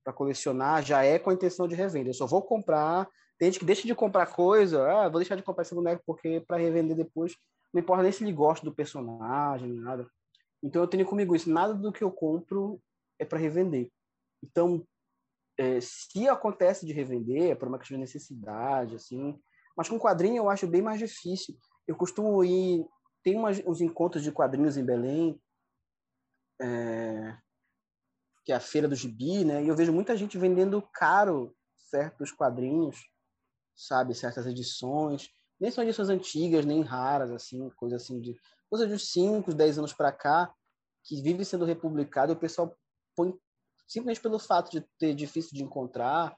para 0.02 0.12
colecionar 0.12 0.82
já 0.82 1.04
é 1.04 1.18
com 1.18 1.30
a 1.30 1.34
intenção 1.34 1.68
de 1.68 1.74
revenda. 1.74 2.08
Eu 2.08 2.14
só 2.14 2.26
vou 2.26 2.42
comprar. 2.42 3.08
Tem 3.38 3.46
gente 3.46 3.58
que 3.58 3.64
deixa 3.64 3.86
de 3.86 3.94
comprar 3.94 4.26
coisa, 4.26 4.90
ah, 4.90 5.08
vou 5.08 5.20
deixar 5.20 5.36
de 5.36 5.42
comprar 5.42 5.62
esse 5.62 5.74
boneco 5.74 6.02
porque 6.06 6.40
para 6.40 6.56
revender 6.56 6.96
depois. 6.96 7.34
Não 7.72 7.80
importa 7.80 8.02
nem 8.02 8.12
se 8.12 8.24
ele 8.24 8.32
gosta 8.32 8.64
do 8.64 8.74
personagem, 8.74 9.72
nada. 9.72 10.06
Então 10.62 10.82
eu 10.82 10.88
tenho 10.88 11.06
comigo 11.06 11.36
isso. 11.36 11.50
Nada 11.50 11.74
do 11.74 11.92
que 11.92 12.02
eu 12.02 12.10
compro 12.10 12.80
é 13.18 13.24
para 13.24 13.38
revender. 13.38 13.90
Então, 14.42 14.84
é, 15.56 15.78
se 15.80 16.26
acontece 16.28 16.86
de 16.86 16.92
revender, 16.92 17.50
é 17.50 17.54
por 17.54 17.68
uma 17.68 17.78
questão 17.78 17.96
de 17.96 18.00
necessidade, 18.00 18.96
assim. 18.96 19.38
Mas 19.76 19.88
com 19.88 19.98
quadrinho 19.98 20.38
eu 20.38 20.50
acho 20.50 20.66
bem 20.66 20.82
mais 20.82 20.98
difícil. 20.98 21.56
Eu 21.90 21.96
costumo 21.96 22.44
ir. 22.44 22.86
Tem 23.22 23.36
umas, 23.36 23.58
uns 23.66 23.80
encontros 23.80 24.22
de 24.22 24.32
quadrinhos 24.32 24.76
em 24.76 24.84
Belém, 24.84 25.40
é, 26.60 27.36
que 28.44 28.52
é 28.52 28.54
a 28.54 28.60
Feira 28.60 28.88
do 28.88 28.94
Gibi, 28.94 29.44
né? 29.44 29.62
E 29.62 29.68
eu 29.68 29.76
vejo 29.76 29.92
muita 29.92 30.16
gente 30.16 30.38
vendendo 30.38 30.80
caro 30.94 31.54
certos 31.76 32.32
quadrinhos, 32.32 32.96
sabe? 33.74 34.14
Certas 34.14 34.46
edições 34.46 35.28
nem 35.60 35.70
são 35.70 35.84
edições 35.84 36.08
antigas, 36.08 36.64
nem 36.64 36.80
raras, 36.80 37.30
assim, 37.30 37.68
coisa 37.76 37.96
assim 37.96 38.18
de 38.18 38.34
coisa 38.70 38.86
de 38.86 38.98
5, 38.98 39.52
10 39.52 39.78
anos 39.78 39.92
para 39.92 40.10
cá, 40.10 40.52
que 41.04 41.20
vive 41.20 41.44
sendo 41.44 41.64
republicado, 41.64 42.32
o 42.32 42.36
pessoal 42.36 42.74
põe 43.14 43.36
simplesmente 43.86 44.22
pelo 44.22 44.38
fato 44.38 44.70
de 44.70 44.80
ter 44.98 45.14
difícil 45.14 45.50
de 45.52 45.62
encontrar, 45.62 46.34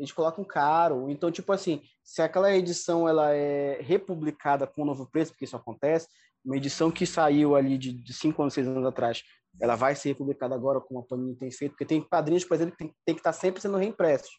eles 0.00 0.12
colocam 0.12 0.42
caro. 0.44 1.08
Então, 1.08 1.30
tipo 1.30 1.52
assim, 1.52 1.82
se 2.02 2.20
aquela 2.20 2.52
edição 2.56 3.08
ela 3.08 3.32
é 3.32 3.80
republicada 3.80 4.66
com 4.66 4.82
um 4.82 4.86
novo 4.86 5.08
preço, 5.08 5.32
porque 5.32 5.44
isso 5.44 5.56
acontece, 5.56 6.08
uma 6.44 6.56
edição 6.56 6.90
que 6.90 7.06
saiu 7.06 7.54
ali 7.54 7.78
de 7.78 8.12
5 8.12 8.42
anos, 8.42 8.54
6 8.54 8.66
anos 8.66 8.86
atrás, 8.86 9.22
ela 9.60 9.76
vai 9.76 9.94
ser 9.94 10.08
republicada 10.08 10.54
agora, 10.54 10.80
como 10.80 11.00
a 11.00 11.02
Panini 11.02 11.36
tem 11.36 11.50
feito, 11.50 11.72
porque 11.72 11.84
tem 11.84 12.00
quadrinhos, 12.00 12.44
por 12.44 12.54
exemplo, 12.54 12.72
que 12.72 12.84
tem, 12.84 12.94
tem 13.04 13.14
que 13.14 13.20
estar 13.20 13.32
sempre 13.32 13.60
sendo 13.60 13.76
reimpressos 13.76 14.30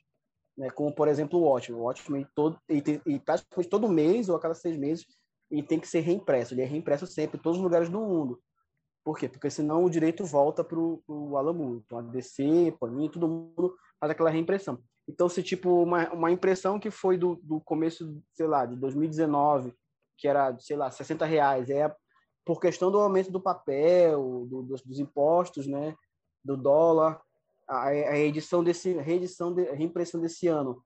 né? 0.57 0.69
como 0.69 0.93
por 0.93 1.07
exemplo 1.07 1.39
o 1.39 1.43
Watchmen. 1.43 1.79
O 1.79 1.83
Watchmen 1.83 2.27
todo, 2.35 2.57
e, 2.69 2.83
e 3.05 3.19
praticamente 3.19 3.69
todo 3.69 3.89
mês 3.89 4.29
ou 4.29 4.35
a 4.35 4.39
cada 4.39 4.53
seis 4.53 4.77
meses 4.77 5.05
ele 5.49 5.63
tem 5.63 5.79
que 5.79 5.87
ser 5.87 5.99
reimpresso. 5.99 6.53
Ele 6.53 6.61
é 6.61 6.65
reimpresso 6.65 7.05
sempre 7.05 7.37
em 7.37 7.41
todos 7.41 7.57
os 7.57 7.63
lugares 7.63 7.89
do 7.89 7.99
mundo. 7.99 8.39
Por 9.03 9.17
quê? 9.17 9.27
Porque 9.27 9.49
senão 9.49 9.83
o 9.83 9.89
direito 9.89 10.25
volta 10.25 10.63
para 10.63 10.77
o 10.77 11.35
Alamu. 11.37 11.83
Então 11.85 11.97
a 11.97 12.01
DC, 12.01 12.75
Panini, 12.79 13.09
todo 13.09 13.27
mundo 13.27 13.75
faz 13.99 14.11
aquela 14.11 14.29
reimpressão. 14.29 14.79
Então 15.07 15.27
se 15.27 15.41
tipo 15.41 15.83
uma, 15.83 16.09
uma 16.11 16.31
impressão 16.31 16.79
que 16.79 16.91
foi 16.91 17.17
do, 17.17 17.35
do 17.43 17.59
começo, 17.61 18.21
sei 18.33 18.47
lá, 18.47 18.65
de 18.65 18.75
2019, 18.75 19.73
que 20.17 20.27
era, 20.27 20.55
sei 20.59 20.77
lá, 20.77 20.91
60 20.91 21.25
reais, 21.25 21.69
é 21.69 21.93
por 22.45 22.59
questão 22.59 22.91
do 22.91 22.99
aumento 22.99 23.31
do 23.31 23.41
papel, 23.41 24.45
do, 24.47 24.63
dos, 24.63 24.81
dos 24.81 24.99
impostos, 24.99 25.67
né, 25.67 25.95
do 26.43 26.55
dólar, 26.55 27.21
a, 27.67 28.17
edição 28.17 28.63
desse, 28.63 28.93
reedição, 28.93 29.53
de, 29.53 29.63
reimpressão 29.71 30.19
desse 30.19 30.47
ano 30.47 30.83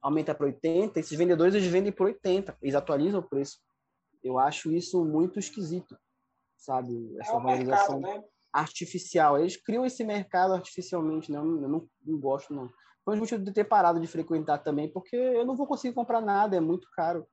aumenta 0.00 0.34
para 0.34 0.46
80, 0.46 1.00
esses 1.00 1.18
vendedores 1.18 1.54
eles 1.54 1.66
vendem 1.66 1.90
por 1.90 2.06
80, 2.06 2.56
eles 2.62 2.74
atualizam 2.76 3.18
o 3.18 3.28
preço. 3.28 3.58
Eu 4.22 4.38
acho 4.38 4.70
isso 4.70 5.04
muito 5.04 5.38
esquisito, 5.38 5.98
sabe? 6.58 7.16
Essa 7.20 7.30
é 7.30 7.40
valorização. 7.40 8.00
Mercado, 8.00 8.22
né? 8.22 8.28
artificial. 8.52 9.38
Eles 9.38 9.56
criam 9.56 9.84
esse 9.84 10.04
mercado 10.04 10.54
artificialmente, 10.54 11.30
né? 11.30 11.38
Eu 11.38 11.44
não, 11.44 11.62
eu 11.62 11.68
não, 11.68 11.88
não 12.04 12.18
gosto, 12.18 12.54
não. 12.54 12.68
Foi 13.04 13.14
um 13.14 13.20
motivo 13.20 13.42
de 13.42 13.52
ter 13.52 13.64
parado 13.64 14.00
de 14.00 14.06
frequentar 14.06 14.58
também, 14.58 14.90
porque 14.92 15.16
eu 15.16 15.44
não 15.44 15.56
vou 15.56 15.66
conseguir 15.66 15.94
comprar 15.94 16.20
nada, 16.20 16.56
é 16.56 16.60
muito 16.60 16.88
caro. 16.94 17.26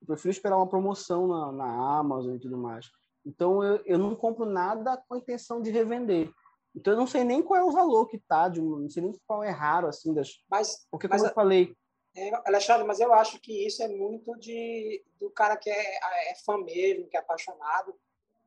Eu 0.00 0.06
prefiro 0.06 0.30
esperar 0.30 0.56
uma 0.56 0.68
promoção 0.68 1.26
na, 1.26 1.52
na 1.52 1.98
Amazon 1.98 2.36
e 2.36 2.40
tudo 2.40 2.56
mais. 2.56 2.86
Então, 3.26 3.62
eu, 3.62 3.82
eu 3.84 3.98
não 3.98 4.14
compro 4.14 4.46
nada 4.46 4.96
com 5.06 5.14
a 5.14 5.18
intenção 5.18 5.60
de 5.60 5.70
revender. 5.70 6.30
Então, 6.74 6.92
eu 6.92 6.98
não 6.98 7.06
sei 7.06 7.24
nem 7.24 7.42
qual 7.42 7.60
é 7.60 7.64
o 7.64 7.72
valor 7.72 8.06
que 8.06 8.18
tá, 8.18 8.48
de, 8.48 8.60
não 8.60 8.88
sei 8.88 9.02
nem 9.02 9.12
qual 9.26 9.42
é 9.42 9.50
raro, 9.50 9.88
assim, 9.88 10.14
das... 10.14 10.42
Mas, 10.48 10.86
porque, 10.90 11.08
mas, 11.08 11.20
como 11.20 11.30
eu 11.30 11.34
falei... 11.34 11.74
É, 12.16 12.30
Alexandre, 12.46 12.86
mas 12.86 13.00
eu 13.00 13.12
acho 13.12 13.38
que 13.40 13.66
isso 13.66 13.82
é 13.82 13.88
muito 13.88 14.34
de, 14.38 15.04
do 15.20 15.30
cara 15.30 15.56
que 15.56 15.68
é, 15.68 16.30
é 16.30 16.34
fã 16.44 16.56
mesmo, 16.58 17.08
que 17.08 17.16
é 17.16 17.20
apaixonado. 17.20 17.94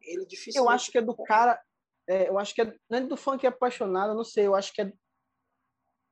Ele 0.03 0.25
dificilmente... 0.25 0.57
Eu 0.57 0.69
acho 0.69 0.91
que 0.91 0.97
é 0.97 1.01
do 1.01 1.15
cara... 1.15 1.61
É, 2.07 2.29
eu 2.29 2.39
acho 2.39 2.53
que 2.53 2.61
é, 2.61 2.75
não 2.89 2.97
é 2.97 3.01
do 3.01 3.15
fã 3.15 3.37
que 3.37 3.45
é 3.45 3.49
apaixonado, 3.49 4.15
não 4.15 4.23
sei, 4.23 4.47
eu 4.47 4.55
acho 4.55 4.73
que 4.73 4.81
é... 4.81 4.91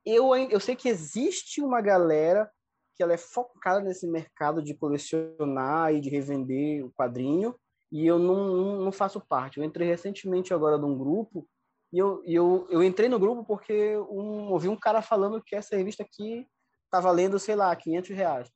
Eu, 0.04 0.34
eu 0.34 0.60
sei 0.60 0.74
que 0.74 0.88
existe 0.88 1.60
uma 1.60 1.80
galera 1.80 2.50
que 2.94 3.02
ela 3.02 3.12
é 3.12 3.18
focada 3.18 3.80
nesse 3.80 4.06
mercado 4.06 4.62
de 4.62 4.74
colecionar 4.74 5.94
e 5.94 6.00
de 6.00 6.10
revender 6.10 6.84
o 6.84 6.92
quadrinho, 6.92 7.54
e 7.90 8.06
eu 8.06 8.18
não, 8.18 8.56
não, 8.56 8.84
não 8.84 8.92
faço 8.92 9.20
parte. 9.20 9.58
Eu 9.58 9.64
entrei 9.64 9.88
recentemente 9.88 10.54
agora 10.54 10.78
num 10.78 10.96
grupo, 10.96 11.48
e 11.92 11.98
eu, 11.98 12.22
eu, 12.24 12.66
eu 12.70 12.82
entrei 12.84 13.08
no 13.08 13.18
grupo 13.18 13.44
porque 13.44 13.96
um, 13.96 14.52
ouvi 14.52 14.68
um 14.68 14.76
cara 14.76 15.02
falando 15.02 15.42
que 15.42 15.56
essa 15.56 15.76
revista 15.76 16.02
aqui 16.02 16.46
tá 16.90 17.00
valendo, 17.00 17.38
sei 17.38 17.56
lá, 17.56 17.74
500 17.74 18.10
reais. 18.10 18.50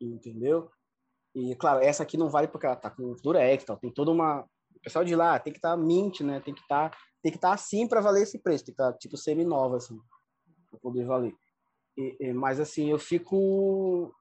Entendeu? 0.00 0.70
E, 1.34 1.54
claro, 1.56 1.80
essa 1.80 2.02
aqui 2.02 2.16
não 2.16 2.28
vale 2.28 2.48
porque 2.48 2.66
ela 2.66 2.76
tá 2.76 2.90
com 2.90 3.14
durex, 3.22 3.64
tal, 3.64 3.76
tem 3.76 3.90
toda 3.90 4.10
uma... 4.10 4.42
O 4.76 4.80
pessoal 4.80 5.04
de 5.04 5.16
lá 5.16 5.38
tem 5.38 5.52
que 5.52 5.58
estar 5.58 5.70
tá 5.70 5.76
mint, 5.76 6.20
né? 6.20 6.40
Tem 6.40 6.54
que 6.54 6.60
estar 6.60 6.90
tá, 6.90 6.96
tem 7.22 7.32
que 7.32 7.38
estar 7.38 7.48
tá 7.48 7.54
assim 7.54 7.88
para 7.88 8.00
valer 8.00 8.22
esse 8.22 8.38
preço, 8.38 8.64
tem 8.64 8.74
que 8.74 8.80
estar, 8.80 8.92
tá, 8.92 8.98
tipo, 8.98 9.16
semi-nova, 9.16 9.78
assim, 9.78 9.98
para 10.70 10.78
poder 10.78 11.04
valer. 11.04 11.34
E, 11.96 12.16
e, 12.20 12.32
mas 12.32 12.60
assim, 12.60 12.90
eu 12.90 12.98
fico. 12.98 14.14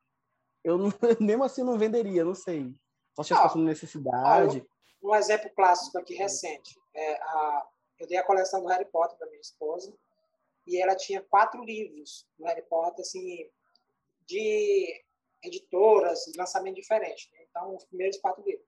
Eu 0.64 0.78
não, 0.78 0.90
mesmo 1.20 1.44
assim 1.44 1.64
não 1.64 1.78
venderia, 1.78 2.24
não 2.24 2.36
sei. 2.36 2.74
Só 3.16 3.24
se 3.24 3.34
eu 3.34 3.38
passando 3.38 3.66
necessidade. 3.66 4.66
um 5.04 5.16
exemplo 5.16 5.50
clássico 5.56 5.98
aqui 5.98 6.16
recente. 6.16 6.80
É 6.96 7.16
a, 7.22 7.68
eu 8.00 8.08
dei 8.08 8.18
a 8.18 8.26
coleção 8.26 8.62
do 8.62 8.68
Harry 8.68 8.86
Potter 8.86 9.18
para 9.18 9.28
minha 9.28 9.42
esposa 9.42 9.94
e 10.66 10.82
ela 10.82 10.96
tinha 10.96 11.22
quatro 11.22 11.64
livros 11.64 12.26
do 12.38 12.46
Harry 12.46 12.64
Potter, 12.64 13.02
assim, 13.02 13.50
de 14.26 15.04
editoras, 15.44 16.26
lançamento 16.38 16.76
diferente. 16.76 17.30
Né? 17.34 17.40
Então, 17.50 17.76
os 17.76 17.86
primeiros 17.86 18.18
quatro 18.18 18.44
livros. 18.44 18.66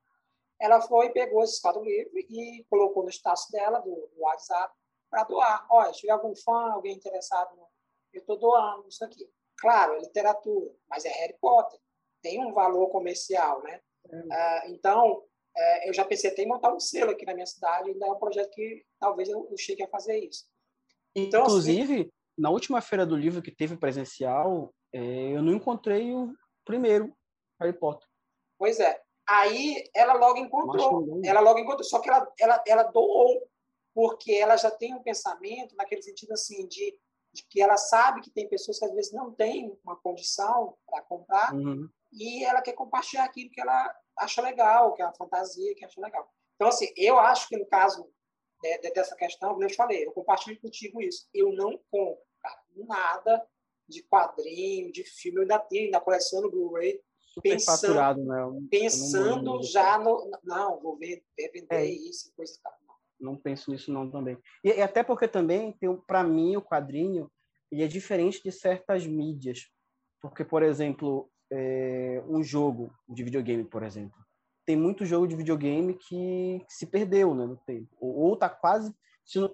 Ela 0.59 0.81
foi, 0.81 1.09
pegou 1.09 1.43
esses 1.43 1.59
quatro 1.59 1.83
livros 1.83 2.13
e 2.29 2.65
colocou 2.69 3.03
no 3.03 3.09
status 3.09 3.47
dela, 3.51 3.79
do, 3.79 3.93
do 3.93 4.21
WhatsApp, 4.21 4.73
para 5.09 5.23
doar. 5.23 5.65
Olha, 5.69 5.93
se 5.93 5.99
tiver 6.01 6.13
algum 6.13 6.35
fã, 6.35 6.71
alguém 6.71 6.95
interessado 6.95 7.55
eu 8.15 8.21
estou 8.21 8.37
doando 8.37 8.87
isso 8.87 9.03
aqui. 9.03 9.29
Claro, 9.57 9.95
é 9.95 9.99
literatura, 9.99 10.71
mas 10.89 11.05
é 11.05 11.09
Harry 11.09 11.35
Potter. 11.39 11.79
Tem 12.21 12.43
um 12.43 12.53
valor 12.53 12.87
comercial, 12.87 13.61
né? 13.61 13.81
Uh, 14.05 14.71
então, 14.71 15.17
uh, 15.17 15.79
eu 15.85 15.93
já 15.93 16.05
pensei 16.05 16.31
até 16.31 16.43
em 16.43 16.47
montar 16.47 16.73
um 16.73 16.79
selo 16.79 17.11
aqui 17.11 17.25
na 17.25 17.33
minha 17.33 17.45
cidade, 17.45 17.89
ainda 17.89 18.07
é 18.07 18.11
um 18.11 18.19
projeto 18.19 18.51
que 18.51 18.85
talvez 18.99 19.29
eu, 19.29 19.47
eu 19.49 19.57
chegue 19.57 19.83
a 19.83 19.87
fazer 19.87 20.17
isso. 20.19 20.45
Então, 21.15 21.43
assim, 21.43 21.51
Inclusive, 21.51 22.01
assim, 22.01 22.11
na 22.37 22.49
última 22.49 22.81
feira 22.81 23.05
do 23.05 23.15
livro 23.15 23.41
que 23.41 23.51
teve 23.51 23.77
presencial, 23.77 24.73
é, 24.93 24.99
eu 25.35 25.41
não 25.41 25.53
encontrei 25.53 26.13
o 26.13 26.33
primeiro 26.65 27.15
Harry 27.59 27.73
Potter. 27.73 28.07
Pois 28.57 28.79
é. 28.79 29.01
Aí 29.27 29.83
ela 29.93 30.13
logo 30.13 30.37
encontrou. 30.39 31.21
Ela 31.23 31.39
logo 31.39 31.59
encontrou, 31.59 31.83
só 31.83 31.99
que 31.99 32.09
ela, 32.09 32.31
ela, 32.39 32.63
ela 32.67 32.83
doou, 32.83 33.47
porque 33.93 34.33
ela 34.33 34.57
já 34.57 34.69
tem 34.69 34.93
um 34.93 35.01
pensamento 35.01 35.75
naquele 35.75 36.01
sentido 36.01 36.33
assim 36.33 36.67
de 36.67 36.97
de 37.35 37.43
que 37.43 37.61
ela 37.61 37.77
sabe 37.77 38.21
que 38.21 38.31
tem 38.31 38.47
pessoas 38.47 38.79
que 38.79 38.85
às 38.85 38.93
vezes 38.93 39.11
não 39.11 39.31
têm 39.31 39.77
uma 39.83 39.97
condição 39.97 40.77
para 40.89 41.01
comprar 41.01 41.53
uhum. 41.53 41.87
e 42.11 42.43
ela 42.45 42.61
quer 42.61 42.73
compartilhar 42.73 43.25
aquilo 43.25 43.51
que 43.51 43.59
ela 43.59 43.93
acha 44.17 44.41
legal, 44.41 44.93
que 44.93 45.01
é 45.01 45.05
uma 45.05 45.13
fantasia, 45.13 45.75
que 45.75 45.83
acha 45.83 45.99
legal. 45.99 46.27
Então, 46.55 46.69
assim, 46.69 46.91
eu 46.95 47.19
acho 47.19 47.49
que 47.49 47.57
no 47.57 47.65
caso 47.65 48.09
né, 48.63 48.77
dessa 48.77 49.15
questão, 49.15 49.49
como 49.49 49.63
eu 49.63 49.67
te 49.67 49.75
falei, 49.75 50.05
eu 50.05 50.13
compartilho 50.13 50.59
contigo 50.61 51.01
isso. 51.01 51.27
Eu 51.33 51.51
não 51.51 51.77
compro, 51.91 52.23
cara, 52.41 52.63
nada 52.73 53.47
de 53.87 54.03
quadrinho, 54.03 54.91
de 54.91 55.03
filme, 55.03 55.37
eu 55.37 55.41
ainda 55.43 55.59
tenho, 55.59 55.85
ainda 55.85 55.99
coleciono 55.99 56.49
Blu-ray, 56.49 56.99
pensando, 57.41 58.23
né? 58.23 58.67
pensando 58.71 59.61
já 59.63 59.97
no... 59.97 60.29
Não, 60.43 60.79
vou 60.81 60.97
ver, 60.97 61.23
vender 61.37 61.67
é. 61.69 61.85
isso, 61.85 62.31
coisa 62.35 62.53
e 62.53 62.61
tal 62.61 62.73
não 63.19 63.35
penso 63.35 63.71
nisso 63.71 63.91
não 63.91 64.09
também. 64.09 64.37
E, 64.63 64.69
e 64.69 64.81
até 64.81 65.03
porque 65.03 65.27
também 65.27 65.75
para 66.05 66.23
mim 66.23 66.55
o 66.55 66.61
quadrinho 66.61 67.31
ele 67.71 67.83
é 67.83 67.87
diferente 67.87 68.41
de 68.43 68.51
certas 68.51 69.05
mídias, 69.05 69.69
porque 70.21 70.43
por 70.43 70.63
exemplo 70.63 71.29
é, 71.51 72.23
um 72.27 72.43
jogo 72.43 72.93
de 73.07 73.23
videogame, 73.23 73.63
por 73.63 73.83
exemplo, 73.83 74.17
tem 74.65 74.75
muito 74.75 75.05
jogo 75.05 75.27
de 75.27 75.35
videogame 75.35 75.93
que, 75.93 76.63
que 76.67 76.73
se 76.73 76.87
perdeu, 76.87 77.35
né, 77.35 77.45
no 77.45 77.57
tempo, 77.57 77.89
ou, 77.99 78.15
ou 78.15 78.35
tá 78.35 78.49
quase 78.49 78.93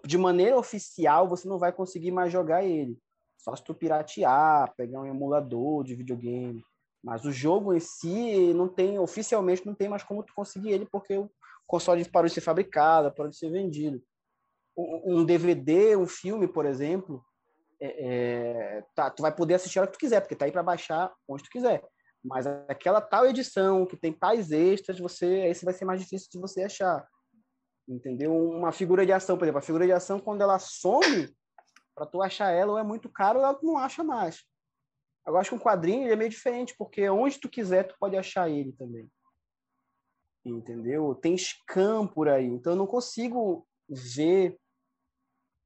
de 0.05 0.17
maneira 0.17 0.57
oficial 0.57 1.29
você 1.29 1.47
não 1.47 1.57
vai 1.57 1.71
conseguir 1.71 2.11
mais 2.11 2.31
jogar 2.31 2.63
ele, 2.63 2.97
só 3.41 3.55
se 3.55 3.63
tu 3.63 3.73
piratear, 3.73 4.73
pegar 4.75 5.01
um 5.01 5.05
emulador 5.05 5.83
de 5.83 5.95
videogame. 5.95 6.63
Mas 7.03 7.25
o 7.25 7.31
jogo 7.31 7.73
em 7.73 7.79
si 7.79 8.53
não 8.53 8.67
tem, 8.67 8.99
oficialmente 8.99 9.65
não 9.65 9.73
tem 9.73 9.89
mais 9.89 10.03
como 10.03 10.23
tu 10.23 10.31
conseguir 10.35 10.69
ele, 10.69 10.87
porque 10.91 11.17
o 11.17 11.29
console 11.65 12.07
parou 12.07 12.27
de 12.27 12.35
ser 12.35 12.41
fabricado, 12.41 13.13
parou 13.13 13.31
de 13.31 13.37
ser 13.37 13.49
vendido. 13.49 14.01
Um 14.77 15.25
DVD, 15.25 15.95
um 15.97 16.05
filme, 16.05 16.47
por 16.47 16.65
exemplo, 16.65 17.23
é, 17.81 18.77
é, 18.77 18.83
tá, 18.93 19.09
tu 19.09 19.21
vai 19.21 19.35
poder 19.35 19.55
assistir 19.55 19.79
a 19.79 19.81
hora 19.81 19.91
que 19.91 19.97
tu 19.97 19.99
quiser, 19.99 20.21
porque 20.21 20.35
tá 20.35 20.45
aí 20.45 20.51
para 20.51 20.61
baixar 20.61 21.11
onde 21.27 21.43
tu 21.43 21.49
quiser. 21.49 21.83
Mas 22.23 22.45
aquela 22.45 23.01
tal 23.01 23.25
edição 23.25 23.87
que 23.87 23.97
tem 23.97 24.13
tais 24.13 24.51
extras, 24.51 24.99
você, 24.99 25.47
esse 25.47 25.65
vai 25.65 25.73
ser 25.73 25.85
mais 25.85 25.99
difícil 25.99 26.29
de 26.31 26.39
você 26.39 26.63
achar. 26.63 27.03
Entendeu? 27.89 28.31
Uma 28.33 28.71
figura 28.71 29.03
de 29.03 29.11
ação, 29.11 29.35
por 29.35 29.45
exemplo, 29.45 29.57
a 29.57 29.63
figura 29.63 29.87
de 29.87 29.91
ação, 29.91 30.19
quando 30.19 30.41
ela 30.41 30.59
some, 30.59 31.27
para 31.95 32.05
tu 32.05 32.21
achar 32.21 32.51
ela, 32.51 32.73
ou 32.73 32.77
é 32.77 32.83
muito 32.83 33.09
caro, 33.09 33.39
ou 33.39 33.45
ela 33.45 33.59
não 33.61 33.77
acha 33.77 34.03
mais. 34.03 34.43
Agora, 35.25 35.41
acho 35.41 35.51
que 35.51 35.55
um 35.55 35.59
quadrinho 35.59 36.11
é 36.11 36.15
meio 36.15 36.29
diferente, 36.29 36.75
porque 36.77 37.07
onde 37.09 37.39
tu 37.39 37.49
quiser, 37.49 37.83
tu 37.83 37.95
pode 37.99 38.17
achar 38.17 38.49
ele 38.49 38.71
também 38.73 39.09
entendeu? 40.45 41.13
Tem 41.15 41.37
scam 41.37 42.07
por 42.07 42.27
aí, 42.27 42.45
então 42.45 42.73
eu 42.73 42.77
não 42.77 42.87
consigo 42.87 43.67
ver 43.87 44.57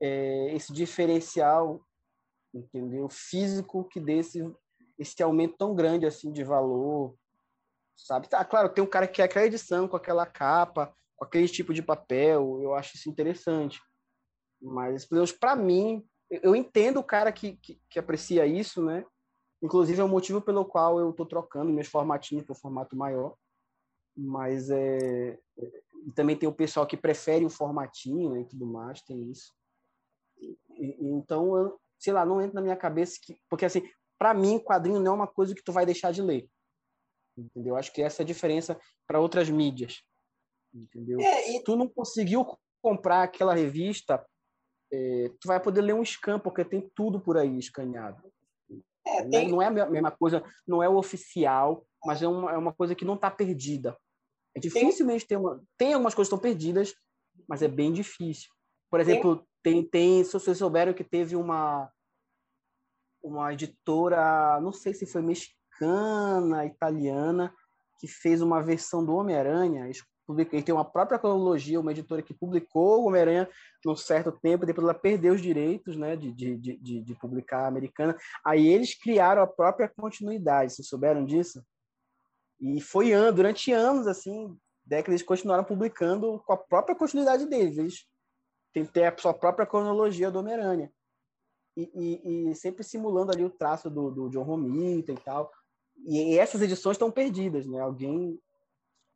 é, 0.01 0.53
esse 0.53 0.73
diferencial, 0.73 1.85
entendeu? 2.53 3.07
Físico 3.09 3.85
que 3.85 3.99
dê 3.99 4.19
esse, 4.97 5.23
aumento 5.23 5.57
tão 5.57 5.73
grande 5.73 6.05
assim 6.05 6.31
de 6.31 6.43
valor, 6.43 7.15
sabe? 7.95 8.27
Tá, 8.27 8.43
claro, 8.43 8.69
tem 8.69 8.83
um 8.83 8.89
cara 8.89 9.07
que 9.07 9.15
quer 9.15 9.23
aquela 9.23 9.45
edição 9.45 9.87
com 9.87 9.95
aquela 9.95 10.25
capa, 10.25 10.93
com 11.15 11.25
aquele 11.25 11.47
tipo 11.47 11.73
de 11.73 11.81
papel, 11.81 12.61
eu 12.61 12.73
acho 12.73 12.97
isso 12.97 13.09
interessante. 13.09 13.79
Mas, 14.61 15.05
pelo 15.05 15.19
menos 15.19 15.31
para 15.31 15.55
mim, 15.55 16.05
eu 16.29 16.55
entendo 16.55 16.99
o 16.99 17.03
cara 17.03 17.31
que, 17.31 17.57
que, 17.57 17.79
que, 17.89 17.99
aprecia 17.99 18.45
isso, 18.45 18.83
né? 18.83 19.05
Inclusive 19.61 19.99
é 19.99 20.03
o 20.03 20.09
motivo 20.09 20.41
pelo 20.41 20.65
qual 20.65 20.99
eu 20.99 21.11
estou 21.11 21.25
trocando 21.25 21.71
meus 21.71 21.87
formatinhos 21.87 22.43
para 22.45 22.53
o 22.53 22.59
formato 22.59 22.95
maior 22.95 23.35
mas 24.15 24.69
é, 24.69 25.37
também 26.15 26.37
tem 26.37 26.47
o 26.47 26.53
pessoal 26.53 26.87
que 26.87 26.95
prefere 26.95 27.45
o 27.45 27.49
formatinho 27.49 28.31
né, 28.31 28.41
e 28.41 28.45
tudo 28.45 28.65
mais, 28.65 29.01
tem 29.01 29.29
isso. 29.29 29.53
E, 30.39 30.57
então, 31.01 31.55
eu, 31.57 31.79
sei 31.99 32.13
lá, 32.13 32.25
não 32.25 32.41
entra 32.41 32.55
na 32.55 32.61
minha 32.61 32.75
cabeça 32.75 33.19
que. 33.21 33.37
Porque, 33.49 33.65
assim, 33.65 33.87
para 34.17 34.33
mim, 34.33 34.59
quadrinho 34.59 34.99
não 34.99 35.11
é 35.11 35.15
uma 35.15 35.27
coisa 35.27 35.53
que 35.53 35.63
tu 35.63 35.73
vai 35.73 35.85
deixar 35.85 36.11
de 36.11 36.21
ler. 36.21 36.49
Entendeu? 37.37 37.75
Acho 37.75 37.91
que 37.91 38.01
essa 38.01 38.21
é 38.21 38.23
a 38.23 38.27
diferença 38.27 38.79
para 39.05 39.19
outras 39.19 39.49
mídias. 39.49 40.01
Entendeu? 40.73 41.19
É, 41.19 41.51
e... 41.51 41.63
Tu 41.63 41.75
não 41.75 41.87
conseguiu 41.87 42.45
comprar 42.81 43.23
aquela 43.23 43.53
revista, 43.53 44.25
é, 44.91 45.31
tu 45.39 45.47
vai 45.47 45.59
poder 45.59 45.81
ler 45.81 45.93
um 45.93 46.03
scan, 46.03 46.39
porque 46.39 46.63
tem 46.63 46.89
tudo 46.95 47.19
por 47.19 47.37
aí 47.37 47.57
escaneado. 47.57 48.21
É, 49.05 49.23
tem... 49.23 49.49
Não 49.49 49.61
é 49.61 49.67
a 49.67 49.71
mesma 49.71 50.11
coisa, 50.11 50.43
não 50.67 50.81
é 50.81 50.89
o 50.89 50.97
oficial, 50.97 51.85
mas 52.03 52.21
é 52.21 52.27
uma, 52.27 52.51
é 52.51 52.57
uma 52.57 52.73
coisa 52.73 52.95
que 52.95 53.05
não 53.05 53.15
está 53.15 53.29
perdida. 53.29 53.97
É 54.55 54.59
dificilmente 54.59 55.27
tem 55.27 55.37
uma. 55.37 55.61
Tem 55.77 55.93
algumas 55.93 56.15
coisas 56.15 56.29
que 56.29 56.35
estão 56.35 56.49
perdidas, 56.49 56.95
mas 57.47 57.61
é 57.61 57.67
bem 57.67 57.91
difícil. 57.91 58.49
Por 58.89 58.99
exemplo, 58.99 59.45
tem, 59.61 59.83
tem 59.83 60.23
se 60.23 60.31
vocês 60.31 60.57
souberam 60.57 60.93
que 60.93 61.03
teve 61.03 61.35
uma 61.35 61.91
uma 63.21 63.51
editora, 63.51 64.61
não 64.61 64.71
sei 64.71 64.93
se 64.93 65.07
foi 65.07 65.21
mexicana, 65.21 66.63
italiana, 66.63 67.53
que 67.99 68.07
fez 68.07 68.39
uma 68.39 68.61
versão 68.61 69.03
do 69.03 69.15
Homem-Aranha. 69.15 69.89
Ele 70.27 70.63
tem 70.63 70.73
uma 70.73 70.85
própria 70.85 71.19
cronologia, 71.19 71.79
uma 71.79 71.91
editora 71.91 72.21
que 72.21 72.33
publicou 72.33 73.03
o 73.03 73.07
Homem-Aranha 73.07 73.49
num 73.83 73.95
certo 73.95 74.31
tempo, 74.31 74.65
depois 74.65 74.83
ela 74.83 74.93
perdeu 74.93 75.33
os 75.33 75.41
direitos 75.41 75.95
né, 75.95 76.15
de, 76.15 76.31
de, 76.31 76.57
de, 76.57 77.01
de 77.01 77.15
publicar 77.15 77.65
a 77.65 77.67
americana. 77.67 78.17
Aí 78.43 78.67
eles 78.67 78.95
criaram 78.95 79.43
a 79.43 79.47
própria 79.47 79.87
continuidade. 79.87 80.73
Vocês 80.73 80.87
souberam 80.87 81.23
disso? 81.23 81.63
E 82.59 82.81
foi 82.81 83.11
durante 83.31 83.71
anos, 83.71 84.07
assim, 84.07 84.57
décadas, 84.83 85.19
eles 85.19 85.27
continuaram 85.27 85.63
publicando 85.63 86.41
com 86.45 86.53
a 86.53 86.57
própria 86.57 86.95
continuidade 86.95 87.45
deles. 87.45 87.77
Eles 87.77 88.05
que 88.83 88.91
ter 88.91 89.05
a 89.05 89.17
sua 89.17 89.33
própria 89.33 89.65
cronologia 89.65 90.29
do 90.29 90.39
Homem-Aranha. 90.39 90.91
E, 91.77 91.91
e, 91.93 92.49
e, 92.49 92.55
sempre 92.55 92.83
simulando 92.83 93.31
ali 93.31 93.43
o 93.43 93.49
traço 93.49 93.89
do, 93.89 94.09
do 94.09 94.29
John 94.29 94.43
Romita 94.43 95.11
e 95.11 95.17
tal. 95.17 95.51
E, 96.05 96.33
e 96.33 96.39
essas 96.39 96.61
edições 96.61 96.95
estão 96.95 97.11
perdidas, 97.11 97.65
né? 97.65 97.79
Alguém 97.79 98.39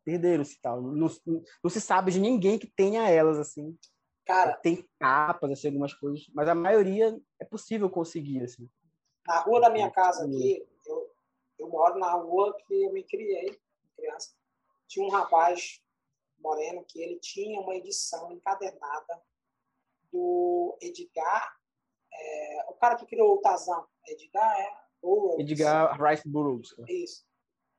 perderam-se 0.03 0.59
tal. 0.61 0.81
Não, 0.81 0.91
não, 0.93 1.43
não, 1.63 1.69
se 1.69 1.81
sabe 1.81 2.11
de 2.11 2.19
ninguém 2.19 2.57
que 2.57 2.67
tenha 2.67 3.09
elas 3.09 3.37
assim. 3.37 3.77
Cara, 4.25 4.55
tem 4.57 4.87
capas, 4.99 5.51
assim, 5.51 5.67
algumas 5.67 5.93
coisas, 5.93 6.27
mas 6.33 6.47
a 6.47 6.53
maioria 6.53 7.19
é 7.39 7.45
possível 7.45 7.89
conseguir, 7.89 8.43
assim. 8.43 8.69
Na 9.25 9.39
rua 9.39 9.61
da 9.61 9.69
minha 9.69 9.89
casa 9.89 10.25
aqui, 10.25 10.67
eu, 10.85 11.11
eu 11.57 11.67
moro 11.67 11.97
na 11.97 12.13
rua 12.13 12.55
que 12.67 12.83
eu 12.83 12.93
me 12.93 13.03
criei, 13.03 13.59
criança. 13.95 14.29
Tinha 14.87 15.05
um 15.05 15.09
rapaz 15.09 15.81
moreno 16.39 16.85
que 16.87 17.01
ele 17.01 17.19
tinha 17.19 17.59
uma 17.59 17.75
edição 17.75 18.31
encadernada 18.31 19.21
do 20.11 20.77
Edgar, 20.81 21.55
é, 22.11 22.65
o 22.69 22.73
cara 22.73 22.95
que 22.95 23.05
criou 23.05 23.35
o 23.35 23.41
Tazan, 23.41 23.85
Edgar 24.07 24.59
é 24.59 24.77
Burroughs. 25.01 25.39
Edgar 25.39 26.01
Rice 26.01 26.27
Burroughs. 26.27 26.75
Isso. 26.87 27.25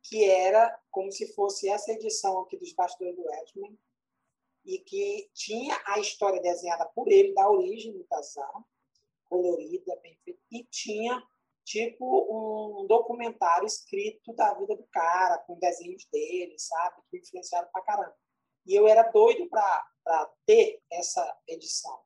Que 0.02 0.24
era 0.24 0.78
como 0.90 1.10
se 1.12 1.32
fosse 1.34 1.68
essa 1.68 1.92
edição 1.92 2.40
aqui 2.40 2.56
dos 2.56 2.72
Bastidores 2.72 3.16
do 3.16 3.32
Edmund, 3.34 3.78
e 4.64 4.78
que 4.78 5.30
tinha 5.34 5.80
a 5.86 5.98
história 5.98 6.40
desenhada 6.40 6.86
por 6.86 7.10
ele, 7.10 7.34
da 7.34 7.48
origem 7.48 7.92
do 7.92 8.04
Tazan, 8.04 8.64
colorida, 9.28 9.96
bem 10.02 10.16
feita, 10.24 10.40
e 10.50 10.64
tinha 10.64 11.22
tipo 11.64 12.82
um 12.82 12.86
documentário 12.86 13.66
escrito 13.66 14.32
da 14.34 14.54
vida 14.54 14.76
do 14.76 14.84
cara, 14.92 15.38
com 15.38 15.58
desenhos 15.58 16.04
dele, 16.06 16.58
sabe? 16.58 16.96
Que 17.10 17.18
influenciaram 17.18 17.68
pra 17.70 17.82
caramba. 17.82 18.16
E 18.66 18.74
eu 18.74 18.88
era 18.88 19.04
doido 19.04 19.48
para 19.48 20.34
ter 20.44 20.82
essa 20.90 21.38
edição. 21.46 22.00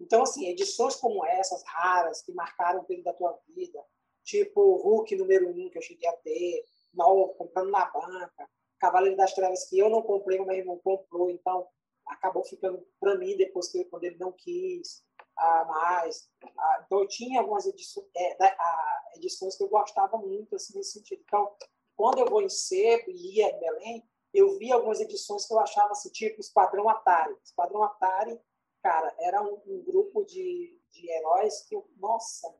Então, 0.00 0.22
assim, 0.22 0.48
edições 0.48 0.96
como 0.96 1.24
essas, 1.24 1.62
raras, 1.64 2.22
que 2.22 2.32
marcaram 2.32 2.80
o 2.80 2.84
período 2.84 3.04
da 3.04 3.12
tua 3.12 3.38
vida, 3.48 3.84
tipo 4.24 4.76
Hulk 4.76 5.14
número 5.16 5.50
um, 5.50 5.68
que 5.70 5.78
eu 5.78 5.82
cheguei 5.82 6.08
a 6.08 6.16
ter, 6.16 6.64
novo, 6.94 7.34
comprando 7.34 7.70
na 7.70 7.86
banca, 7.86 8.48
Cavaleiro 8.78 9.16
das 9.16 9.34
Trevas, 9.34 9.68
que 9.68 9.78
eu 9.78 9.88
não 9.88 10.02
comprei, 10.02 10.38
o 10.38 10.46
meu 10.46 10.56
irmão 10.56 10.80
comprou, 10.82 11.30
então 11.30 11.66
acabou 12.06 12.44
ficando 12.44 12.86
para 13.00 13.16
mim 13.16 13.36
depois 13.36 13.68
que 13.68 13.84
quando 13.86 14.04
ele 14.04 14.18
não 14.18 14.32
quis 14.32 15.02
ah, 15.36 15.64
mais. 15.64 16.28
Ah, 16.58 16.82
então, 16.84 17.00
eu 17.00 17.08
tinha 17.08 17.40
algumas 17.40 17.66
edições, 17.66 18.06
é, 18.16 18.36
ah, 18.42 19.02
edições 19.16 19.56
que 19.56 19.64
eu 19.64 19.68
gostava 19.68 20.16
muito, 20.18 20.54
assim, 20.54 20.76
nesse 20.76 20.92
sentido. 20.92 21.22
Então, 21.26 21.54
quando 21.96 22.18
eu 22.18 22.26
vou 22.26 22.42
em 22.42 22.48
Seco 22.48 23.10
e 23.10 23.38
ia 23.38 23.50
em 23.50 23.60
Belém, 23.60 24.08
eu 24.32 24.58
vi 24.58 24.72
algumas 24.72 25.00
edições 25.00 25.46
que 25.46 25.54
eu 25.54 25.60
achava 25.60 25.92
assim, 25.92 26.10
tipo 26.10 26.40
Esquadrão 26.40 26.88
Atari. 26.88 27.36
Esquadrão 27.42 27.82
Atari, 27.82 28.38
cara, 28.82 29.14
era 29.20 29.42
um, 29.42 29.60
um 29.66 29.84
grupo 29.84 30.24
de, 30.24 30.78
de 30.90 31.10
heróis 31.10 31.62
que 31.68 31.74
eu, 31.74 31.88
nossa, 31.96 32.52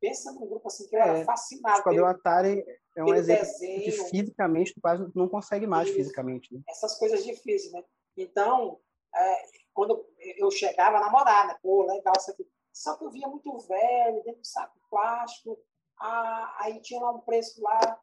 pensa 0.00 0.32
num 0.32 0.46
grupo 0.46 0.68
assim 0.68 0.88
que 0.88 0.96
eu 0.96 1.00
era 1.00 1.18
é, 1.18 1.24
fascinado. 1.24 1.78
Esquadrão 1.78 2.04
pelo, 2.04 2.06
Atari 2.06 2.64
é 2.98 3.04
um 3.04 3.14
exemplo 3.14 3.44
desenho, 3.44 3.84
que 3.84 3.92
fisicamente 3.92 4.74
tu 4.74 4.80
quase 4.80 5.10
não 5.14 5.28
consegue 5.28 5.66
mais 5.66 5.88
isso, 5.88 5.96
fisicamente. 5.96 6.52
Né? 6.52 6.60
Essas 6.68 6.98
coisas 6.98 7.24
difíceis, 7.24 7.72
né? 7.72 7.84
Então, 8.16 8.80
é, 9.14 9.42
quando 9.72 10.04
eu 10.36 10.50
chegava 10.50 10.96
a 10.96 11.00
namorar, 11.00 11.46
né? 11.46 11.56
Pô, 11.62 11.84
legal 11.84 12.14
isso 12.18 12.30
aqui. 12.32 12.44
Só 12.72 12.96
que 12.96 13.04
eu 13.04 13.10
via 13.10 13.28
muito 13.28 13.56
velho, 13.58 14.22
dentro 14.24 14.40
do 14.40 14.46
saco 14.46 14.78
plástico. 14.90 15.58
Ah, 16.00 16.56
aí 16.60 16.80
tinha 16.80 17.00
lá 17.00 17.12
um 17.12 17.20
preço 17.20 17.60
lá, 17.62 18.00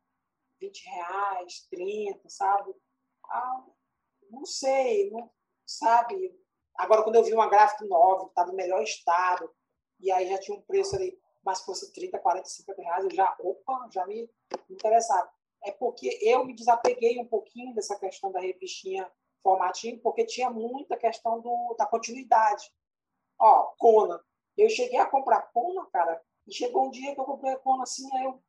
20 0.59 0.85
reais, 0.85 1.67
30, 1.69 2.29
sabe? 2.29 2.73
Ah, 3.29 3.65
não 4.29 4.45
sei, 4.45 5.09
não, 5.11 5.29
sabe? 5.65 6.33
Agora, 6.77 7.03
quando 7.03 7.15
eu 7.15 7.23
vi 7.23 7.33
uma 7.33 7.49
gráfica 7.49 7.85
nova, 7.85 8.25
que 8.25 8.29
está 8.29 8.45
no 8.45 8.53
melhor 8.53 8.81
estado, 8.81 9.49
e 9.99 10.11
aí 10.11 10.27
já 10.27 10.37
tinha 10.39 10.57
um 10.57 10.61
preço 10.61 10.95
ali, 10.95 11.17
mas 11.45 11.61
fosse 11.61 11.93
30, 11.93 12.17
40, 12.17 12.49
50 12.49 12.81
reais, 12.81 13.03
eu 13.03 13.11
já, 13.11 13.35
opa, 13.39 13.87
já 13.91 14.05
me 14.07 14.27
interessava. 14.69 15.29
É 15.63 15.71
porque 15.71 16.19
eu 16.21 16.43
me 16.43 16.55
desapeguei 16.55 17.19
um 17.19 17.27
pouquinho 17.27 17.73
dessa 17.75 17.97
questão 17.99 18.31
da 18.31 18.39
revistinha 18.39 19.09
formatinho, 19.43 19.99
porque 20.01 20.25
tinha 20.25 20.49
muita 20.49 20.97
questão 20.97 21.39
do, 21.39 21.75
da 21.77 21.85
continuidade. 21.85 22.71
Ó, 23.39 23.73
Conan. 23.77 24.19
Eu 24.57 24.69
cheguei 24.69 24.97
a 24.97 25.05
comprar 25.05 25.43
Conan, 25.53 25.85
cara, 25.91 26.19
e 26.47 26.53
chegou 26.53 26.87
um 26.87 26.91
dia 26.91 27.13
que 27.13 27.19
eu 27.19 27.25
comprei 27.25 27.53
a 27.53 27.59
Conan 27.59 27.83
assim, 27.83 28.07
aí 28.15 28.25
eu, 28.25 28.41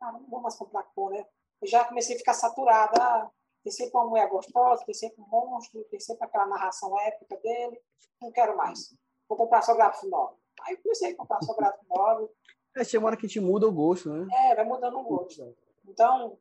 cara, 0.00 0.12
não 0.12 0.28
vou 0.28 0.40
mais 0.40 0.56
comprar 0.56 0.82
Conan. 0.94 1.24
Eu 1.60 1.68
já 1.68 1.84
comecei 1.84 2.14
a 2.14 2.18
ficar 2.18 2.34
saturada. 2.34 3.02
Ah, 3.02 3.30
tem 3.62 3.72
sempre 3.72 3.96
uma 3.96 4.06
mulher 4.06 4.28
gostosa, 4.28 4.84
tem 4.84 4.94
sempre 4.94 5.22
um 5.22 5.26
monstro, 5.26 5.82
tem 5.84 5.98
sempre 5.98 6.24
aquela 6.24 6.46
narração 6.46 6.98
épica 7.00 7.36
dele. 7.38 7.80
Não 8.20 8.30
quero 8.30 8.56
mais. 8.56 8.94
Vou 9.28 9.36
comprar 9.36 9.62
só 9.62 9.74
gráfico 9.74 10.06
novo. 10.06 10.38
Aí 10.66 10.74
eu 10.74 10.82
comecei 10.82 11.12
a 11.12 11.16
comprar 11.16 11.42
só 11.42 11.54
gráfico 11.54 11.84
novo. 11.88 12.30
É, 12.76 12.84
chega 12.84 13.02
uma 13.02 13.08
hora 13.08 13.16
que 13.16 13.26
a 13.26 13.28
gente 13.28 13.40
muda 13.40 13.66
o 13.66 13.72
gosto, 13.72 14.10
né? 14.10 14.26
É, 14.50 14.54
vai 14.54 14.64
mudando 14.64 14.98
o 14.98 15.02
gosto. 15.02 15.56
Então, 15.86 16.38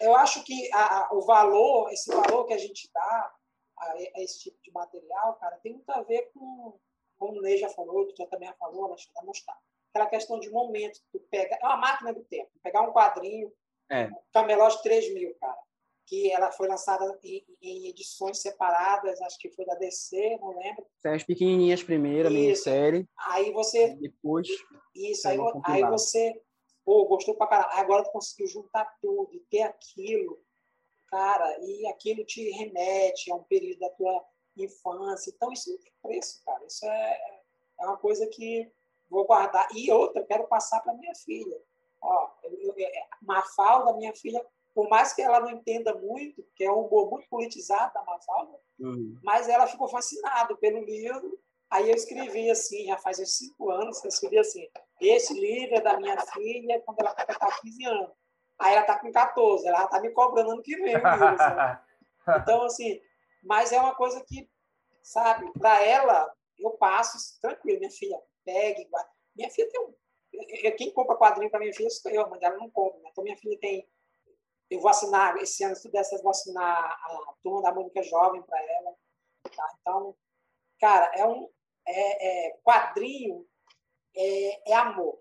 eu 0.00 0.14
acho 0.16 0.42
que 0.44 0.72
a, 0.72 1.06
a, 1.06 1.14
o 1.14 1.20
valor, 1.22 1.92
esse 1.92 2.10
valor 2.10 2.46
que 2.46 2.54
a 2.54 2.58
gente 2.58 2.88
dá 2.92 3.34
a, 3.78 3.92
a, 3.92 4.22
esse 4.22 4.40
tipo 4.40 4.56
de 4.62 4.70
material, 4.72 5.34
cara, 5.34 5.58
tem 5.58 5.72
muito 5.72 5.90
a 5.90 6.02
ver 6.02 6.30
com, 6.32 6.78
como 7.18 7.38
o 7.38 7.42
Ney 7.42 7.58
já 7.58 7.68
falou, 7.68 8.06
tu 8.08 8.14
já 8.16 8.26
também 8.26 8.52
falou, 8.58 8.88
deixa 8.88 9.08
eu 9.16 9.26
mostrar. 9.26 9.58
Aquela 9.90 10.08
questão 10.08 10.38
de 10.38 10.50
momento, 10.50 11.00
tu 11.12 11.20
pega, 11.30 11.58
é 11.60 11.66
uma 11.66 11.76
máquina 11.76 12.12
do 12.12 12.24
tempo, 12.24 12.50
pegar 12.62 12.82
um 12.82 12.92
quadrinho, 12.92 13.52
é. 13.90 14.10
Camelot 14.32 14.82
3000, 14.82 15.34
cara 15.40 15.65
que 16.06 16.30
ela 16.30 16.52
foi 16.52 16.68
lançada 16.68 17.18
em, 17.22 17.44
em, 17.60 17.88
edições 17.88 18.38
separadas, 18.40 19.20
acho 19.22 19.38
que 19.38 19.50
foi 19.50 19.64
da 19.64 19.74
DC, 19.74 20.38
não 20.40 20.56
lembro. 20.56 20.86
As 21.04 21.24
pequenininhas 21.24 21.82
primeiro, 21.82 22.30
minissérie. 22.30 23.08
Aí 23.18 23.52
você... 23.52 23.94
Depois... 23.96 24.48
Isso, 24.94 25.28
aí, 25.28 25.36
aí 25.64 25.82
você... 25.84 26.40
Pô, 26.84 27.04
gostou 27.06 27.34
pra 27.34 27.48
caralho. 27.48 27.80
Agora 27.80 28.04
tu 28.04 28.12
conseguiu 28.12 28.46
juntar 28.46 28.84
tudo 29.02 29.34
e 29.34 29.40
ter 29.50 29.62
aquilo, 29.62 30.40
cara, 31.08 31.58
e 31.60 31.84
aquilo 31.88 32.24
te 32.24 32.48
remete 32.50 33.32
a 33.32 33.34
um 33.34 33.42
período 33.42 33.80
da 33.80 33.90
tua 33.90 34.24
infância. 34.56 35.32
Então, 35.34 35.52
isso 35.52 35.70
não 35.70 35.78
tem 35.78 35.92
preço, 36.00 36.40
cara. 36.44 36.64
Isso 36.64 36.86
é, 36.86 37.20
é 37.80 37.86
uma 37.86 37.96
coisa 37.96 38.24
que 38.28 38.70
vou 39.10 39.26
guardar. 39.26 39.68
E 39.74 39.90
outra, 39.90 40.24
quero 40.24 40.46
passar 40.46 40.80
para 40.80 40.94
minha 40.94 41.14
filha. 41.16 41.60
Ó, 42.00 42.30
eu, 42.44 42.52
eu, 42.60 42.74
é, 42.78 43.08
Mafalda, 43.20 43.96
minha 43.96 44.14
filha, 44.14 44.44
por 44.76 44.90
mais 44.90 45.14
que 45.14 45.22
ela 45.22 45.40
não 45.40 45.48
entenda 45.48 45.94
muito, 45.94 46.46
que 46.54 46.62
é 46.62 46.70
um 46.70 46.80
humor 46.80 47.10
muito 47.10 47.26
politizado 47.30 47.94
da 47.94 48.04
Mafalda, 48.04 48.58
uhum. 48.78 49.18
mas 49.24 49.48
ela 49.48 49.66
ficou 49.66 49.88
fascinada 49.88 50.54
pelo 50.58 50.84
livro. 50.84 51.40
Aí 51.70 51.88
eu 51.88 51.96
escrevi 51.96 52.50
assim, 52.50 52.84
já 52.84 52.98
faz 52.98 53.18
uns 53.18 53.38
cinco 53.38 53.70
anos, 53.70 54.04
eu 54.04 54.08
escrevi 54.08 54.38
assim, 54.38 54.68
esse 55.00 55.32
livro 55.32 55.76
é 55.76 55.80
da 55.80 55.98
minha 55.98 56.20
filha 56.26 56.82
quando 56.82 57.00
ela 57.00 57.14
completar 57.14 57.58
15 57.62 57.86
anos. 57.86 58.10
Aí 58.58 58.72
ela 58.72 58.82
está 58.82 58.98
com 58.98 59.10
14, 59.10 59.66
ela 59.66 59.84
está 59.84 59.98
me 59.98 60.10
cobrando 60.10 60.50
ano 60.50 60.62
que 60.62 60.76
vem. 60.76 60.92
então, 62.42 62.64
assim, 62.64 63.00
mas 63.42 63.72
é 63.72 63.80
uma 63.80 63.94
coisa 63.94 64.22
que, 64.26 64.46
sabe, 65.02 65.50
para 65.54 65.82
ela, 65.82 66.30
eu 66.58 66.72
passo 66.72 67.40
tranquilo, 67.40 67.78
minha 67.78 67.90
filha, 67.90 68.20
pegue, 68.44 68.86
minha 69.34 69.48
filha 69.48 69.70
tem 69.70 69.80
um. 69.80 69.94
Quem 70.76 70.92
compra 70.92 71.16
quadrinho 71.16 71.50
para 71.50 71.60
minha 71.60 71.72
filha 71.72 71.88
sou 71.88 72.10
eu, 72.10 72.28
mas 72.28 72.42
ela 72.42 72.58
não 72.58 72.68
compra. 72.68 73.00
Né? 73.00 73.08
Então, 73.10 73.24
minha 73.24 73.38
filha 73.38 73.58
tem 73.58 73.88
eu 74.70 74.80
vou 74.80 74.90
assinar, 74.90 75.36
esse 75.38 75.62
ano, 75.64 75.76
se 75.76 75.82
tudo 75.82 75.96
eu 75.96 76.22
vou 76.22 76.30
assinar 76.30 76.84
a 76.84 77.34
turma 77.42 77.62
da 77.62 77.72
Mônica 77.72 78.02
Jovem 78.02 78.42
para 78.42 78.60
ela. 78.60 78.94
Tá? 79.54 79.76
Então, 79.80 80.16
cara, 80.80 81.10
é 81.14 81.26
um 81.26 81.48
é, 81.86 82.48
é, 82.48 82.58
quadrinho 82.64 83.46
é, 84.14 84.72
é, 84.72 84.74
amor. 84.74 85.20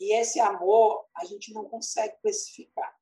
E 0.00 0.14
esse 0.14 0.40
amor 0.40 1.06
a 1.14 1.24
gente 1.24 1.52
não 1.52 1.64
consegue 1.68 2.16
classificar. 2.22 2.96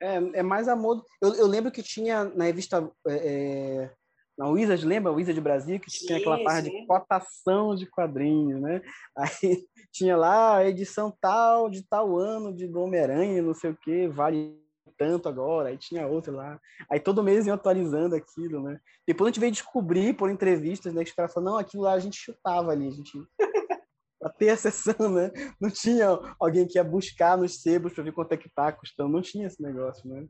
É, 0.00 0.16
é 0.16 0.42
mais 0.42 0.68
amor. 0.68 1.04
Eu, 1.20 1.34
eu 1.34 1.46
lembro 1.46 1.72
que 1.72 1.82
tinha 1.82 2.24
na 2.24 2.44
revista 2.44 2.92
é, 3.08 3.14
é 3.14 3.96
na 4.36 4.48
Wizard, 4.48 4.84
lembra? 4.84 5.12
Wizard 5.12 5.40
Brasil, 5.40 5.80
que 5.80 5.90
tinha 5.90 6.18
aquela 6.18 6.42
parte 6.44 6.70
de 6.70 6.86
cotação 6.86 7.74
de 7.74 7.86
quadrinhos, 7.86 8.60
né? 8.60 8.82
Aí 9.16 9.66
tinha 9.90 10.16
lá 10.16 10.58
a 10.58 10.68
edição 10.68 11.10
tal, 11.20 11.70
de 11.70 11.82
tal 11.88 12.16
ano, 12.18 12.54
de 12.54 12.66
Homem-Aranha, 12.66 13.40
não 13.40 13.54
sei 13.54 13.70
o 13.70 13.76
que, 13.76 14.06
vale 14.08 14.54
tanto 14.98 15.28
agora, 15.28 15.68
aí 15.68 15.76
tinha 15.76 16.06
outra 16.06 16.32
lá. 16.32 16.60
Aí 16.90 16.98
todo 16.98 17.22
mês 17.22 17.46
iam 17.46 17.54
atualizando 17.54 18.14
aquilo, 18.14 18.62
né? 18.62 18.80
Depois 19.06 19.26
a 19.26 19.30
gente 19.30 19.40
veio 19.40 19.52
descobrir 19.52 20.14
por 20.14 20.30
entrevistas, 20.30 20.94
né? 20.94 21.04
Que 21.04 21.10
os 21.10 21.16
caras 21.16 21.34
falaram, 21.34 21.52
não, 21.52 21.58
aquilo 21.58 21.82
lá 21.82 21.92
a 21.92 21.98
gente 21.98 22.16
chutava 22.16 22.72
ali, 22.72 22.88
a 22.88 22.90
gente... 22.90 23.12
pra 24.18 24.30
ter 24.30 24.50
a 24.50 24.56
sessão, 24.56 25.10
né? 25.10 25.30
Não 25.60 25.70
tinha 25.70 26.06
alguém 26.40 26.66
que 26.66 26.78
ia 26.78 26.84
buscar 26.84 27.36
nos 27.36 27.60
sebos 27.60 27.92
para 27.92 28.04
ver 28.04 28.12
quanto 28.12 28.32
é 28.32 28.36
que 28.36 28.48
tá 28.48 28.72
custando, 28.72 29.12
não 29.12 29.20
tinha 29.20 29.46
esse 29.46 29.62
negócio, 29.62 30.08
né? 30.08 30.26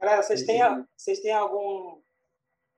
Galera, 0.00 0.22
vocês 0.22 0.44
têm, 0.44 0.62
vocês 0.96 1.20
têm 1.20 1.32
algum 1.32 2.00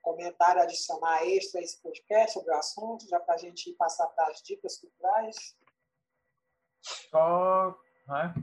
comentário 0.03 0.61
adicionar 0.61 1.25
extra 1.25 1.61
a 1.61 1.65
esse 1.65 1.81
podcast 1.81 2.35
sobre 2.35 2.53
o 2.53 2.59
assunto, 2.59 3.09
já 3.09 3.19
para 3.21 3.37
a 3.37 3.39
gente 3.39 3.73
passar 3.75 4.07
para 4.09 4.29
as 4.29 4.43
dicas 4.43 4.79
culturais? 4.79 5.57
Só 6.81 7.79
né, 8.07 8.35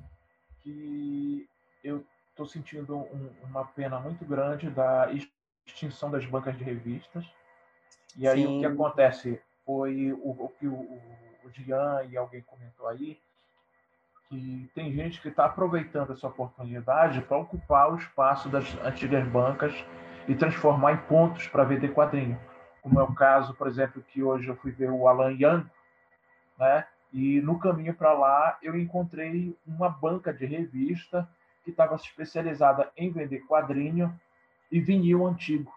que 0.62 1.48
eu 1.84 2.04
estou 2.30 2.48
sentindo 2.48 2.96
um, 2.96 3.30
uma 3.44 3.66
pena 3.66 4.00
muito 4.00 4.24
grande 4.26 4.70
da 4.70 5.12
extinção 5.66 6.10
das 6.10 6.26
bancas 6.26 6.58
de 6.58 6.64
revistas. 6.64 7.26
E 8.16 8.28
aí 8.28 8.42
Sim. 8.42 8.58
o 8.58 8.60
que 8.62 8.66
acontece 8.66 9.42
foi 9.66 10.14
o, 10.14 10.32
o 10.32 10.50
que 10.58 10.68
o, 10.68 10.74
o 10.74 11.50
Jean 11.52 12.04
e 12.06 12.18
alguém 12.18 12.42
comentou 12.42 12.88
aí, 12.88 13.20
que 14.28 14.70
tem 14.74 14.94
gente 14.94 15.22
que 15.22 15.28
está 15.28 15.46
aproveitando 15.46 16.14
essa 16.14 16.28
oportunidade 16.28 17.22
para 17.22 17.38
ocupar 17.38 17.92
o 17.92 17.98
espaço 17.98 18.48
das 18.48 18.66
antigas 18.84 19.28
bancas 19.28 19.74
e 20.30 20.36
transformar 20.36 20.94
em 20.94 20.98
pontos 20.98 21.48
para 21.48 21.64
vender 21.64 21.92
quadrinho. 21.92 22.40
Como 22.84 23.00
é 23.00 23.04
o 23.04 23.16
caso, 23.16 23.56
por 23.56 23.68
exemplo, 23.68 24.02
que 24.04 24.22
hoje 24.22 24.48
eu 24.48 24.56
fui 24.56 24.72
ver 24.72 24.92
o 24.92 25.08
Alan 25.08 25.32
Young, 25.32 25.66
né? 26.56 26.86
E 27.12 27.42
no 27.42 27.58
caminho 27.58 27.96
para 27.96 28.14
lá 28.14 28.56
eu 28.62 28.78
encontrei 28.78 29.58
uma 29.66 29.90
banca 29.90 30.32
de 30.32 30.46
revista 30.46 31.28
que 31.64 31.72
estava 31.72 31.96
especializada 31.96 32.92
em 32.96 33.12
vender 33.12 33.40
quadrinho 33.48 34.18
e 34.72 34.80
vinil 34.80 35.26
antigo. 35.26 35.74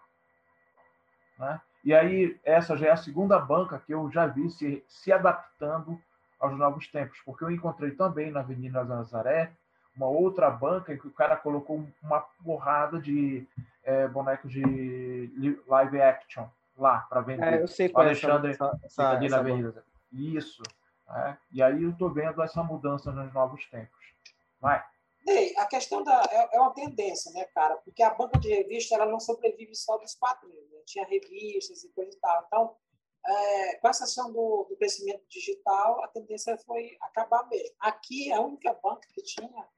Né? 1.38 1.58
E 1.82 1.94
aí 1.94 2.38
essa 2.44 2.76
já 2.76 2.88
é 2.88 2.90
a 2.90 2.96
segunda 2.96 3.38
banca 3.38 3.82
que 3.86 3.94
eu 3.94 4.10
já 4.10 4.26
vi 4.26 4.50
se, 4.50 4.84
se 4.86 5.10
adaptando 5.10 5.98
aos 6.38 6.54
novos 6.58 6.86
tempos, 6.88 7.18
porque 7.24 7.42
eu 7.42 7.50
encontrei 7.50 7.92
também 7.92 8.30
na 8.30 8.40
Avenida 8.40 8.84
Nazaré 8.84 9.50
uma 9.96 10.06
outra 10.06 10.50
banca 10.50 10.92
em 10.92 10.98
que 10.98 11.06
o 11.06 11.12
cara 11.12 11.36
colocou 11.36 11.84
uma 12.02 12.20
porrada 12.44 13.00
de 13.00 13.46
é, 13.84 14.08
bonecos 14.08 14.50
de 14.50 15.60
live 15.66 16.00
action 16.00 16.46
lá 16.76 17.00
para 17.08 17.20
vender. 17.20 17.54
É, 17.54 17.62
eu 17.62 17.68
sei 17.68 17.88
qual 17.88 18.04
o 18.04 18.08
Alexandre 18.08 18.50
é 18.50 18.54
essa, 18.54 18.80
essa, 18.84 19.10
ali 19.10 19.28
na 19.28 19.38
Avenida. 19.38 19.84
Isso. 20.12 20.62
É. 21.10 21.36
E 21.52 21.62
aí 21.62 21.82
eu 21.82 21.90
estou 21.90 22.10
vendo 22.10 22.42
essa 22.42 22.62
mudança 22.62 23.12
nos 23.12 23.32
novos 23.32 23.66
tempos. 23.66 24.14
Vai. 24.60 24.82
Ei, 25.26 25.56
a 25.56 25.66
questão 25.66 26.02
da 26.02 26.22
é, 26.30 26.56
é, 26.56 26.60
uma 26.60 26.74
tendência, 26.74 27.30
né, 27.32 27.44
cara? 27.54 27.76
Porque 27.76 28.02
a 28.02 28.14
banca 28.14 28.38
de 28.38 28.48
revista 28.48 28.94
ela 28.94 29.06
não 29.06 29.20
sobrevive 29.20 29.74
só 29.74 29.96
dos 29.98 30.14
quadrinhos, 30.14 30.70
né? 30.70 30.78
tinha 30.84 31.06
revistas 31.06 31.84
e 31.84 31.88
coisa 31.90 32.10
e 32.10 32.16
tal. 32.16 32.44
Então, 32.46 32.76
é, 33.24 33.76
com 33.76 33.88
essa 33.88 34.04
ação 34.04 34.32
do, 34.32 34.66
do, 34.68 34.76
crescimento 34.76 35.22
digital, 35.28 36.02
a 36.02 36.08
tendência 36.08 36.58
foi 36.58 36.96
acabar 37.00 37.48
mesmo. 37.48 37.74
Aqui, 37.78 38.32
a 38.32 38.40
única 38.40 38.74
banca 38.82 39.06
que 39.14 39.22
tinha, 39.22 39.68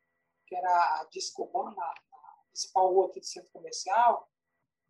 que 0.46 0.54
era 0.54 1.00
a 1.00 1.06
Discoban, 1.10 1.70
na, 1.70 1.74
na 1.74 1.94
principal 2.48 2.92
rua 2.92 3.06
aqui 3.06 3.20
do 3.20 3.26
centro 3.26 3.50
comercial, 3.50 4.28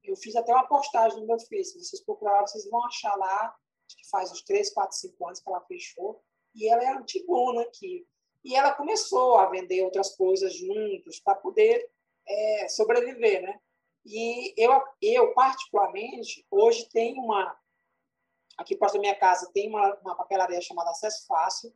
eu 0.05 0.17
fiz 0.17 0.37
até 0.37 0.53
uma 0.53 0.67
postagem 0.67 1.19
no 1.21 1.27
meu 1.27 1.39
Facebook. 1.39 1.85
Vocês 1.85 2.05
procuraram, 2.05 2.47
vocês 2.47 2.69
vão 2.69 2.85
achar 2.87 3.15
lá, 3.17 3.57
que 3.89 4.09
faz 4.09 4.31
uns 4.31 4.43
3, 4.43 4.71
4, 4.73 4.97
5 4.97 5.27
anos 5.27 5.41
que 5.41 5.49
ela 5.49 5.61
fechou. 5.63 6.23
E 6.55 6.69
ela 6.69 6.85
é 6.85 6.89
antigona 6.89 7.63
aqui. 7.63 8.07
E 8.45 8.55
ela 8.55 8.75
começou 8.75 9.37
a 9.37 9.47
vender 9.47 9.83
outras 9.83 10.15
coisas 10.15 10.55
juntos 10.55 11.19
para 11.21 11.35
poder 11.37 11.91
é, 12.27 12.69
sobreviver, 12.69 13.43
né? 13.43 13.59
E 14.05 14.53
eu, 14.63 14.83
eu, 15.01 15.33
particularmente, 15.33 16.47
hoje 16.51 16.89
tenho 16.91 17.23
uma... 17.23 17.59
Aqui 18.59 18.77
perto 18.77 18.95
da 18.95 19.01
minha 19.01 19.19
casa 19.19 19.51
tem 19.53 19.69
uma, 19.69 19.95
uma 20.01 20.15
papelaria 20.15 20.61
chamada 20.61 20.91
Acesso 20.91 21.27
Fácil, 21.27 21.75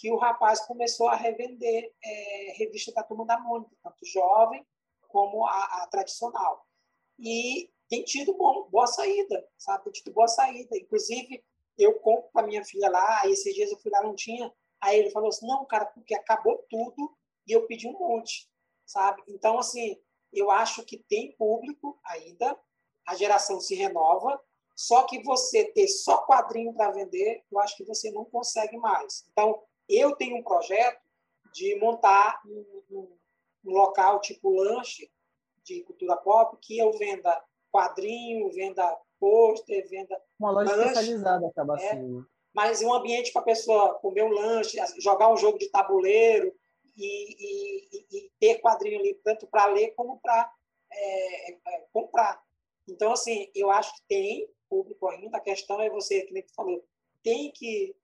que 0.00 0.10
o 0.10 0.16
rapaz 0.16 0.60
começou 0.60 1.08
a 1.08 1.14
revender 1.14 1.92
é, 2.02 2.54
revista 2.56 2.90
da 2.90 3.02
Turma 3.02 3.26
da 3.26 3.38
Mônica, 3.38 3.70
tanto 3.82 4.06
jovem 4.06 4.66
como 5.08 5.46
a, 5.46 5.82
a 5.82 5.86
tradicional. 5.88 6.66
E 7.18 7.70
tem 7.86 8.02
tido 8.02 8.32
bom, 8.32 8.66
boa 8.70 8.86
saída, 8.86 9.46
sabe? 9.58 9.84
Tem 9.84 9.92
tido 9.92 10.10
boa 10.14 10.26
saída. 10.26 10.74
Inclusive, 10.78 11.44
eu 11.76 11.98
compro 11.98 12.30
para 12.32 12.46
minha 12.46 12.64
filha 12.64 12.88
lá, 12.88 13.20
aí 13.22 13.32
esses 13.32 13.54
dias 13.54 13.70
eu 13.70 13.78
fui 13.78 13.90
lá, 13.90 14.02
não 14.02 14.14
tinha. 14.14 14.50
Aí 14.80 14.98
ele 14.98 15.10
falou 15.10 15.28
assim, 15.28 15.46
não, 15.46 15.66
cara, 15.66 15.84
porque 15.84 16.14
acabou 16.14 16.64
tudo 16.70 17.14
e 17.46 17.52
eu 17.52 17.66
pedi 17.66 17.86
um 17.86 17.98
monte, 17.98 18.50
sabe? 18.86 19.22
Então, 19.28 19.58
assim, 19.58 20.00
eu 20.32 20.50
acho 20.50 20.82
que 20.82 20.96
tem 20.96 21.32
público 21.32 22.00
ainda, 22.02 22.58
a 23.06 23.14
geração 23.16 23.60
se 23.60 23.74
renova, 23.74 24.42
só 24.74 25.02
que 25.02 25.22
você 25.22 25.66
ter 25.72 25.88
só 25.88 26.24
quadrinho 26.24 26.72
para 26.72 26.90
vender, 26.90 27.44
eu 27.52 27.58
acho 27.60 27.76
que 27.76 27.84
você 27.84 28.10
não 28.10 28.24
consegue 28.24 28.78
mais. 28.78 29.26
Então, 29.30 29.62
eu 29.94 30.14
tenho 30.16 30.36
um 30.36 30.42
projeto 30.42 31.00
de 31.52 31.74
montar 31.76 32.40
um, 32.46 32.82
um, 32.90 33.18
um 33.64 33.70
local 33.72 34.20
tipo 34.20 34.50
lanche 34.50 35.10
de 35.64 35.82
cultura 35.82 36.16
pop 36.16 36.56
que 36.60 36.78
eu 36.78 36.92
venda 36.92 37.42
quadrinho, 37.70 38.50
venda 38.50 38.98
pôster, 39.18 39.88
venda. 39.88 40.20
Uma 40.38 40.50
loja 40.50 40.74
lanche, 40.74 40.88
especializada 40.88 41.46
acaba 41.46 41.78
é, 41.78 41.90
assim. 41.90 42.24
Mas 42.52 42.82
um 42.82 42.92
ambiente 42.92 43.32
para 43.32 43.42
a 43.42 43.44
pessoa 43.44 43.94
comer 43.94 44.24
um 44.24 44.32
lanche, 44.32 44.78
jogar 44.98 45.32
um 45.32 45.36
jogo 45.36 45.58
de 45.58 45.68
tabuleiro 45.68 46.52
e, 46.96 47.36
e, 47.38 48.06
e 48.10 48.30
ter 48.40 48.60
quadrinho 48.60 48.98
ali, 48.98 49.14
tanto 49.22 49.46
para 49.46 49.66
ler 49.66 49.94
como 49.94 50.18
para 50.18 50.52
é, 50.92 51.52
é, 51.52 51.86
comprar. 51.92 52.42
Então, 52.88 53.12
assim, 53.12 53.48
eu 53.54 53.70
acho 53.70 53.94
que 53.94 54.02
tem 54.08 54.48
público 54.68 55.08
ainda. 55.08 55.36
A 55.36 55.40
questão 55.40 55.80
é 55.80 55.88
você, 55.88 56.22
que 56.22 56.32
nem 56.32 56.42
tu 56.42 56.52
falou, 56.54 56.84
tem 57.22 57.52
que 57.52 57.94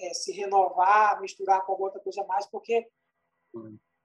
é, 0.00 0.14
se 0.14 0.32
renovar, 0.32 1.20
misturar 1.20 1.64
com 1.64 1.80
outra 1.80 2.00
coisa 2.00 2.24
mais, 2.24 2.46
porque 2.46 2.88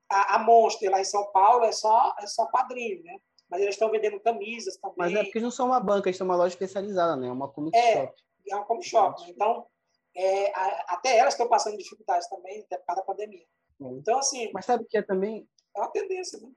a, 0.09 0.35
a 0.35 0.39
Monster 0.39 0.91
lá 0.91 0.99
em 0.99 1.05
São 1.05 1.31
Paulo 1.31 1.65
é 1.65 1.71
só, 1.71 2.15
é 2.19 2.27
só 2.27 2.45
quadrinho, 2.47 3.03
né? 3.03 3.19
mas 3.49 3.61
eles 3.61 3.75
estão 3.75 3.91
vendendo 3.91 4.19
camisas 4.19 4.77
também. 4.77 4.95
Mas 4.97 5.13
é 5.13 5.23
porque 5.23 5.37
eles 5.37 5.43
não 5.43 5.51
são 5.51 5.67
uma 5.67 5.79
banca, 5.79 6.09
eles 6.09 6.17
são 6.17 6.25
uma 6.25 6.35
loja 6.35 6.53
especializada, 6.53 7.15
né? 7.15 7.27
É 7.27 7.31
uma 7.31 7.47
comic 7.47 7.77
é, 7.77 7.93
shop. 7.93 8.23
É 8.49 8.55
uma 8.55 8.65
comic 8.65 8.87
shop. 8.87 9.21
Né? 9.21 9.29
Então, 9.29 9.67
é, 10.15 10.51
a, 10.51 10.95
até 10.95 11.17
elas 11.17 11.33
estão 11.33 11.47
passando 11.47 11.77
dificuldades 11.77 12.27
também, 12.29 12.61
até 12.61 12.77
por 12.77 12.85
causa 12.85 13.01
da 13.01 13.05
pandemia. 13.05 13.45
É. 13.81 13.85
Então, 13.85 14.17
assim... 14.17 14.51
Mas 14.53 14.65
sabe 14.65 14.83
o 14.83 14.87
que 14.87 14.97
é 14.97 15.01
também... 15.01 15.47
É 15.75 15.79
uma 15.79 15.91
tendência, 15.91 16.39
né? 16.39 16.49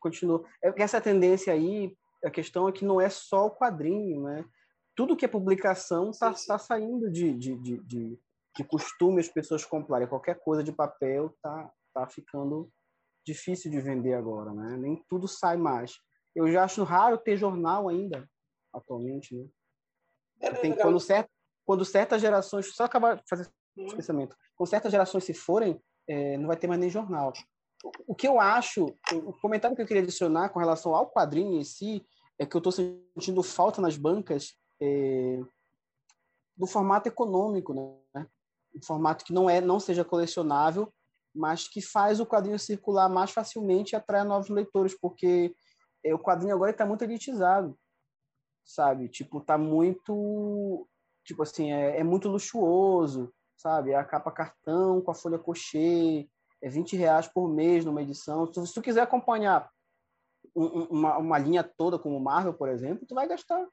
Continua. 0.00 0.44
É 0.62 0.68
porque 0.68 0.82
essa 0.82 1.00
tendência 1.00 1.52
aí, 1.52 1.96
a 2.24 2.30
questão 2.30 2.68
é 2.68 2.72
que 2.72 2.84
não 2.84 3.00
é 3.00 3.08
só 3.08 3.46
o 3.46 3.50
quadrinho, 3.50 4.22
né? 4.22 4.44
Tudo 4.94 5.16
que 5.16 5.24
é 5.24 5.28
publicação 5.28 6.10
está 6.10 6.32
tá 6.32 6.58
saindo 6.58 7.10
de, 7.10 7.32
de, 7.34 7.56
de, 7.56 7.78
de, 7.84 8.18
de 8.56 8.64
costume 8.64 9.20
as 9.20 9.28
pessoas 9.28 9.64
comprarem. 9.64 10.08
Qualquer 10.08 10.38
coisa 10.40 10.64
de 10.64 10.72
papel 10.72 11.34
tá, 11.42 11.70
tá 11.92 12.06
ficando 12.08 12.70
difícil 13.24 13.70
de 13.70 13.80
vender 13.80 14.14
agora, 14.14 14.52
né? 14.52 14.76
Nem 14.76 15.04
tudo 15.08 15.28
sai 15.28 15.56
mais. 15.56 15.98
Eu 16.34 16.50
já 16.50 16.64
acho 16.64 16.84
raro 16.84 17.18
ter 17.18 17.36
jornal 17.36 17.88
ainda, 17.88 18.28
atualmente, 18.72 19.34
né? 19.34 19.46
É, 20.40 20.50
Tem, 20.52 20.76
quando, 20.76 21.00
certo, 21.00 21.30
quando 21.64 21.84
certas 21.84 22.20
gerações, 22.20 22.74
só 22.74 22.84
acabar 22.84 23.22
fazer 23.28 23.42
esse 23.42 23.52
uhum. 23.76 23.96
pensamento, 23.96 24.36
quando 24.54 24.68
certas 24.68 24.92
gerações 24.92 25.24
se 25.24 25.34
forem, 25.34 25.80
é, 26.06 26.36
não 26.36 26.46
vai 26.46 26.56
ter 26.56 26.66
mais 26.66 26.80
nem 26.80 26.90
jornal. 26.90 27.32
O 28.06 28.14
que 28.14 28.28
eu 28.28 28.40
acho, 28.40 28.86
o 29.12 29.32
comentário 29.34 29.76
que 29.76 29.82
eu 29.82 29.86
queria 29.86 30.02
adicionar 30.02 30.48
com 30.48 30.58
relação 30.58 30.94
ao 30.94 31.10
quadrinho 31.10 31.58
em 31.58 31.64
si, 31.64 32.06
é 32.38 32.46
que 32.46 32.54
eu 32.54 32.58
estou 32.58 32.72
sentindo 32.72 33.42
falta 33.42 33.80
nas 33.80 33.96
bancas 33.96 34.56
é, 34.80 35.40
do 36.56 36.66
formato 36.66 37.08
econômico, 37.08 37.74
né? 38.14 38.26
Um 38.76 38.84
formato 38.84 39.24
que 39.24 39.32
não 39.32 39.48
é, 39.48 39.60
não 39.60 39.80
seja 39.80 40.04
colecionável, 40.04 40.92
mas 41.34 41.68
que 41.68 41.80
faz 41.80 42.20
o 42.20 42.26
quadrinho 42.26 42.58
circular 42.58 43.08
mais 43.08 43.30
facilmente 43.30 43.92
e 43.92 43.96
atrai 43.96 44.24
novos 44.24 44.48
leitores, 44.48 44.98
porque 44.98 45.54
é, 46.04 46.14
o 46.14 46.18
quadrinho 46.18 46.54
agora 46.54 46.70
está 46.70 46.86
muito 46.86 47.02
elitizado, 47.02 47.78
sabe? 48.64 49.08
Tipo, 49.08 49.40
tá 49.40 49.58
muito, 49.58 50.86
tipo 51.24 51.42
assim, 51.42 51.72
é, 51.72 52.00
é, 52.00 52.04
muito 52.04 52.28
luxuoso, 52.28 53.32
sabe? 53.56 53.92
É 53.92 53.96
a 53.96 54.04
capa 54.04 54.30
cartão 54.30 55.00
com 55.00 55.10
a 55.10 55.14
folha 55.14 55.38
cochê, 55.38 56.28
é 56.62 56.68
20 56.68 56.96
reais 56.96 57.28
por 57.28 57.48
mês 57.48 57.84
numa 57.84 58.02
edição. 58.02 58.50
Se 58.52 58.72
tu 58.72 58.82
quiser 58.82 59.02
acompanhar 59.02 59.70
um, 60.54 60.84
uma, 60.84 61.18
uma 61.18 61.38
linha 61.38 61.62
toda 61.62 61.98
como 61.98 62.18
Marvel, 62.20 62.54
por 62.54 62.68
exemplo, 62.68 63.06
tu 63.06 63.14
vai 63.14 63.28
gastar 63.28 63.66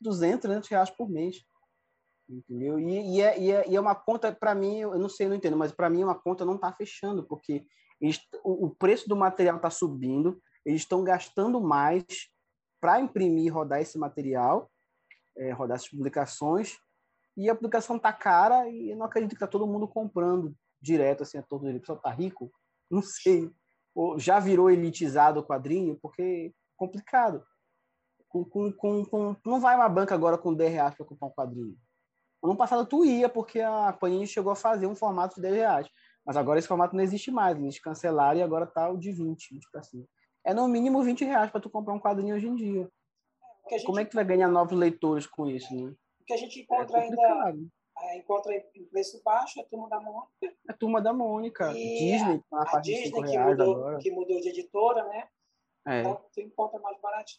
200, 0.00 0.40
300 0.40 0.68
reais 0.68 0.90
por 0.90 1.08
mês. 1.08 1.44
Entendeu? 2.30 2.78
E, 2.78 3.16
e, 3.16 3.20
é, 3.20 3.40
e, 3.40 3.50
é, 3.50 3.68
e 3.68 3.76
é 3.76 3.80
uma 3.80 3.94
conta, 3.94 4.32
para 4.32 4.54
mim, 4.54 4.78
eu 4.78 4.98
não 4.98 5.08
sei, 5.08 5.28
não 5.28 5.34
entendo, 5.34 5.56
mas 5.56 5.72
para 5.72 5.90
mim 5.90 6.04
uma 6.04 6.14
conta 6.14 6.44
não 6.44 6.54
está 6.54 6.72
fechando, 6.72 7.24
porque 7.24 7.66
eles, 8.00 8.20
o, 8.44 8.66
o 8.66 8.70
preço 8.70 9.08
do 9.08 9.16
material 9.16 9.56
está 9.56 9.68
subindo, 9.68 10.40
eles 10.64 10.82
estão 10.82 11.02
gastando 11.02 11.60
mais 11.60 12.04
para 12.80 13.00
imprimir 13.00 13.52
rodar 13.52 13.80
esse 13.80 13.98
material, 13.98 14.70
é, 15.36 15.50
rodar 15.50 15.76
essas 15.76 15.88
publicações, 15.88 16.78
e 17.36 17.50
a 17.50 17.54
publicação 17.54 17.98
tá 17.98 18.12
cara 18.12 18.68
e 18.68 18.90
eu 18.90 18.96
não 18.96 19.06
acredito 19.06 19.34
que 19.34 19.40
tá 19.40 19.46
todo 19.46 19.66
mundo 19.66 19.88
comprando 19.88 20.54
direto, 20.80 21.22
assim, 21.22 21.38
a 21.38 21.42
todo 21.42 21.68
ele. 21.68 21.78
O 21.78 21.80
pessoal 21.80 21.98
tá 21.98 22.10
rico? 22.10 22.52
Não 22.90 23.02
sei. 23.02 23.50
Ou 23.94 24.18
já 24.18 24.40
virou 24.40 24.70
elitizado 24.70 25.38
o 25.38 25.44
quadrinho? 25.44 25.96
Porque 26.02 26.22
é 26.22 26.52
complicado. 26.76 27.44
Com, 28.28 28.44
com, 28.44 28.72
com, 28.72 29.04
com, 29.04 29.36
não 29.44 29.60
vai 29.60 29.74
uma 29.74 29.88
banca 29.88 30.14
agora 30.14 30.38
com 30.38 30.54
10 30.54 30.72
reais 30.72 30.94
para 30.94 31.06
comprar 31.06 31.28
um 31.28 31.32
quadrinho. 31.32 31.76
Ano 32.42 32.56
passado 32.56 32.86
tu 32.86 33.04
ia, 33.04 33.28
porque 33.28 33.60
a 33.60 33.92
Panini 33.92 34.26
chegou 34.26 34.52
a 34.52 34.56
fazer 34.56 34.86
um 34.86 34.94
formato 34.94 35.36
de 35.36 35.42
10 35.42 35.54
reais. 35.54 35.88
Mas 36.24 36.36
agora 36.36 36.58
esse 36.58 36.68
formato 36.68 36.96
não 36.96 37.02
existe 37.02 37.30
mais. 37.30 37.58
Eles 37.58 37.78
cancelaram 37.78 38.38
e 38.38 38.42
agora 38.42 38.66
tá 38.66 38.88
o 38.88 38.96
de 38.96 39.12
20, 39.12 39.54
20 39.54 39.70
para 39.70 39.82
cima 39.82 40.06
é 40.44 40.54
no 40.54 40.66
mínimo 40.68 41.02
20 41.02 41.24
reais 41.24 41.50
para 41.50 41.60
tu 41.60 41.70
comprar 41.70 41.94
um 41.94 42.00
quadrinho 42.00 42.34
hoje 42.34 42.48
em 42.48 42.54
dia. 42.54 42.90
Gente... 43.70 43.84
Como 43.84 44.00
é 44.00 44.04
que 44.04 44.10
tu 44.10 44.14
vai 44.14 44.24
ganhar 44.24 44.48
novos 44.48 44.76
leitores 44.76 45.26
com 45.26 45.46
isso, 45.46 45.72
né? 45.74 45.94
O 46.20 46.24
que 46.24 46.32
a 46.32 46.36
gente 46.36 46.60
encontra 46.60 46.98
é 46.98 47.02
ainda 47.02 47.70
é, 48.02 48.16
encontra 48.16 48.54
em 48.54 48.84
preço 48.86 49.22
baixo 49.22 49.60
a 49.60 49.64
turma 49.64 49.88
da 49.88 50.00
Mônica. 50.00 50.56
A 50.68 50.72
turma 50.72 51.02
da 51.02 51.12
Mônica. 51.12 51.72
E 51.72 51.98
Disney, 51.98 52.42
a, 52.50 52.76
a 52.76 52.80
Disney 52.80 53.22
que 53.22 53.38
mudou, 53.38 53.98
que 53.98 54.10
mudou 54.10 54.40
de 54.40 54.48
editora, 54.48 55.04
né? 55.04 55.28
É. 55.86 56.00
Então 56.00 56.24
tu 56.32 56.40
encontra 56.40 56.80
mais 56.80 56.98
barato. 57.00 57.32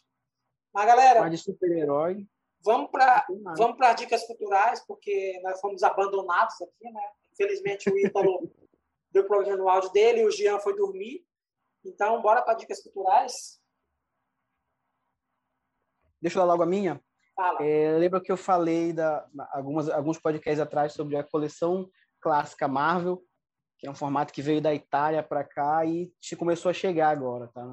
Mas 0.72 0.86
galera. 0.86 1.20
Mais 1.20 1.32
de 1.32 1.38
super-herói. 1.38 2.26
Vamos 2.64 2.90
para 2.90 3.26
vamos 3.56 3.76
para 3.76 3.92
dicas 3.92 4.24
culturais, 4.26 4.84
porque 4.86 5.40
nós 5.42 5.60
fomos 5.60 5.82
abandonados 5.82 6.60
aqui, 6.62 6.90
né? 6.90 7.02
Infelizmente 7.32 7.90
o 7.90 7.98
Ítalo 7.98 8.50
deu 9.10 9.26
problema 9.26 9.56
no 9.56 9.68
áudio 9.68 9.90
dele 9.90 10.20
e 10.20 10.26
o 10.26 10.30
Jean 10.30 10.58
foi 10.60 10.76
dormir. 10.76 11.24
Então, 11.84 12.22
bora 12.22 12.42
para 12.42 12.54
dicas 12.54 12.80
culturais. 12.82 13.60
Deixa 16.20 16.38
eu 16.38 16.42
dar 16.42 16.46
logo 16.46 16.62
a 16.62 16.66
minha. 16.66 17.02
É, 17.60 17.96
lembra 17.98 18.20
que 18.20 18.30
eu 18.30 18.36
falei 18.36 18.92
da 18.92 19.26
algumas 19.50 19.88
alguns 19.88 20.18
podcasts 20.18 20.60
atrás 20.60 20.92
sobre 20.92 21.16
a 21.16 21.24
coleção 21.24 21.90
clássica 22.20 22.68
Marvel, 22.68 23.20
que 23.78 23.88
é 23.88 23.90
um 23.90 23.94
formato 23.94 24.32
que 24.32 24.42
veio 24.42 24.60
da 24.60 24.72
Itália 24.72 25.22
para 25.22 25.42
cá 25.42 25.84
e 25.84 26.12
começou 26.38 26.70
a 26.70 26.74
chegar 26.74 27.08
agora, 27.08 27.48
tá? 27.48 27.66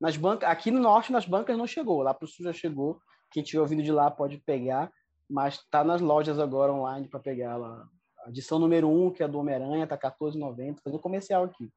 Nas 0.00 0.16
bancas, 0.16 0.48
aqui 0.48 0.70
no 0.70 0.78
norte 0.78 1.10
nas 1.10 1.26
bancas 1.26 1.58
não 1.58 1.66
chegou, 1.66 2.02
lá 2.02 2.14
para 2.14 2.24
o 2.24 2.28
sul 2.28 2.44
já 2.44 2.52
chegou. 2.52 3.00
Quem 3.30 3.42
tiver 3.42 3.60
ouvindo 3.60 3.82
de 3.82 3.92
lá 3.92 4.10
pode 4.10 4.38
pegar, 4.38 4.92
mas 5.28 5.54
está 5.54 5.84
nas 5.84 6.00
lojas 6.00 6.38
agora 6.38 6.72
online 6.72 7.08
para 7.08 7.20
pegar 7.20 7.56
lá. 7.56 7.88
A 8.24 8.28
edição 8.28 8.58
número 8.58 8.88
1, 8.88 9.06
um, 9.06 9.10
que 9.10 9.22
é 9.22 9.28
do 9.28 9.38
Homem-Aranha, 9.38 9.86
tá 9.86 9.96
14,90, 9.96 10.80
fazendo 10.82 11.00
comercial 11.00 11.44
aqui. 11.44 11.70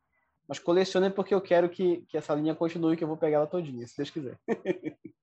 Mas 0.47 0.59
colecione 0.59 1.09
porque 1.09 1.33
eu 1.33 1.39
quero 1.39 1.69
que, 1.69 2.01
que 2.07 2.17
essa 2.17 2.33
linha 2.35 2.53
continue, 2.53 2.97
que 2.97 3.03
eu 3.03 3.07
vou 3.07 3.17
pegar 3.17 3.37
ela 3.37 3.47
todinha, 3.47 3.87
se 3.87 3.95
Deus 3.95 4.09
quiser. 4.09 4.37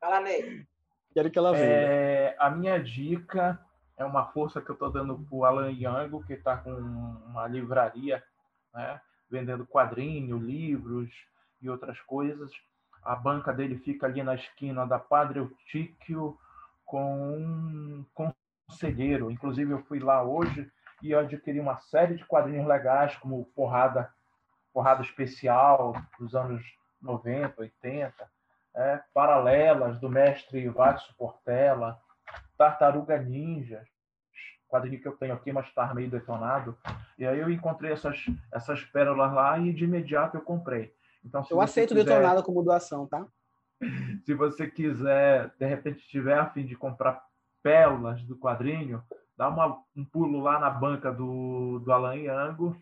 Fala, 0.00 0.20
Ney. 0.20 0.66
Quero 1.12 1.30
que 1.30 1.38
ela 1.38 1.52
venha. 1.52 1.64
É, 1.64 2.36
a 2.38 2.50
minha 2.50 2.78
dica 2.78 3.58
é 3.96 4.04
uma 4.04 4.26
força 4.26 4.60
que 4.60 4.70
eu 4.70 4.74
estou 4.74 4.90
dando 4.90 5.18
para 5.18 5.36
o 5.36 5.44
Alan 5.44 5.70
Yango, 5.70 6.24
que 6.26 6.34
está 6.34 6.56
com 6.56 6.70
uma 6.70 7.46
livraria, 7.46 8.22
né, 8.74 9.00
vendendo 9.30 9.66
quadrinhos, 9.66 10.42
livros 10.42 11.10
e 11.62 11.70
outras 11.70 12.00
coisas. 12.02 12.52
A 13.06 13.14
banca 13.14 13.52
dele 13.52 13.78
fica 13.78 14.06
ali 14.06 14.20
na 14.22 14.34
esquina 14.34 14.84
da 14.84 14.98
Padre 14.98 15.38
Eutíquio 15.38 16.36
com 16.84 17.36
um 17.36 18.04
conselheiro. 18.12 19.30
Inclusive, 19.30 19.70
eu 19.70 19.82
fui 19.84 20.00
lá 20.00 20.22
hoje 20.22 20.68
e 21.00 21.14
adquiri 21.14 21.60
uma 21.60 21.78
série 21.78 22.16
de 22.16 22.24
quadrinhos 22.24 22.66
legais, 22.66 23.14
como 23.16 23.44
Porrada, 23.54 24.12
Porrada 24.72 25.02
Especial 25.02 25.94
dos 26.18 26.34
anos 26.34 26.62
90, 27.00 27.60
80, 27.60 28.12
é, 28.74 29.00
Paralelas, 29.14 30.00
do 30.00 30.08
mestre 30.08 30.68
Vatsu 30.68 31.14
Portela, 31.16 32.00
Tartaruga 32.58 33.18
Ninja, 33.18 33.86
quadrinho 34.68 35.00
que 35.00 35.06
eu 35.06 35.16
tenho 35.16 35.34
aqui, 35.34 35.52
mas 35.52 35.66
está 35.66 35.94
meio 35.94 36.10
detonado. 36.10 36.76
E 37.16 37.24
aí 37.24 37.38
eu 37.38 37.50
encontrei 37.50 37.92
essas, 37.92 38.24
essas 38.52 38.82
pérolas 38.82 39.32
lá 39.32 39.58
e 39.58 39.72
de 39.72 39.84
imediato 39.84 40.36
eu 40.36 40.40
comprei. 40.40 40.95
Então, 41.26 41.44
eu 41.50 41.60
aceito 41.60 41.94
quiser, 41.94 42.04
detonado 42.04 42.42
como 42.42 42.62
doação, 42.62 43.06
tá? 43.06 43.26
Se 44.24 44.32
você 44.34 44.68
quiser, 44.68 45.52
de 45.58 45.66
repente, 45.66 46.06
tiver 46.08 46.38
a 46.38 46.50
fim 46.50 46.64
de 46.64 46.76
comprar 46.76 47.22
pérolas 47.62 48.22
do 48.22 48.38
quadrinho, 48.38 49.02
dá 49.36 49.48
uma, 49.48 49.82
um 49.94 50.04
pulo 50.04 50.40
lá 50.40 50.58
na 50.58 50.70
banca 50.70 51.12
do, 51.12 51.80
do 51.80 51.92
Alan 51.92 52.14
Yango, 52.14 52.76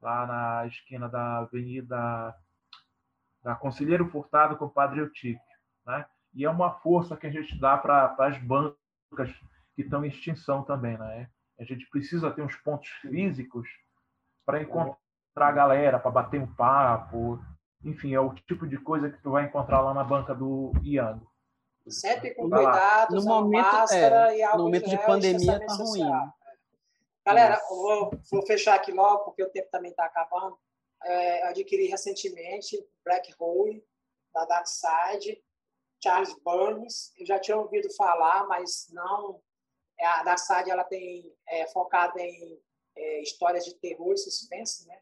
lá 0.00 0.26
na 0.26 0.66
esquina 0.66 1.08
da 1.08 1.38
Avenida 1.38 2.34
da 3.42 3.54
Conselheiro 3.54 4.08
Furtado 4.10 4.56
com 4.56 4.64
o 4.64 4.70
Padre 4.70 5.00
Eutíquio. 5.00 5.40
Né? 5.86 6.04
E 6.34 6.44
é 6.44 6.50
uma 6.50 6.72
força 6.72 7.16
que 7.16 7.26
a 7.26 7.30
gente 7.30 7.58
dá 7.58 7.78
para 7.78 8.14
as 8.18 8.36
bancas 8.38 8.76
que 9.74 9.82
estão 9.82 10.04
em 10.04 10.08
extinção 10.08 10.64
também. 10.64 10.98
Né? 10.98 11.30
A 11.58 11.64
gente 11.64 11.88
precisa 11.88 12.30
ter 12.30 12.42
uns 12.42 12.56
pontos 12.56 12.88
físicos 12.88 13.68
para 14.44 14.60
encontrar 14.60 14.98
a 15.36 15.52
galera, 15.52 15.98
para 15.98 16.10
bater 16.10 16.40
um 16.40 16.54
papo, 16.54 17.40
enfim, 17.86 18.14
é 18.14 18.20
o 18.20 18.34
tipo 18.34 18.66
de 18.66 18.76
coisa 18.78 19.08
que 19.08 19.22
tu 19.22 19.30
vai 19.30 19.44
encontrar 19.44 19.80
lá 19.80 19.94
na 19.94 20.02
banca 20.02 20.34
do 20.34 20.72
Iango. 20.82 21.30
Sempre 21.88 22.34
com 22.34 22.50
cuidado, 22.50 23.14
no 23.14 23.22
momento, 23.22 23.62
máscara 23.62 24.34
é, 24.34 24.38
e 24.38 24.42
álcool 24.42 24.58
No 24.58 24.64
momento 24.64 24.90
de 24.90 24.98
pandemia 25.06 25.64
tá 25.64 25.74
ruim. 25.74 26.10
Galera, 27.24 27.60
vou, 27.68 28.10
vou, 28.30 28.44
fechar 28.44 28.74
aqui 28.74 28.90
logo, 28.90 29.24
porque 29.24 29.44
o 29.44 29.50
tempo 29.50 29.68
também 29.70 29.92
está 29.92 30.04
acabando. 30.04 30.58
É, 31.04 31.42
eu 31.44 31.46
adquiri 31.50 31.86
recentemente 31.86 32.76
Black 33.04 33.32
Hole, 33.38 33.84
da 34.34 34.44
Dark 34.46 34.66
Side, 34.66 35.40
Charles 36.02 36.34
Burns. 36.44 37.12
Eu 37.16 37.24
já 37.24 37.38
tinha 37.38 37.56
ouvido 37.56 37.88
falar, 37.94 38.48
mas 38.48 38.88
não... 38.90 39.40
É, 39.98 40.06
a 40.06 40.24
Dark 40.24 40.40
Side 40.40 40.70
ela 40.70 40.84
tem 40.84 41.32
é, 41.48 41.68
focada 41.68 42.20
em 42.20 42.60
é, 42.96 43.22
histórias 43.22 43.64
de 43.64 43.74
terror 43.74 44.12
e 44.12 44.18
suspense, 44.18 44.86
né? 44.88 44.98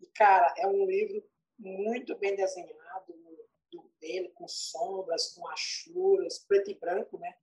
E, 0.00 0.06
cara, 0.08 0.52
é 0.56 0.66
um 0.66 0.86
livro 0.86 1.22
muito 1.62 2.16
bem 2.18 2.34
desenhado 2.34 3.12
do 3.70 3.90
dele, 4.00 4.30
com 4.30 4.48
sombras, 4.48 5.32
com 5.32 5.46
achuras, 5.48 6.40
preto 6.40 6.70
e 6.70 6.74
branco, 6.74 7.18
né? 7.18 7.34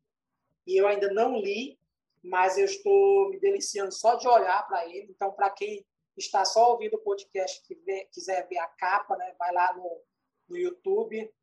E 0.67 0.77
eu 0.79 0.87
ainda 0.87 1.11
não 1.11 1.37
li, 1.37 1.79
mas 2.21 2.57
eu 2.57 2.65
estou 2.65 3.29
me 3.29 3.39
deliciando 3.39 3.93
só 3.93 4.15
de 4.15 4.27
olhar 4.27 4.67
para 4.67 4.85
ele. 4.85 5.09
Então, 5.09 5.31
para 5.31 5.49
quem 5.49 5.85
está 6.17 6.43
só 6.43 6.71
ouvindo 6.71 6.95
o 6.95 7.01
podcast 7.01 7.65
que 7.65 7.75
vê, 7.75 8.05
quiser 8.11 8.47
ver 8.47 8.57
a 8.57 8.67
capa, 8.67 9.15
né, 9.15 9.33
vai 9.39 9.53
lá 9.53 9.73
no, 9.73 10.03
no 10.49 10.57
YouTube 10.57 11.33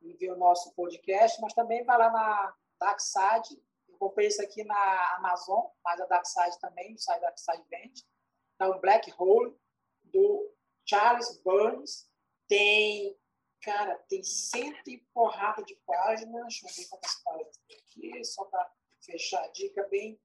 e 0.00 0.12
ver 0.14 0.30
o 0.30 0.38
nosso 0.38 0.72
podcast, 0.74 1.40
mas 1.40 1.52
também 1.52 1.84
vai 1.84 1.98
lá 1.98 2.10
na 2.10 2.54
Darkside. 2.78 3.60
Eu 3.88 3.98
comprei 3.98 4.28
isso 4.28 4.40
aqui 4.40 4.64
na 4.64 5.16
Amazon, 5.16 5.66
mas 5.84 6.00
a 6.00 6.06
Darkside 6.06 6.58
também, 6.60 6.94
o 6.94 6.98
site 6.98 7.20
Darkside 7.20 7.64
vende. 7.68 8.04
Então, 8.54 8.80
Black 8.80 9.12
Hole, 9.18 9.54
do 10.04 10.54
Charles 10.86 11.40
Burns, 11.42 12.09
tem, 12.50 13.16
cara, 13.62 13.94
tem 14.08 14.24
cento 14.24 14.88
e 14.88 14.98
porrada 15.14 15.62
de 15.62 15.78
páginas. 15.86 16.42
Deixa 16.42 16.66
eu 16.66 16.74
ver 16.74 16.88
quantas 16.90 17.14
páginas 17.22 17.60
tem 17.68 17.78
aqui, 17.78 18.24
só 18.24 18.44
para 18.46 18.68
fechar 19.00 19.44
a 19.44 19.52
dica 19.52 19.86
bem. 19.88 20.20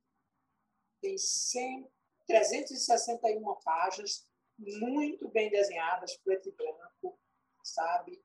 Tem 1.00 1.16
100, 1.16 1.88
361 2.28 3.56
páginas, 3.64 4.28
muito 4.58 5.30
bem 5.30 5.52
desenhadas, 5.52 6.18
preto 6.18 6.50
e 6.50 6.52
branco, 6.52 7.20
sabe? 7.64 8.20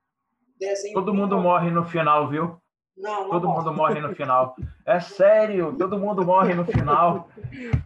Desenho 0.56 0.94
todo 0.94 1.12
mundo 1.12 1.36
bom. 1.36 1.42
morre 1.42 1.70
no 1.70 1.84
final, 1.84 2.30
viu? 2.30 2.58
Não, 2.96 3.24
não 3.24 3.30
todo 3.30 3.48
morre. 3.48 3.58
mundo 3.58 3.74
morre 3.74 4.00
no 4.00 4.14
final. 4.14 4.56
É 4.86 4.98
sério, 4.98 5.76
todo 5.76 5.98
mundo 5.98 6.24
morre 6.24 6.54
no 6.54 6.64
final. 6.64 7.28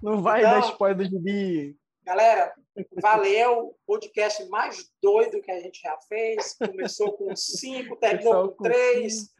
Não 0.00 0.22
vai 0.22 0.40
então, 0.40 0.60
dar 0.60 0.60
spoiler 0.60 0.96
do 0.96 1.04
gibi. 1.04 1.76
Galera, 2.04 2.54
valeu. 3.00 3.74
Podcast 3.86 4.44
mais 4.50 4.90
doido 5.02 5.40
que 5.40 5.50
a 5.50 5.58
gente 5.58 5.80
já 5.80 5.98
fez. 6.06 6.54
Começou 6.54 7.12
com 7.14 7.34
cinco, 7.34 7.96
terminou 7.98 8.52
com, 8.52 8.62
três. 8.62 9.30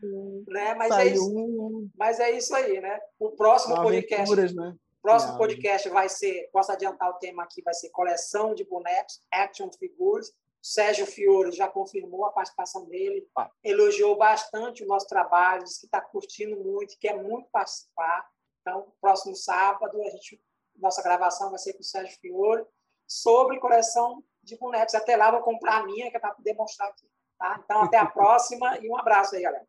né? 0.49 0.75
Mas, 0.75 0.91
é 0.99 1.07
isso, 1.09 1.89
mas 1.95 2.21
é 2.21 2.31
isso 2.31 2.55
aí, 2.55 2.81
né? 2.81 2.99
O 3.19 3.33
próximo 3.33 3.77
podcast. 3.77 4.35
Né? 4.55 4.75
Próximo 5.03 5.37
podcast 5.37 5.89
vai 5.91 6.09
ser, 6.09 6.49
posso 6.51 6.73
adiantar 6.73 7.11
o 7.11 7.19
tema 7.19 7.43
aqui, 7.43 7.61
vai 7.61 7.75
ser 7.75 7.91
coleção 7.91 8.55
de 8.55 8.65
bonecos, 8.65 9.21
action 9.31 9.71
figures. 9.79 10.33
Sérgio 10.63 11.05
Fiore 11.05 11.53
já 11.53 11.69
confirmou 11.69 12.25
a 12.25 12.33
participação 12.33 12.87
dele, 12.87 13.29
ah. 13.37 13.51
elogiou 13.63 14.17
bastante 14.17 14.83
o 14.83 14.87
nosso 14.87 15.07
trabalho, 15.07 15.63
disse 15.63 15.81
que 15.81 15.87
está 15.87 16.01
curtindo 16.01 16.57
muito, 16.57 16.97
quer 16.99 17.23
muito 17.23 17.47
participar. 17.53 18.27
Então, 18.63 18.91
próximo 18.99 19.37
sábado, 19.37 20.01
a 20.01 20.09
gente 20.09 20.41
nossa 20.77 21.03
gravação 21.03 21.51
vai 21.51 21.59
ser 21.59 21.73
com 21.75 21.81
o 21.81 21.85
Sérgio 21.85 22.19
Fiore, 22.21 22.65
sobre 23.07 23.59
coleção 23.61 24.23
de 24.43 24.57
bonecos. 24.59 24.95
Até 24.95 25.17
lá 25.17 25.31
vou 25.31 25.41
comprar 25.41 25.79
a 25.79 25.87
minha, 25.87 26.11
que 26.11 26.17
é 26.17 26.21
para 26.21 26.35
poder 26.35 26.55
mostrar 26.55 26.89
aqui. 26.89 27.07
Tá? 27.39 27.61
Então, 27.65 27.83
até 27.83 27.99
a 27.99 28.07
próxima 28.11 28.79
e 28.79 28.89
um 28.89 28.97
abraço 28.97 29.35
aí, 29.35 29.43
galera. 29.43 29.67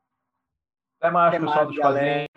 Até 0.99 1.11
mais, 1.11 1.27
até 1.29 1.39
pessoal 1.39 1.55
mais, 1.57 1.67
dos 1.67 1.77
quadrinhos. 1.77 2.27